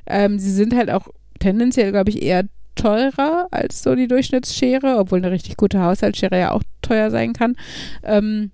[0.08, 2.46] Ähm, sie sind halt auch tendenziell, glaube ich, eher
[2.76, 7.56] teurer als so die Durchschnittsschere, obwohl eine richtig gute Haushaltsschere ja auch teuer sein kann.
[8.04, 8.52] Ähm,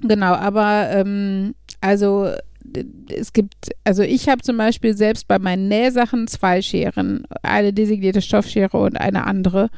[0.00, 2.30] genau, aber ähm, also
[3.14, 3.54] es gibt,
[3.84, 8.96] also ich habe zum Beispiel selbst bei meinen Nähsachen zwei Scheren, eine designierte Stoffschere und
[9.00, 9.70] eine andere,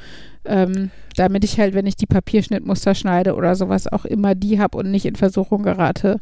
[0.45, 4.79] ähm, damit ich halt, wenn ich die Papierschnittmuster schneide oder sowas, auch immer die habe
[4.79, 6.19] und nicht in Versuchung gerate,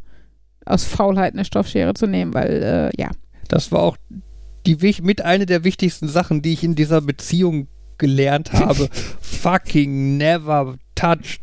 [0.67, 3.11] aus Faulheit eine Stoffschere zu nehmen, weil äh, ja,
[3.49, 3.97] Das war auch
[4.67, 8.89] die wich- mit eine der wichtigsten Sachen, die ich in dieser Beziehung gelernt habe.
[9.21, 11.41] Fucking never touch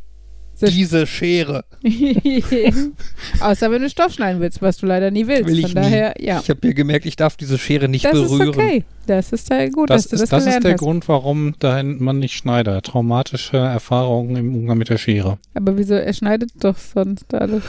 [0.61, 1.65] diese Schere.
[3.39, 5.45] außer wenn du Stoff schneiden willst, was du leider nie willst.
[5.47, 5.89] Will ich Von nie.
[5.89, 8.41] daher, ja, Ich habe mir gemerkt, ich darf diese Schere nicht das berühren.
[8.49, 8.83] ist okay.
[9.05, 10.79] Das ist ja gut, Das, dass du ist, das, das ist gelernt der hast.
[10.79, 12.81] Grund, warum dein Mann nicht Schneider.
[12.81, 15.37] Traumatische Erfahrungen im Umgang mit der Schere.
[15.53, 17.63] Aber wieso, er schneidet doch sonst alles.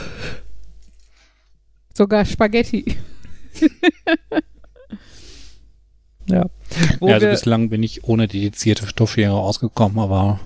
[1.95, 2.85] Sogar Spaghetti.
[6.27, 6.45] Ja.
[6.99, 10.39] Wo ja, also bislang bin ich ohne dedizierte Stoffschere ausgekommen, aber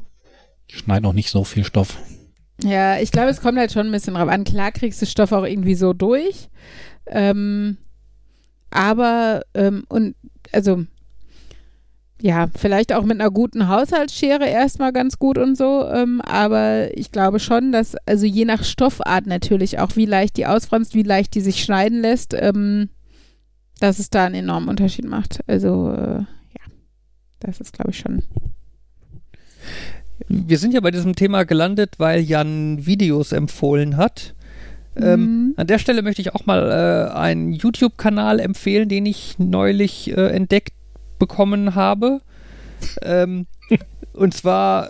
[0.68, 1.98] ich schneide noch nicht so viel Stoff.
[2.62, 4.44] Ja, ich glaube, es kommt halt schon ein bisschen drauf an.
[4.44, 6.50] Klar kriegst du Stoff auch irgendwie so durch.
[7.08, 7.78] Ähm,
[8.70, 10.16] aber, ähm, und,
[10.52, 10.86] also,
[12.22, 15.86] ja, vielleicht auch mit einer guten Haushaltsschere erstmal ganz gut und so.
[15.90, 20.46] Ähm, aber ich glaube schon, dass, also je nach Stoffart natürlich auch, wie leicht die
[20.46, 22.90] ausfranst, wie leicht die sich schneiden lässt, ähm,
[23.80, 25.42] dass es da einen enormen Unterschied macht.
[25.48, 26.72] Also, äh, ja,
[27.42, 28.24] das ist, glaube ich, schon.
[30.28, 34.34] Wir sind ja bei diesem Thema gelandet, weil Jan Videos empfohlen hat.
[34.96, 35.54] Ähm, Mhm.
[35.58, 40.28] An der Stelle möchte ich auch mal äh, einen YouTube-Kanal empfehlen, den ich neulich äh,
[40.30, 40.74] entdeckt
[41.20, 42.22] bekommen habe.
[43.02, 43.48] Ähm,
[44.14, 44.90] und zwar,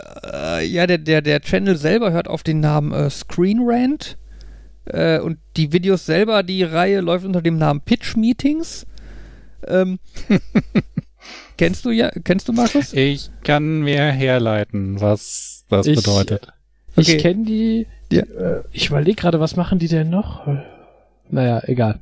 [0.58, 4.16] äh, ja, der, der, der Channel selber hört auf den Namen äh, Screen Rant.
[4.86, 8.86] Äh, und die Videos selber, die Reihe läuft unter dem Namen Pitch Meetings.
[9.66, 9.98] Ähm,
[11.56, 12.92] kennst du ja, kennst du Markus?
[12.92, 16.48] Ich kann mir herleiten, was das Ich- bedeutet.
[16.96, 17.16] Okay.
[17.16, 17.86] Ich kenne die.
[18.12, 18.22] Ja.
[18.22, 20.46] Äh, ich überlege gerade, was machen die denn noch?
[21.30, 22.00] Naja, egal.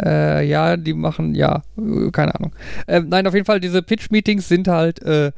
[0.00, 2.54] Äh, ja, die machen, ja, äh, keine Ahnung.
[2.86, 5.32] Ähm, nein, auf jeden Fall, diese Pitch-Meetings sind halt, äh,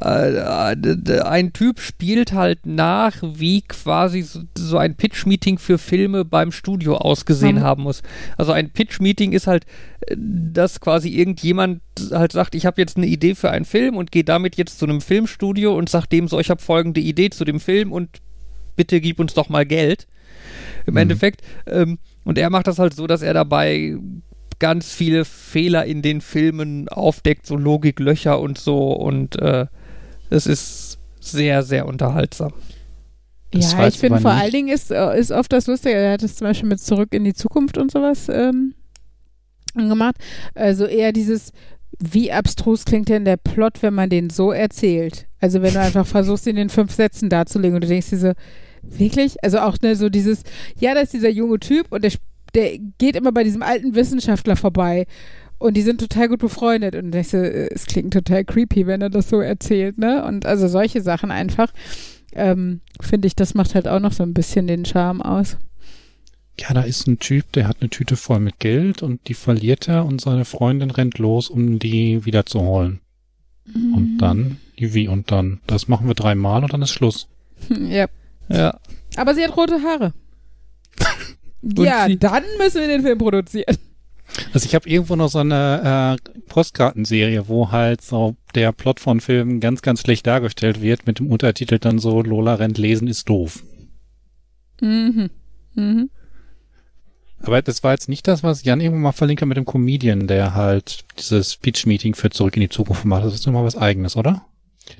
[0.00, 6.24] äh, d- ein Typ spielt halt nach, wie quasi so, so ein Pitch-Meeting für Filme
[6.24, 7.60] beim Studio ausgesehen Mhm.
[7.62, 8.02] haben muss.
[8.36, 9.64] Also ein Pitch-Meeting ist halt,
[10.02, 11.80] äh, dass quasi irgendjemand
[12.12, 14.84] halt sagt, ich habe jetzt eine Idee für einen Film und gehe damit jetzt zu
[14.86, 18.08] einem Filmstudio und sagt dem so, ich habe folgende Idee zu dem Film und
[18.76, 20.06] bitte gib uns doch mal Geld.
[20.86, 20.98] Im Mhm.
[20.98, 21.40] Endeffekt.
[21.66, 23.96] Ähm, und er macht das halt so, dass er dabei
[24.58, 28.92] ganz viele Fehler in den Filmen aufdeckt, so Logiklöcher und so.
[28.92, 29.66] Und äh,
[30.30, 32.52] es ist sehr, sehr unterhaltsam.
[33.52, 36.12] Das Ja, ich finde vor nicht- allen Dingen ist, äh, ist oft das Lustige, er
[36.12, 38.74] hat es zum Beispiel mit Zurück in die Zukunft und sowas ähm,
[39.74, 40.16] gemacht.
[40.54, 41.52] Also eher dieses,
[41.98, 45.26] wie abstrus klingt denn der Plot, wenn man den so erzählt?
[45.40, 48.32] Also wenn du einfach versuchst, ihn in fünf Sätzen darzulegen und du denkst dir so,
[48.82, 49.42] wirklich?
[49.42, 50.42] Also auch ne, so dieses,
[50.78, 52.12] ja, da ist dieser junge Typ und der,
[52.54, 55.06] der geht immer bei diesem alten Wissenschaftler vorbei.
[55.58, 56.94] Und die sind total gut befreundet.
[56.94, 60.24] Und denkst dir, äh, es klingt total creepy, wenn er das so erzählt, ne?
[60.24, 61.72] Und also solche Sachen einfach
[62.36, 65.56] ähm, finde ich, das macht halt auch noch so ein bisschen den Charme aus.
[66.58, 69.88] Ja, da ist ein Typ, der hat eine Tüte voll mit Geld und die verliert
[69.88, 73.00] er und seine Freundin rennt los, um die wiederzuholen.
[73.66, 73.94] Mhm.
[73.94, 75.60] Und dann, wie und dann.
[75.66, 77.28] Das machen wir dreimal und dann ist Schluss.
[77.68, 78.06] Ja.
[78.48, 78.78] Ja.
[79.16, 80.12] Aber sie hat rote Haare.
[81.62, 83.76] ja, dann müssen wir den Film produzieren.
[84.52, 89.20] Also ich habe irgendwo noch so eine äh, Postkartenserie, wo halt so der Plot von
[89.20, 93.28] Filmen ganz, ganz schlecht dargestellt wird, mit dem Untertitel dann so Lola rennt lesen ist
[93.28, 93.62] doof.
[94.80, 95.30] Mhm.
[95.74, 96.10] Mhm.
[97.42, 100.26] Aber das war jetzt nicht das, was Jan irgendwo mal verlinkt hat mit dem Comedian,
[100.26, 103.24] der halt dieses Speech-Meeting für Zurück in die Zukunft macht.
[103.24, 104.46] Das ist immer was Eigenes, oder?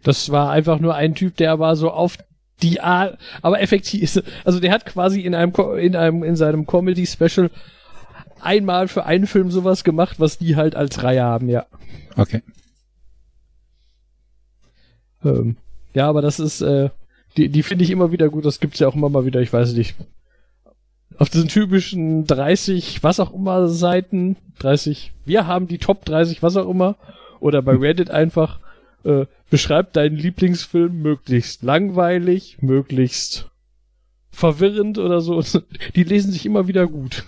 [0.03, 2.19] Das war einfach nur ein Typ, der war so auf
[2.63, 7.51] die Art, aber effektiv, also der hat quasi in einem, in einem, in seinem Comedy-Special
[8.41, 11.67] einmal für einen Film sowas gemacht, was die halt als Reihe haben, ja.
[12.17, 12.43] Okay.
[15.25, 15.57] Ähm,
[15.95, 16.91] ja, aber das ist, äh,
[17.37, 19.53] die, die finde ich immer wieder gut, das gibt's ja auch immer mal wieder, ich
[19.53, 19.95] weiß nicht.
[21.19, 26.57] Auf diesen typischen 30, was auch immer Seiten, 30, wir haben die Top 30, was
[26.57, 26.97] auch immer,
[27.41, 28.61] oder bei Reddit einfach,
[29.05, 33.51] äh, beschreib deinen Lieblingsfilm möglichst langweilig, möglichst
[34.31, 35.43] verwirrend oder so.
[35.95, 37.25] Die lesen sich immer wieder gut.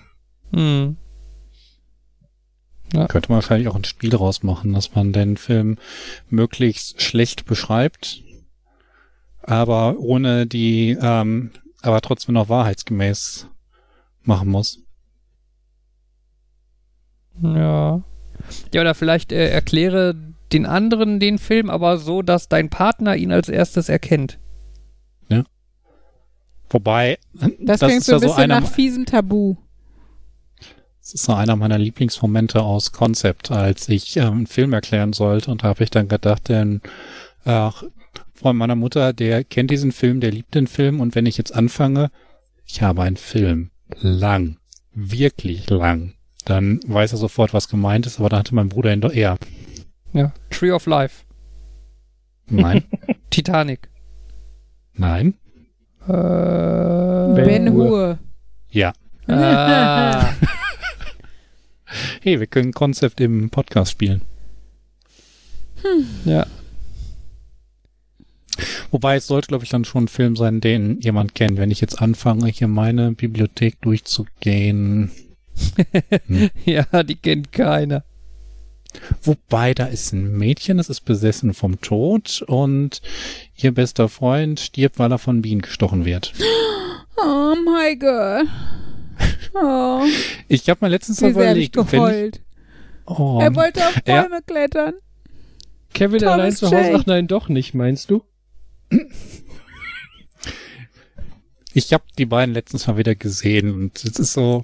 [0.52, 0.96] Hm.
[3.08, 5.76] Könnte man wahrscheinlich auch ein Spiel rausmachen, dass man den Film
[6.30, 8.22] möglichst schlecht beschreibt,
[9.42, 11.50] aber ohne die, ähm,
[11.82, 13.48] aber trotzdem noch wahrheitsgemäß
[14.22, 14.80] machen muss.
[17.42, 18.02] Ja.
[18.72, 20.14] Ja, oder vielleicht äh, erkläre
[20.52, 24.38] den anderen den Film, aber so, dass dein Partner ihn als erstes erkennt.
[26.70, 29.56] Wobei, Das, das klingt ist so ja ein so bisschen einer, nach fiesem Tabu.
[31.08, 35.50] Das ist so einer meiner Lieblingsmomente aus Concept, als ich ähm, einen Film erklären sollte
[35.50, 36.82] und da habe ich dann gedacht, denn
[37.46, 37.70] äh,
[38.34, 41.54] Freund meiner Mutter, der kennt diesen Film, der liebt den Film und wenn ich jetzt
[41.54, 42.10] anfange,
[42.66, 43.70] ich habe einen Film
[44.02, 44.58] lang,
[44.92, 46.12] wirklich lang,
[46.44, 49.38] dann weiß er sofort, was gemeint ist, aber da hatte mein Bruder ihn doch eher.
[50.12, 50.34] Ja.
[50.50, 51.24] Tree of Life.
[52.50, 52.84] Nein,
[53.30, 53.88] Titanic.
[54.92, 55.32] nein,
[56.06, 58.18] Äh, Ben Ben Hur.
[58.68, 58.92] ja.
[59.26, 60.34] ah,
[62.20, 64.22] Hey, wir können Concept im Podcast spielen.
[66.24, 66.46] ja.
[68.90, 71.58] Wobei es sollte, glaube ich, dann schon ein Film sein, den jemand kennt.
[71.58, 75.10] Wenn ich jetzt anfange, hier meine Bibliothek durchzugehen.
[76.64, 78.04] ja, die kennt keiner.
[79.22, 83.02] Wobei, da ist ein Mädchen, das ist besessen vom Tod und
[83.56, 86.32] ihr bester Freund stirbt, weil er von Bienen gestochen wird.
[87.20, 88.46] Oh my God.
[89.54, 90.02] Oh,
[90.48, 92.40] Ich habe mir letztens wie überlegt, wenn ich,
[93.06, 94.22] oh, Er wollte auf Ja.
[94.22, 94.94] Bäume klettern.
[95.94, 98.22] Kevin Thomas allein zu Hause, ach nein, doch nicht, meinst du?
[101.72, 104.62] ich habe die beiden letztens mal wieder gesehen und es ist so,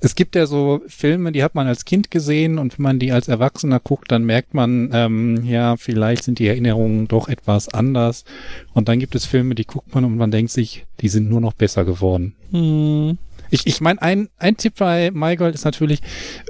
[0.00, 3.12] es gibt ja so Filme, die hat man als Kind gesehen und wenn man die
[3.12, 8.24] als Erwachsener guckt, dann merkt man, ähm, ja, vielleicht sind die Erinnerungen doch etwas anders.
[8.72, 11.40] Und dann gibt es Filme, die guckt man und man denkt sich, die sind nur
[11.40, 12.34] noch besser geworden.
[12.50, 13.18] Hm.
[13.52, 16.00] Ich, ich meine, ein, ein Tipp bei MyGold ist natürlich,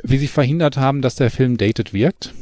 [0.05, 2.32] wie sie verhindert haben, dass der Film dated wirkt.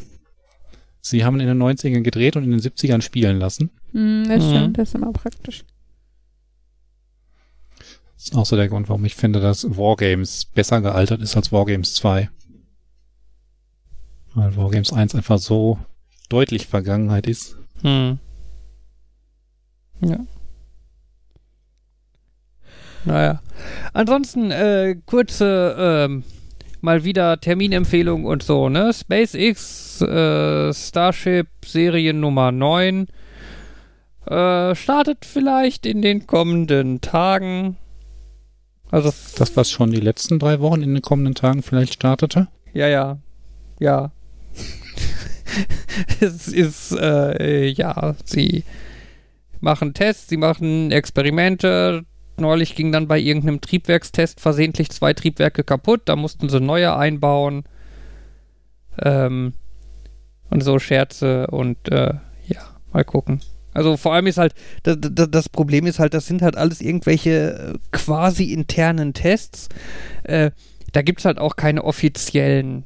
[1.00, 3.70] Sie haben ihn in den 90ern gedreht und in den 70ern spielen lassen.
[3.92, 4.48] Hm, das Mhm.
[4.50, 5.64] stimmt, das ist immer praktisch.
[8.16, 11.50] Das ist auch so der Grund, warum ich finde, dass Wargames besser gealtert ist als
[11.52, 12.28] Wargames 2.
[14.34, 15.78] Weil Wargames 1 einfach so
[16.28, 17.56] deutlich Vergangenheit ist.
[17.80, 18.18] Hm.
[20.02, 20.18] Ja.
[23.04, 23.40] Naja.
[23.92, 26.24] Ansonsten, äh, kurze, ähm,
[26.80, 28.92] mal wieder Terminempfehlung und so, ne?
[28.92, 33.06] SpaceX, äh, Starship Seriennummer 9,
[34.26, 37.76] äh, startet vielleicht in den kommenden Tagen.
[38.90, 42.48] Also, Das, was schon die letzten drei Wochen in den kommenden Tagen vielleicht startete.
[42.72, 43.18] ja, ja.
[43.78, 44.12] Ja.
[46.20, 48.64] es ist, äh, ja, sie
[49.60, 52.04] machen Tests, sie machen Experimente.
[52.40, 56.02] Neulich ging dann bei irgendeinem Triebwerkstest versehentlich zwei Triebwerke kaputt.
[56.06, 57.64] Da mussten sie neue einbauen.
[59.02, 59.54] Ähm,
[60.50, 62.14] und so Scherze und, äh,
[62.48, 62.60] ja,
[62.92, 63.40] mal gucken.
[63.72, 67.74] Also vor allem ist halt, das, das, Problem ist halt, das sind halt alles irgendwelche
[67.74, 69.68] äh, quasi internen Tests.
[70.24, 70.50] Äh,
[70.92, 72.84] da gibt es halt auch keine offiziellen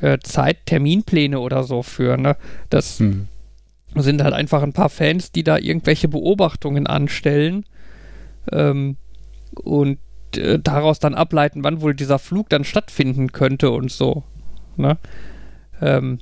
[0.00, 2.18] äh, Zeit, Terminpläne oder so für.
[2.18, 2.36] Ne?
[2.68, 3.28] Das hm.
[3.94, 7.64] sind halt einfach ein paar Fans, die da irgendwelche Beobachtungen anstellen
[8.52, 8.96] ähm,
[9.54, 9.98] und
[10.36, 14.24] äh, daraus dann ableiten, wann wohl dieser Flug dann stattfinden könnte und so.
[14.76, 14.98] Ne?
[15.80, 16.18] Ähm,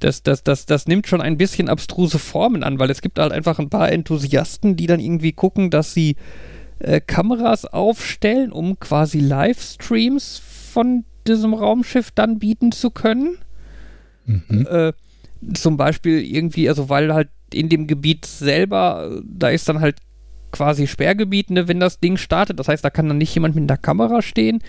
[0.00, 3.32] das, das, das, das nimmt schon ein bisschen abstruse Formen an, weil es gibt halt
[3.32, 6.16] einfach ein paar Enthusiasten, die dann irgendwie gucken, dass sie
[6.78, 13.38] äh, Kameras aufstellen, um quasi Livestreams von diesem Raumschiff dann bieten zu können.
[14.24, 14.66] Mhm.
[14.70, 14.92] Äh,
[15.54, 19.96] zum Beispiel irgendwie, also weil halt in dem Gebiet selber, da ist dann halt
[20.52, 22.58] quasi Sperrgebiet, ne, wenn das Ding startet.
[22.58, 24.60] Das heißt, da kann dann nicht jemand mit einer Kamera stehen.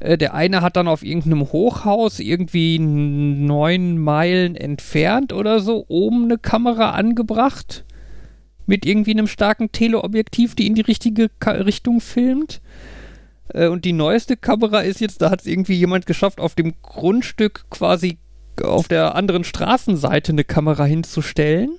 [0.00, 6.24] Äh, der eine hat dann auf irgendeinem Hochhaus irgendwie neun Meilen entfernt oder so oben
[6.24, 7.84] eine Kamera angebracht.
[8.66, 12.60] Mit irgendwie einem starken Teleobjektiv, die in die richtige Ka Richtung filmt.
[13.48, 16.74] Äh, und die neueste Kamera ist jetzt, da hat es irgendwie jemand geschafft, auf dem
[16.82, 18.18] Grundstück quasi
[18.62, 21.78] auf der anderen Straßenseite eine Kamera hinzustellen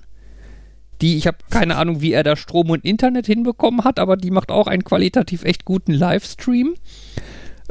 [1.02, 4.32] die, ich habe keine Ahnung, wie er da Strom und Internet hinbekommen hat, aber die
[4.32, 6.76] macht auch einen qualitativ echt guten Livestream.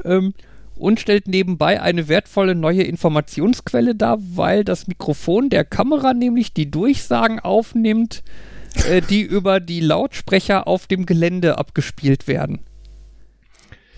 [0.05, 0.35] Ähm,
[0.76, 6.70] und stellt nebenbei eine wertvolle neue Informationsquelle dar, weil das Mikrofon der Kamera nämlich die
[6.70, 8.22] Durchsagen aufnimmt,
[8.89, 12.61] äh, die über die Lautsprecher auf dem Gelände abgespielt werden.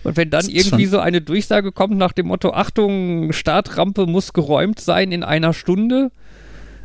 [0.03, 4.81] Und wenn dann irgendwie so eine Durchsage kommt nach dem Motto, Achtung, Startrampe muss geräumt
[4.81, 6.11] sein in einer Stunde,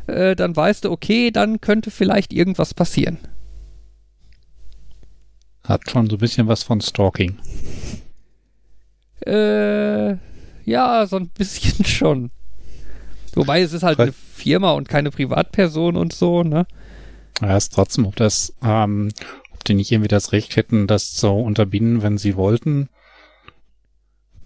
[0.09, 3.17] äh, dann weißt du, okay, dann könnte vielleicht irgendwas passieren.
[5.63, 7.37] Hat schon so ein bisschen was von Stalking.
[9.25, 10.15] Äh,
[10.65, 12.31] ja, so ein bisschen schon.
[13.35, 16.65] Wobei es ist halt eine Firma und keine Privatperson und so, ne?
[17.41, 19.11] Ja, ist trotzdem, ob das, ähm,
[19.53, 22.89] ob die nicht irgendwie das Recht hätten, das zu unterbinden, wenn sie wollten.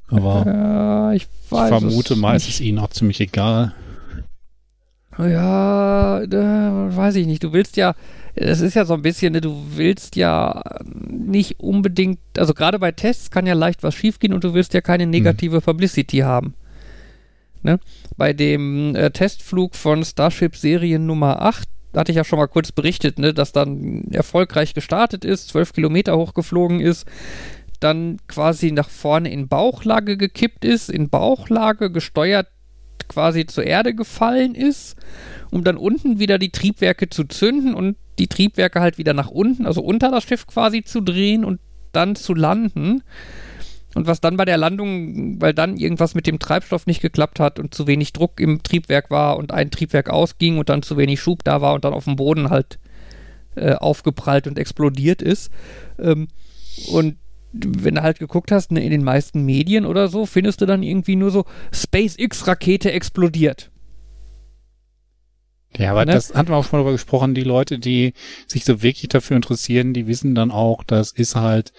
[0.07, 3.73] Aber ja, ich, ich vermute mal, ist es ihnen auch ziemlich egal.
[5.17, 7.43] Ja, da weiß ich nicht.
[7.43, 7.93] Du willst ja,
[8.35, 10.61] es ist ja so ein bisschen, ne, du willst ja
[11.07, 14.81] nicht unbedingt, also gerade bei Tests kann ja leicht was schiefgehen und du willst ja
[14.81, 15.61] keine negative hm.
[15.61, 16.55] Publicity haben.
[17.61, 17.79] Ne?
[18.17, 22.71] Bei dem äh, Testflug von Starship Serie Nummer 8 hatte ich ja schon mal kurz
[22.71, 27.05] berichtet, ne, dass dann erfolgreich gestartet ist, zwölf Kilometer hochgeflogen ist,
[27.79, 32.47] dann quasi nach vorne in Bauchlage gekippt ist, in Bauchlage gesteuert
[33.07, 34.95] quasi zur Erde gefallen ist,
[35.51, 39.65] um dann unten wieder die Triebwerke zu zünden und die Triebwerke halt wieder nach unten,
[39.65, 41.59] also unter das Schiff quasi zu drehen und
[41.91, 43.03] dann zu landen.
[43.95, 47.59] Und was dann bei der Landung, weil dann irgendwas mit dem Treibstoff nicht geklappt hat
[47.59, 51.21] und zu wenig Druck im Triebwerk war und ein Triebwerk ausging und dann zu wenig
[51.21, 52.79] Schub da war und dann auf dem Boden halt
[53.55, 55.51] äh, aufgeprallt und explodiert ist.
[55.99, 56.27] Ähm,
[56.91, 57.17] und
[57.53, 60.83] wenn du halt geguckt hast, ne, in den meisten Medien oder so, findest du dann
[60.83, 63.71] irgendwie nur so SpaceX-Rakete explodiert.
[65.77, 66.13] Ja, aber ne?
[66.13, 67.33] das hatten wir auch schon mal darüber gesprochen.
[67.33, 68.13] Die Leute, die
[68.47, 71.73] sich so wirklich dafür interessieren, die wissen dann auch, das ist halt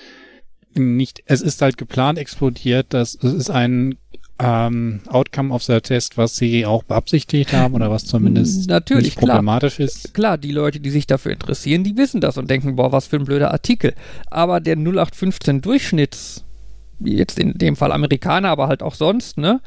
[0.75, 3.97] nicht, es ist halt geplant explodiert, das, es ist ein
[4.45, 9.19] ähm, Outcome of the Test, was sie auch beabsichtigt haben oder was zumindest Natürlich, nicht
[9.19, 9.87] problematisch klar.
[9.87, 10.13] ist.
[10.13, 13.17] Klar, die Leute, die sich dafür interessieren, die wissen das und denken, boah, was für
[13.17, 13.95] ein blöder Artikel.
[14.31, 16.45] Aber der 0815 Durchschnitts,
[17.01, 19.61] jetzt in dem Fall Amerikaner, aber halt auch sonst, ne,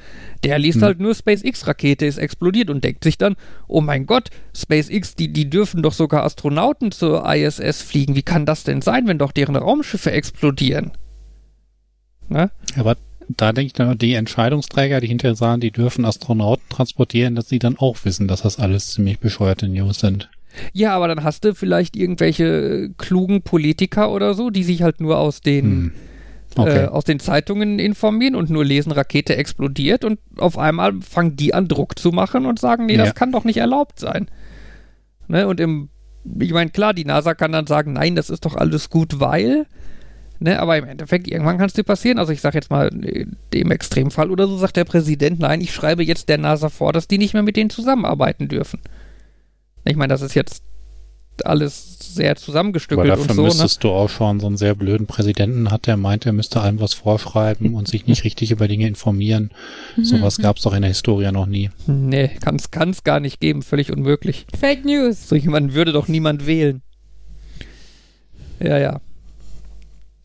[0.44, 0.84] der liest hm.
[0.84, 3.36] halt nur SpaceX-Rakete ist explodiert und denkt sich dann,
[3.68, 8.16] oh mein Gott, SpaceX, die, die dürfen doch sogar Astronauten zur ISS fliegen.
[8.16, 10.92] Wie kann das denn sein, wenn doch deren Raumschiffe explodieren?
[12.30, 12.52] Ne?
[12.78, 12.96] Aber
[13.30, 17.60] da denke ich dann, die Entscheidungsträger, die hinterher sagen, die dürfen Astronauten transportieren, dass sie
[17.60, 20.30] dann auch wissen, dass das alles ziemlich bescheuerte News sind.
[20.74, 25.20] Ja, aber dann hast du vielleicht irgendwelche klugen Politiker oder so, die sich halt nur
[25.20, 25.92] aus den, hm.
[26.56, 26.86] okay.
[26.86, 31.54] äh, aus den Zeitungen informieren und nur lesen, Rakete explodiert und auf einmal fangen die
[31.54, 33.14] an, Druck zu machen und sagen, nee, das ja.
[33.14, 34.28] kann doch nicht erlaubt sein.
[35.28, 35.48] Ne?
[35.48, 35.90] Und im,
[36.40, 39.68] ich meine, klar, die NASA kann dann sagen, nein, das ist doch alles gut, weil
[40.40, 42.20] Ne, aber im Endeffekt, irgendwann kann es dir passieren.
[42.20, 46.04] Also ich sage jetzt mal, dem Extremfall oder so sagt der Präsident, nein, ich schreibe
[46.04, 48.80] jetzt der NASA vor, dass die nicht mehr mit denen zusammenarbeiten dürfen.
[49.84, 50.64] Ich meine, das ist jetzt
[51.46, 53.42] alles sehr zusammengestückelt aber dafür und so.
[53.42, 53.48] Ne?
[53.48, 53.90] müsstest ne?
[53.90, 56.94] du auch schon so einen sehr blöden Präsidenten hat, der meint, er müsste allem was
[56.94, 59.52] vorschreiben und sich nicht richtig über Dinge informieren.
[60.02, 61.70] Sowas gab es doch in der Historie noch nie.
[61.86, 64.46] Nee, kann es gar nicht geben, völlig unmöglich.
[64.58, 65.28] Fake News.
[65.28, 66.82] So jemanden würde doch niemand wählen.
[68.60, 69.02] Ja, ja.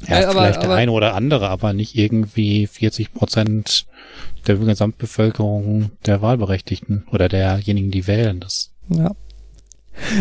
[0.08, 3.86] Ja, ja aber, vielleicht der eine oder andere, aber nicht irgendwie 40 Prozent
[4.46, 8.40] der Gesamtbevölkerung der Wahlberechtigten oder derjenigen, die wählen.
[8.40, 9.12] Das ja.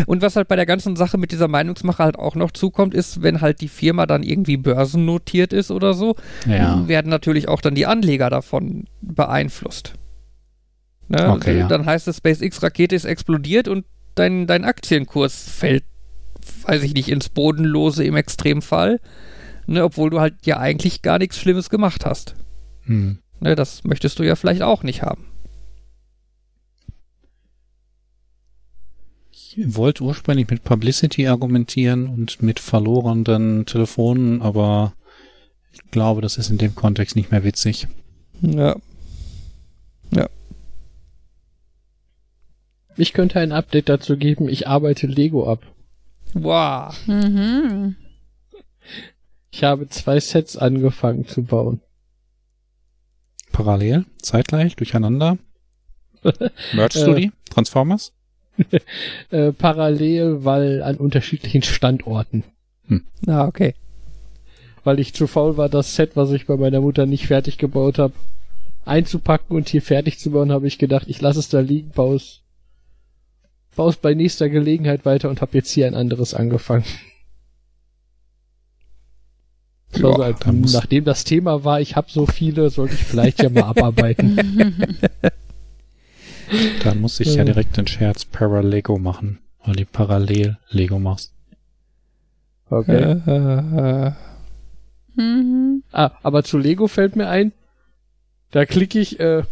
[0.06, 3.22] Und was halt bei der ganzen Sache mit dieser Meinungsmache halt auch noch zukommt, ist,
[3.22, 6.86] wenn halt die Firma dann irgendwie börsennotiert ist oder so, Ja.
[6.88, 9.94] werden natürlich auch dann die Anleger davon beeinflusst.
[11.08, 11.30] Ne?
[11.30, 11.68] Okay, ja.
[11.68, 13.84] Dann heißt es, SpaceX-Rakete ist explodiert und
[14.14, 15.84] dein, dein Aktienkurs fällt,
[16.64, 19.00] weiß ich nicht, ins Bodenlose im Extremfall,
[19.66, 19.84] ne?
[19.84, 22.34] obwohl du halt ja eigentlich gar nichts Schlimmes gemacht hast.
[22.82, 23.18] Hm.
[23.40, 23.54] Ne?
[23.54, 25.26] Das möchtest du ja vielleicht auch nicht haben.
[29.30, 34.94] Ich wollte ursprünglich mit Publicity argumentieren und mit verlorenen Telefonen, aber
[35.72, 37.86] ich glaube, das ist in dem Kontext nicht mehr witzig.
[38.40, 38.76] Ja.
[42.96, 44.48] Ich könnte ein Update dazu geben.
[44.48, 45.62] Ich arbeite Lego ab.
[46.34, 46.94] Wow.
[47.06, 47.96] Mhm.
[49.52, 51.80] Ich habe zwei Sets angefangen zu bauen.
[53.52, 55.36] Parallel, zeitgleich, durcheinander.
[56.72, 58.12] Merge Story, Transformers.
[59.30, 62.44] Äh, parallel, weil an unterschiedlichen Standorten.
[63.26, 63.74] Ah, okay.
[64.84, 67.98] Weil ich zu faul war, das Set, was ich bei meiner Mutter nicht fertig gebaut
[67.98, 68.12] habe,
[68.84, 72.16] einzupacken und hier fertig zu bauen, habe ich gedacht, ich lasse es da liegen, baue
[72.16, 72.42] es,
[73.74, 76.84] baue es bei nächster Gelegenheit weiter und habe jetzt hier ein anderes angefangen.
[79.94, 83.04] Ja, so ein, da muss- nachdem das Thema war, ich habe so viele, sollte ich
[83.04, 84.78] vielleicht ja mal abarbeiten.
[86.82, 91.32] Da muss ich ja direkt den Scherz Paralego machen, weil du parallel Lego machst.
[92.68, 93.16] Okay.
[93.26, 94.12] Äh, äh,
[95.14, 95.82] Mhm.
[95.92, 97.52] Ah, aber zu Lego fällt mir ein,
[98.50, 99.42] da klicke ich, äh,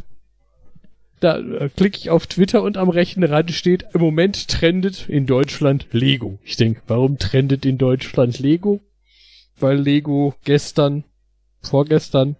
[1.20, 5.26] da äh, klicke ich auf Twitter und am rechten Rand steht, im Moment trendet in
[5.26, 6.38] Deutschland Lego.
[6.44, 8.80] Ich denke, warum trendet in Deutschland Lego?
[9.60, 11.04] Weil Lego gestern,
[11.62, 12.36] vorgestern,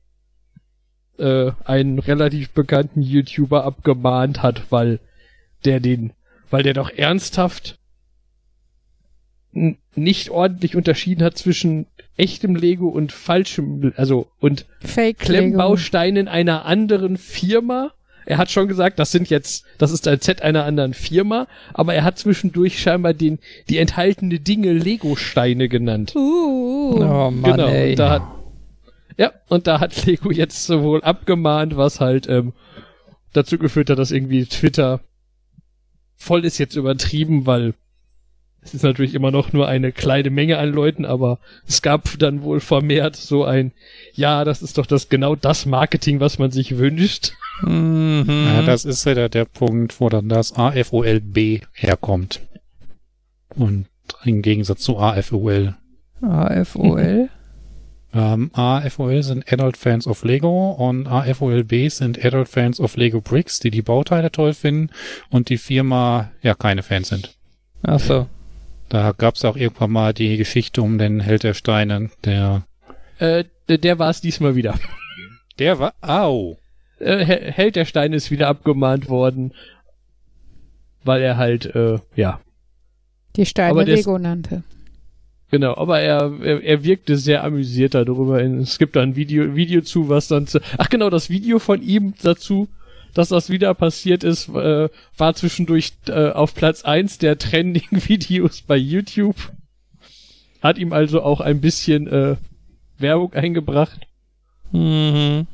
[1.19, 5.01] äh, einen relativ bekannten YouTuber abgemahnt hat, weil
[5.65, 6.13] der den,
[6.51, 7.79] weil der doch ernsthaft
[9.95, 11.87] nicht ordentlich unterschieden hat zwischen
[12.17, 17.93] echtem Lego und falschem, also und Fake Klemmbausteinen einer anderen Firma.
[18.27, 21.95] Er hat schon gesagt, das sind jetzt, das ist ein Set einer anderen Firma, aber
[21.95, 23.39] er hat zwischendurch scheinbar den,
[23.69, 26.15] die enthaltene Dinge Lego-Steine genannt.
[26.15, 26.21] Lego.
[26.21, 27.03] Uh.
[27.03, 27.69] oh Mann, genau.
[27.69, 27.91] ey.
[27.91, 28.23] Und da hat,
[29.17, 32.53] ja, und da hat Lego jetzt sowohl abgemahnt, was halt ähm,
[33.33, 35.01] dazu geführt hat, dass irgendwie Twitter
[36.17, 37.75] voll ist jetzt übertrieben, weil
[38.63, 42.43] es ist natürlich immer noch nur eine kleine Menge an Leuten, aber es gab dann
[42.43, 43.73] wohl vermehrt so ein,
[44.13, 47.33] ja, das ist doch das genau das Marketing, was man sich wünscht.
[47.63, 48.25] Mhm.
[48.29, 52.41] Ja, das ist ja der, der Punkt, wo dann das AFOLB herkommt.
[53.57, 53.87] Und
[54.25, 55.75] im Gegensatz zu AFOL.
[56.21, 57.29] AFOL.
[58.13, 63.61] Ähm, AFOL sind Adult Fans of Lego und AFOLB sind Adult Fans of Lego Bricks,
[63.61, 64.91] die die Bauteile toll finden
[65.31, 67.37] und die Firma ja keine Fans sind.
[67.83, 68.27] Ach so.
[68.91, 72.65] Da gab es auch irgendwann mal die Geschichte um den Held der Steine, der
[73.19, 74.79] Äh, der, war es diesmal wieder.
[75.59, 76.59] der war au.
[76.99, 79.53] Äh, Hel- Held der Steine ist wieder abgemahnt worden,
[81.05, 82.41] weil er halt, äh, ja,
[83.37, 84.65] Die Steine Lego nannte.
[85.53, 88.43] Genau, aber er, er, er wirkte sehr amüsiert darüber.
[88.43, 91.81] Es gibt da ein Video, Video zu, was dann zu, ach genau, das Video von
[91.83, 92.69] ihm dazu,
[93.15, 98.77] dass das wieder passiert ist, äh, war zwischendurch äh, auf Platz eins der Trending-Videos bei
[98.77, 99.53] YouTube.
[100.63, 102.37] Hat ihm also auch ein bisschen äh,
[102.99, 104.07] Werbung eingebracht.
[104.73, 105.47] Mhm.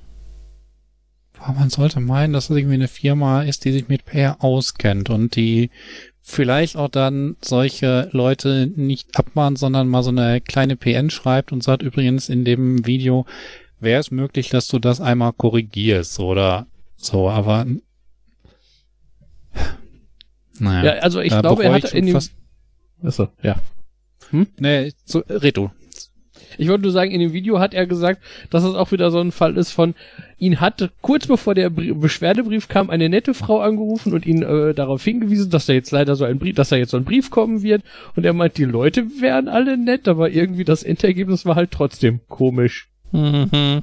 [1.38, 5.10] Boah, man sollte meinen, dass es irgendwie eine Firma ist, die sich mit PR auskennt
[5.10, 5.70] und die
[6.22, 11.62] vielleicht auch dann solche Leute nicht abmahnt, sondern mal so eine kleine PN schreibt und
[11.62, 13.26] sagt übrigens in dem Video,
[13.78, 16.66] wäre es möglich, dass du das einmal korrigierst oder
[17.06, 17.66] so, aber
[20.58, 20.94] naja.
[20.96, 22.18] Ja, also ich glaube, er hat in dem,
[23.02, 23.56] Achso, ja.
[24.58, 25.70] nee, so, Reto.
[26.58, 29.20] Ich wollte nur sagen, in dem Video hat er gesagt, dass es auch wieder so
[29.20, 29.94] ein Fall ist von,
[30.38, 34.72] ihn hat kurz bevor der Brie- Beschwerdebrief kam, eine nette Frau angerufen und ihn äh,
[34.72, 37.30] darauf hingewiesen, dass da jetzt leider so ein Brief, dass da jetzt so ein Brief
[37.30, 37.82] kommen wird.
[38.14, 42.20] Und er meint, die Leute wären alle nett, aber irgendwie das Endergebnis war halt trotzdem
[42.28, 42.88] komisch.
[43.12, 43.82] Mhm.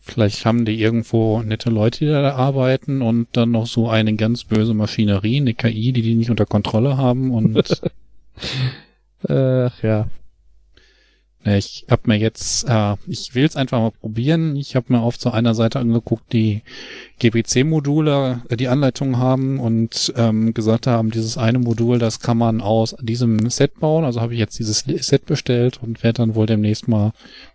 [0.00, 4.44] Vielleicht haben die irgendwo nette Leute, die da arbeiten und dann noch so eine ganz
[4.44, 7.82] böse Maschinerie, eine KI, die die nicht unter Kontrolle haben und
[9.28, 10.08] Ach ja.
[11.42, 14.56] Ich habe mir jetzt, äh, ich will es einfach mal probieren.
[14.56, 16.60] Ich habe mir auf so einer Seite angeguckt, die
[17.18, 22.60] GPC-Module, äh, die Anleitungen haben und ähm, gesagt haben, dieses eine Modul, das kann man
[22.60, 24.04] aus diesem Set bauen.
[24.04, 27.12] Also habe ich jetzt dieses Set bestellt und werde dann wohl demnächst mal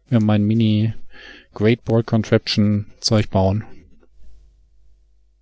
[0.09, 0.93] mir mein Mini
[1.55, 3.63] Great Ball Contraption Zeug bauen.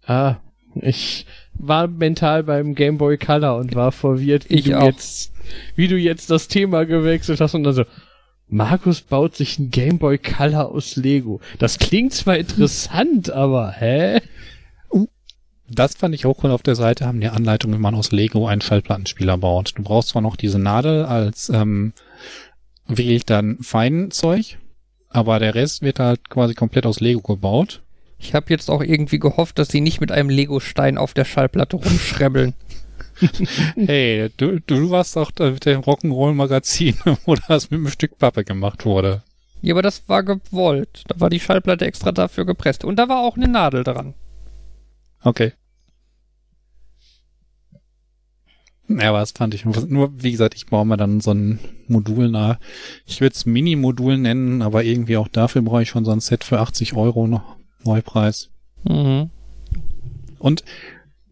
[0.06, 0.38] Ah,
[0.76, 4.86] ich war mental beim Game Boy Color und war verwirrt, wie Ich du auch.
[4.86, 5.34] jetzt,
[5.76, 7.84] wie du jetzt das Thema gewechselt hast und dann so,
[8.48, 11.42] Markus baut sich ein Game Boy Color aus Lego.
[11.60, 14.22] Das klingt zwar interessant, aber hä?
[15.70, 16.52] Das fand ich auch cool.
[16.52, 19.74] Auf der Seite haben die Anleitung, wie man aus Lego einen Schallplattenspieler baut.
[19.76, 21.94] Du brauchst zwar noch diese Nadel als ähm,
[22.88, 24.58] wählt dann Feinzeug,
[25.14, 27.82] aber der Rest wird halt quasi komplett aus Lego gebaut.
[28.18, 31.78] Ich habe jetzt auch irgendwie gehofft, dass sie nicht mit einem Lego-Stein auf der Schallplatte
[31.78, 32.54] rumschrebbeln.
[33.76, 38.44] Hey, du, du warst doch da mit dem Rock'n'Roll-Magazin, wo das mit einem Stück Pappe
[38.44, 39.24] gemacht wurde.
[39.62, 41.04] Ja, aber das war gewollt.
[41.08, 42.84] Da war die Schallplatte extra dafür gepresst.
[42.84, 44.14] Und da war auch eine Nadel dran.
[45.22, 45.54] Okay.
[49.02, 52.30] Ja, aber das fand ich nur, wie gesagt, ich baue mir dann so ein Modul
[52.30, 52.58] nach.
[53.06, 56.44] Ich würde es Mini-Modul nennen, aber irgendwie auch dafür brauche ich schon so ein Set
[56.44, 58.50] für 80 Euro noch Neupreis.
[58.84, 59.30] Mhm.
[60.40, 60.64] Und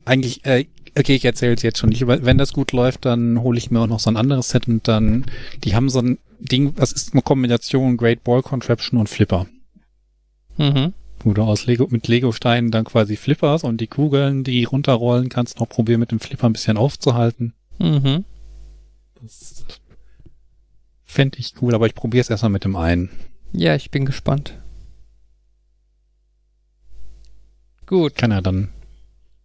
[0.06, 0.66] eigentlich, äh,
[0.98, 3.72] okay, ich erzähle es jetzt schon nicht, aber wenn das gut läuft, dann hole ich
[3.72, 5.26] mir auch noch so ein anderes Set und dann,
[5.64, 9.46] die haben so ein Ding, das ist eine Kombination Great Ball Contraption und Flipper.
[10.58, 10.94] Mhm.
[11.24, 15.60] Wo du aus Lego, mit Lego-Steinen dann quasi flipperst und die Kugeln, die runterrollen, kannst
[15.60, 17.54] noch probieren, mit dem Flipper ein bisschen aufzuhalten.
[17.78, 18.26] Mhm.
[19.22, 19.66] Das
[21.04, 23.10] fände ich cool, aber ich probiere es erstmal mit dem einen.
[23.54, 24.58] Ja, ich bin gespannt.
[27.86, 28.16] Gut.
[28.16, 28.70] Kann er dann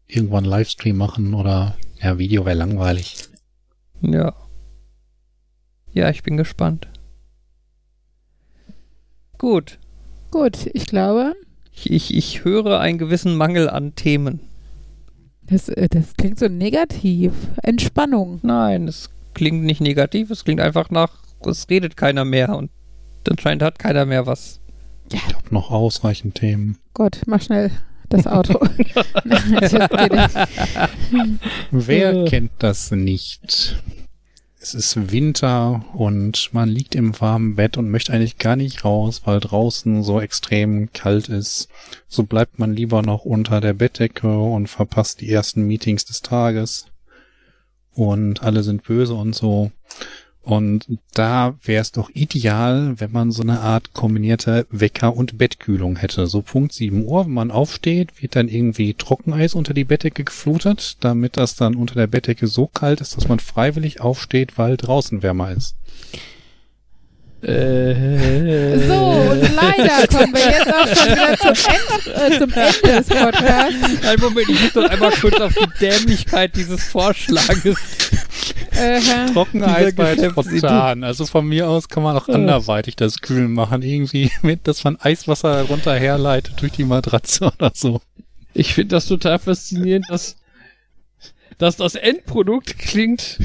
[0.07, 3.29] irgendwann einen Livestream machen oder, ja, Video wäre langweilig.
[4.01, 4.35] Ja.
[5.93, 6.89] Ja, ich bin gespannt.
[9.39, 9.79] Gut.
[10.31, 11.35] Gut, ich glaube,
[11.77, 14.41] Ich, ich, ich höre einen gewissen Mangel an Themen.
[15.43, 17.33] das, äh, das klingt so negativ.
[17.63, 18.41] Entspannung.
[18.43, 21.13] Nein, es klingt nicht negativ, es klingt einfach nach,
[21.47, 22.71] es redet keiner mehr und
[23.29, 24.61] anscheinend hat keiner mehr was.
[25.13, 26.79] Ich habe noch ausreichend Themen.
[26.95, 27.71] Gott, mach schnell
[28.09, 28.55] das Auto.
[31.71, 32.25] Wer Äh.
[32.29, 33.77] kennt das nicht?
[34.67, 39.23] Es ist Winter und man liegt im warmen Bett und möchte eigentlich gar nicht raus,
[39.25, 41.69] weil draußen so extrem kalt ist.
[42.09, 46.87] So bleibt man lieber noch unter der Bettdecke und verpasst die ersten Meetings des Tages.
[47.93, 49.71] Und alle sind böse und so.
[50.47, 55.97] Und da wäre es doch ideal, wenn man so eine Art kombinierte Wecker- und Bettkühlung
[55.97, 56.29] hätte.
[56.29, 60.99] So Punkt 7 Uhr, wenn man aufsteht, wird dann irgendwie Trockeneis unter die Bettdecke geflutet,
[61.01, 65.25] damit das dann unter der Bettdecke so kalt ist, dass man freiwillig aufsteht, weil draußen
[65.25, 65.75] wärmer ist.
[67.43, 73.03] Äh, So, und leider kommen wir jetzt auch schon wieder zum, End, äh, zum Ende
[73.03, 74.07] des Podcasts.
[74.07, 77.77] Ein Moment, ich muss doch einmal kurz auf die Dämlichkeit dieses Vorschlages.
[79.33, 81.05] Trockeneis bei spontan.
[81.05, 83.83] Also von mir aus kann man auch anderweitig das kühlen machen.
[83.83, 88.01] Irgendwie mit, dass man Eiswasser runter herleitet durch die Matratze oder so.
[88.55, 90.37] Ich finde das total faszinierend, dass,
[91.59, 93.39] dass das Endprodukt klingt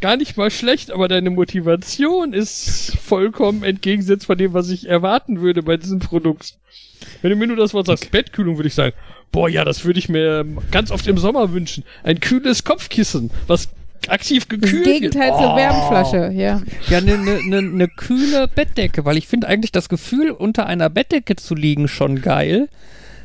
[0.00, 5.40] gar nicht mal schlecht, aber deine Motivation ist vollkommen entgegensetzt von dem, was ich erwarten
[5.40, 6.58] würde bei diesem Produkt.
[7.22, 8.94] Wenn du mir nur das Wort sagst, Bettkühlung, würde ich sagen,
[9.32, 11.84] boah, ja, das würde ich mir ganz oft im Sommer wünschen.
[12.02, 13.70] Ein kühles Kopfkissen, was
[14.08, 14.98] aktiv das gekühlt wird.
[15.00, 15.56] Gegenteil zur Oh.
[15.56, 16.62] Wärmflasche, ja.
[16.88, 20.88] Ja, eine ne, ne, ne kühle Bettdecke, weil ich finde eigentlich das Gefühl, unter einer
[20.90, 22.68] Bettdecke zu liegen, schon geil.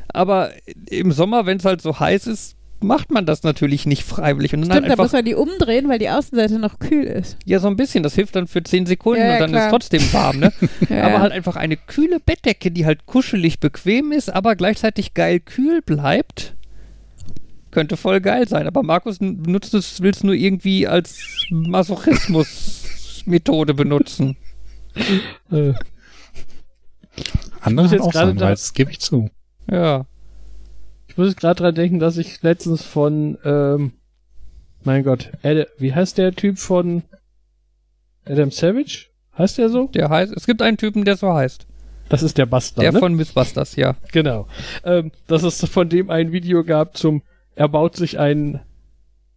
[0.08, 0.50] Aber
[0.88, 4.52] im Sommer, wenn es halt so heiß ist, macht man das natürlich nicht freiwillig.
[4.54, 7.38] Und dann Stimmt, halt da muss man die umdrehen, weil die Außenseite noch kühl ist.
[7.46, 9.64] ja, so ein bisschen, das hilft dann für 10 Sekunden Ja, ja, und dann klar.
[9.66, 10.52] ist trotzdem warm, ne?
[10.90, 15.40] Ja, aber halt einfach eine kühle Bettdecke, die halt kuschelig bequem ist, aber gleichzeitig geil
[15.40, 16.54] kühl bleibt.
[17.76, 18.66] Könnte voll geil sein.
[18.66, 24.38] Aber Markus n- benutzt es, will es nur irgendwie als Masochismus-Methode benutzen.
[25.50, 25.74] Äh,
[27.60, 29.28] Andere jetzt auch gerade sein, da- weil das gebe ich zu.
[29.70, 30.06] Ja.
[31.08, 33.92] Ich muss jetzt gerade dran denken, dass ich letztens von, ähm,
[34.84, 37.02] mein Gott, Ad, wie heißt der Typ von
[38.24, 39.08] Adam Savage?
[39.36, 39.88] Heißt der so?
[39.88, 41.66] Der heißt, es gibt einen Typen, der so heißt.
[42.08, 43.00] Das ist der Bastard, Der ne?
[43.00, 43.96] von Mythbusters, ja.
[44.12, 44.46] Genau.
[44.82, 47.20] Ähm, dass es von dem ein Video gab zum,
[47.56, 48.60] er baut sich einen,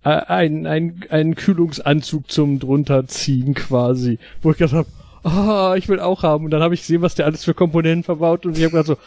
[0.04, 4.20] äh, einen, einen, einen Kühlungsanzug zum drunterziehen quasi.
[4.42, 4.88] Wo ich gedacht habe,
[5.36, 6.46] ah, ich will auch haben.
[6.46, 8.88] Und dann habe ich gesehen, was der alles für Komponenten verbaut und ich habe gedacht
[8.88, 8.98] so,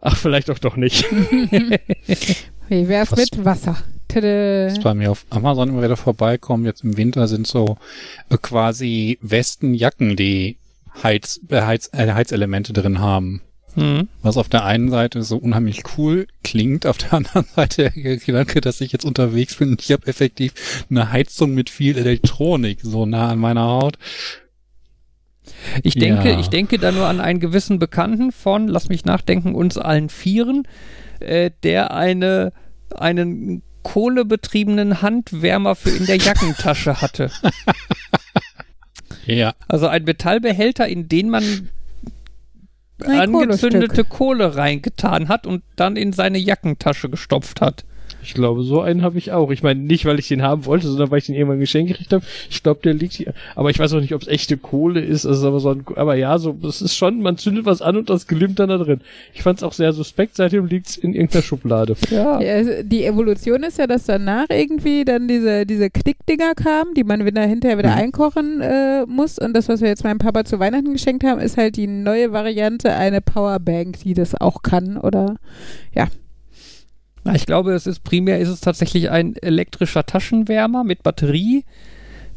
[0.00, 1.04] ach, vielleicht auch doch nicht.
[2.68, 3.76] Wie wär's Was- mit Wasser?
[4.08, 4.66] Tada.
[4.66, 6.64] Das bei mir auf Amazon immer wieder vorbeikommen.
[6.64, 7.76] Jetzt im Winter sind so
[8.30, 10.58] äh, quasi Westenjacken, die
[11.02, 13.42] Heiz, äh, Heiz, äh, Heizelemente drin haben.
[13.76, 14.08] Hm.
[14.22, 18.60] Was auf der einen Seite so unheimlich cool klingt, auf der anderen Seite der Gedanke,
[18.60, 23.06] dass ich jetzt unterwegs bin und ich habe effektiv eine Heizung mit viel Elektronik so
[23.06, 23.98] nah an meiner Haut.
[25.82, 26.40] Ich denke, Ja.
[26.40, 30.66] ich denke da nur an einen gewissen Bekannten von, lass mich nachdenken, uns allen Vieren,
[31.20, 32.52] äh, der eine,
[32.94, 37.30] einen kohlebetriebenen Handwärmer für in der Jackentasche hatte.
[39.26, 39.54] Ja.
[39.66, 41.68] Also ein Metallbehälter, in den man
[43.04, 44.04] Angezündete.
[44.04, 47.84] Kohle reingetan hat und dann in seine Jackentasche gestopft hat.
[48.26, 49.52] Ich glaube, so einen habe ich auch.
[49.52, 52.12] Ich meine, nicht, weil ich den haben wollte, sondern weil ich den irgendwann geschenkt gekriegt
[52.12, 52.24] habe.
[52.50, 53.32] Ich glaube, der liegt hier.
[53.54, 55.24] Aber ich weiß auch nicht, ob es echte Kohle ist.
[55.26, 58.10] Also aber so ein, aber ja, so, es ist schon, man zündet was an und
[58.10, 59.00] das glimmt dann da drin.
[59.32, 60.34] Ich fand es auch sehr suspekt.
[60.36, 61.94] Seitdem liegt's in irgendeiner Schublade.
[62.10, 62.40] Ja.
[62.40, 67.04] Ja, also die Evolution ist ja, dass danach irgendwie dann diese, diese Knickdinger kamen, die
[67.04, 67.96] man wieder hinterher wieder Mhm.
[67.98, 69.38] einkochen äh, muss.
[69.38, 72.32] Und das, was wir jetzt meinem Papa zu Weihnachten geschenkt haben, ist halt die neue
[72.32, 74.96] Variante, eine Powerbank, die das auch kann.
[74.96, 75.36] Oder
[75.94, 76.08] Na,
[77.34, 81.64] Ich glaube, es ist primär ist es tatsächlich ein elektrischer Taschenwärmer mit Batterie,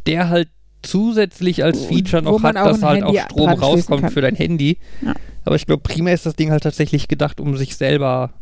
[0.07, 0.49] der halt
[0.81, 4.11] zusätzlich als Feature noch hat, dass halt Handy auch Strom rauskommt kann.
[4.11, 4.77] für dein Handy.
[5.01, 5.13] Ja.
[5.45, 8.33] Aber ich glaube, primär ist das Ding halt tatsächlich gedacht, um sich selber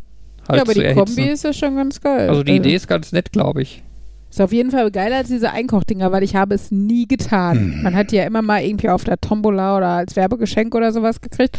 [0.47, 1.15] halt ja, aber zu die erhitzen.
[1.15, 2.29] Kombi ist ja schon ganz geil.
[2.29, 3.83] also die Idee ist ganz nett, glaube ich.
[4.29, 7.57] Ist auf jeden Fall geiler als diese Einkochdinger, weil ich habe es nie getan.
[7.57, 7.83] Hm.
[7.83, 11.21] Man hat die ja immer mal irgendwie auf der Tombola oder als Werbegeschenk oder sowas
[11.21, 11.57] gekriegt.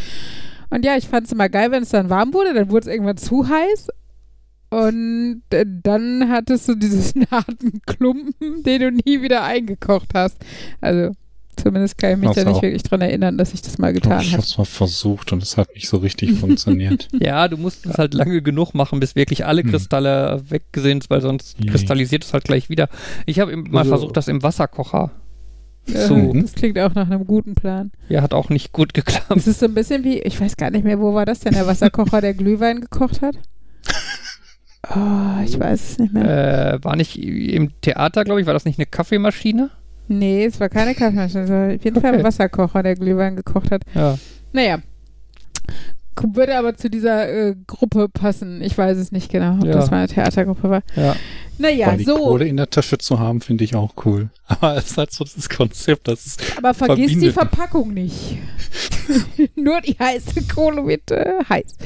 [0.71, 2.87] Und ja, ich fand es immer geil, wenn es dann warm wurde, dann wurde es
[2.93, 3.89] irgendwann zu heiß.
[4.71, 10.37] Und äh, dann hattest du diesen harten Klumpen, den du nie wieder eingekocht hast.
[10.81, 11.13] Also
[11.57, 12.63] zumindest kann ich mich Das da nicht auch.
[12.63, 14.43] wirklich dran erinnern, dass ich das mal Ich getan habe habe.
[14.43, 17.09] es mal versucht und es hat nicht so richtig funktioniert.
[17.19, 19.71] Ja, du musst es halt lange genug machen, bis wirklich alle Hm.
[19.71, 21.67] Kristalle weg sind, weil sonst Nee.
[21.71, 22.89] kristallisiert es halt gleich wieder.
[23.27, 25.11] Ich habe mal Also- versucht, das im Wasserkocher.
[25.87, 26.33] Äh, So.
[26.35, 27.91] Das klingt auch nach einem guten Plan.
[28.11, 29.33] Ja, hat auch nicht gut geklappt.
[29.35, 31.55] Es ist so ein bisschen wie, ich weiß gar nicht mehr, wo war das denn,
[31.55, 33.37] der Wasserkocher, der Glühwein gekocht hat?
[34.95, 36.75] Oh, ich weiß es nicht mehr.
[36.75, 39.71] Äh, war nicht im Theater, glaube ich, war das nicht eine Kaffeemaschine?
[40.09, 42.25] Nee, es war keine Kaffeemaschine, es war auf jeden Fall ein Okay.
[42.25, 43.83] Wasserkocher, der Glühwein gekocht hat.
[43.95, 44.17] Ja.
[44.53, 44.79] Naja.
[46.33, 48.63] Würde aber zu dieser äh, Gruppe passen.
[48.63, 49.73] Ich weiß es nicht genau, ob Ja.
[49.73, 50.83] das mal eine Theatergruppe war.
[50.97, 51.15] Ja.
[51.61, 52.17] Naja, Weil die so.
[52.17, 54.31] Kohle in der Tasche zu haben, finde ich auch cool.
[54.47, 57.35] Aber es ist halt so das Konzept, das ist Aber vergiss die verbindet.
[57.35, 58.39] Verpackung nicht.
[59.57, 61.77] Nur die heiße Kohle wird äh, heiß.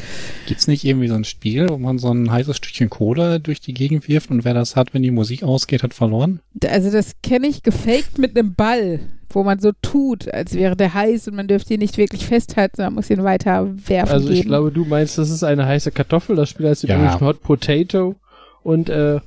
[0.46, 3.72] Gibt's nicht irgendwie so ein Spiel, wo man so ein heißes Stückchen Kohle durch die
[3.74, 6.40] Gegend wirft und wer das hat, wenn die Musik ausgeht, hat verloren?
[6.66, 9.00] Also das kenne ich gefaked mit einem Ball,
[9.34, 12.76] wo man so tut, als wäre der heiß und man dürfte ihn nicht wirklich festhalten,
[12.76, 14.48] sondern muss ihn weiter werfen Also ich geben.
[14.48, 16.36] glaube, du meinst, das ist eine heiße Kartoffel.
[16.36, 16.96] Das Spiel heißt Ja.
[16.96, 18.16] übrigens Hot Potato.
[18.62, 19.20] Und äh,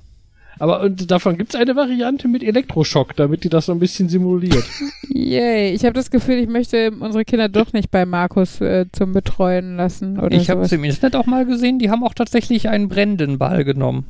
[0.58, 4.64] aber und davon gibt's eine Variante mit Elektroschock, damit die das so ein bisschen simuliert.
[5.10, 9.12] Yay, ich habe das Gefühl, ich möchte unsere Kinder doch nicht bei Markus äh, zum
[9.12, 12.70] Betreuen lassen oder Ich habe es im Internet auch mal gesehen, die haben auch tatsächlich
[12.70, 14.06] einen brennenden Ball genommen.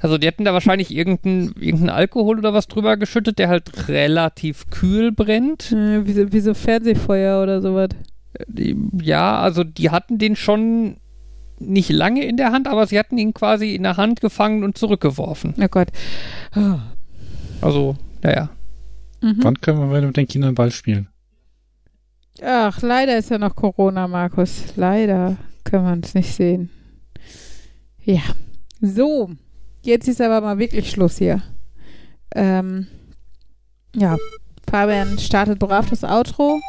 [0.00, 4.70] Also die hätten da wahrscheinlich irgendeinen irgendein Alkohol oder was drüber geschüttet, der halt relativ
[4.70, 5.72] kühl brennt.
[5.72, 7.88] Äh, wie, so, wie so Fernsehfeuer oder sowas.
[8.46, 10.98] Die- Ja, also die hatten den schon
[11.58, 14.78] nicht lange in der Hand, aber sie hatten ihn quasi in der Hand gefangen und
[14.78, 15.54] zurückgeworfen.
[15.60, 15.88] Oh Gott.
[16.54, 16.78] Oh.
[17.60, 18.50] Also, naja.
[19.20, 19.38] Mhm.
[19.42, 21.08] Wann können wir mit den Kindern Ball spielen?
[22.40, 24.76] Ach, leider ist ja noch Corona, Markus.
[24.76, 26.70] Leider können wir uns nicht sehen.
[28.04, 28.20] Ja.
[28.80, 29.30] So,
[29.82, 31.42] jetzt ist aber mal wirklich Schluss hier.
[32.34, 32.86] Ähm,
[33.94, 34.16] ja,
[34.70, 36.60] Fabian startet brav das Outro.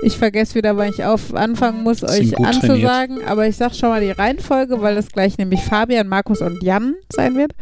[0.00, 3.24] Ich vergesse wieder, wann ich auf anfangen muss, euch anzusagen.
[3.24, 6.94] Aber ich sag schon mal die Reihenfolge, weil das gleich nämlich Fabian, Markus und Jan
[7.12, 7.52] sein wird.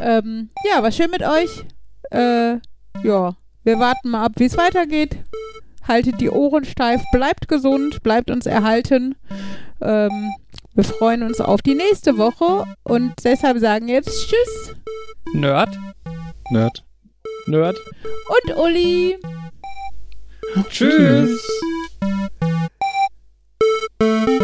[0.00, 1.64] Ähm, ja, war schön mit euch.
[2.12, 2.58] Äh,
[3.02, 3.34] ja,
[3.64, 5.16] wir warten mal ab, wie es weitergeht.
[5.86, 9.16] Haltet die Ohren steif, bleibt gesund, bleibt uns erhalten.
[9.80, 10.30] Ähm,
[10.74, 14.74] wir freuen uns auf die nächste Woche und deshalb sagen jetzt Tschüss.
[15.34, 15.76] Nerd.
[16.50, 16.82] Nerd.
[17.46, 17.78] Nerd.
[18.46, 19.18] Und Uli.
[20.70, 21.42] Tschüss.
[24.00, 24.41] tschüss.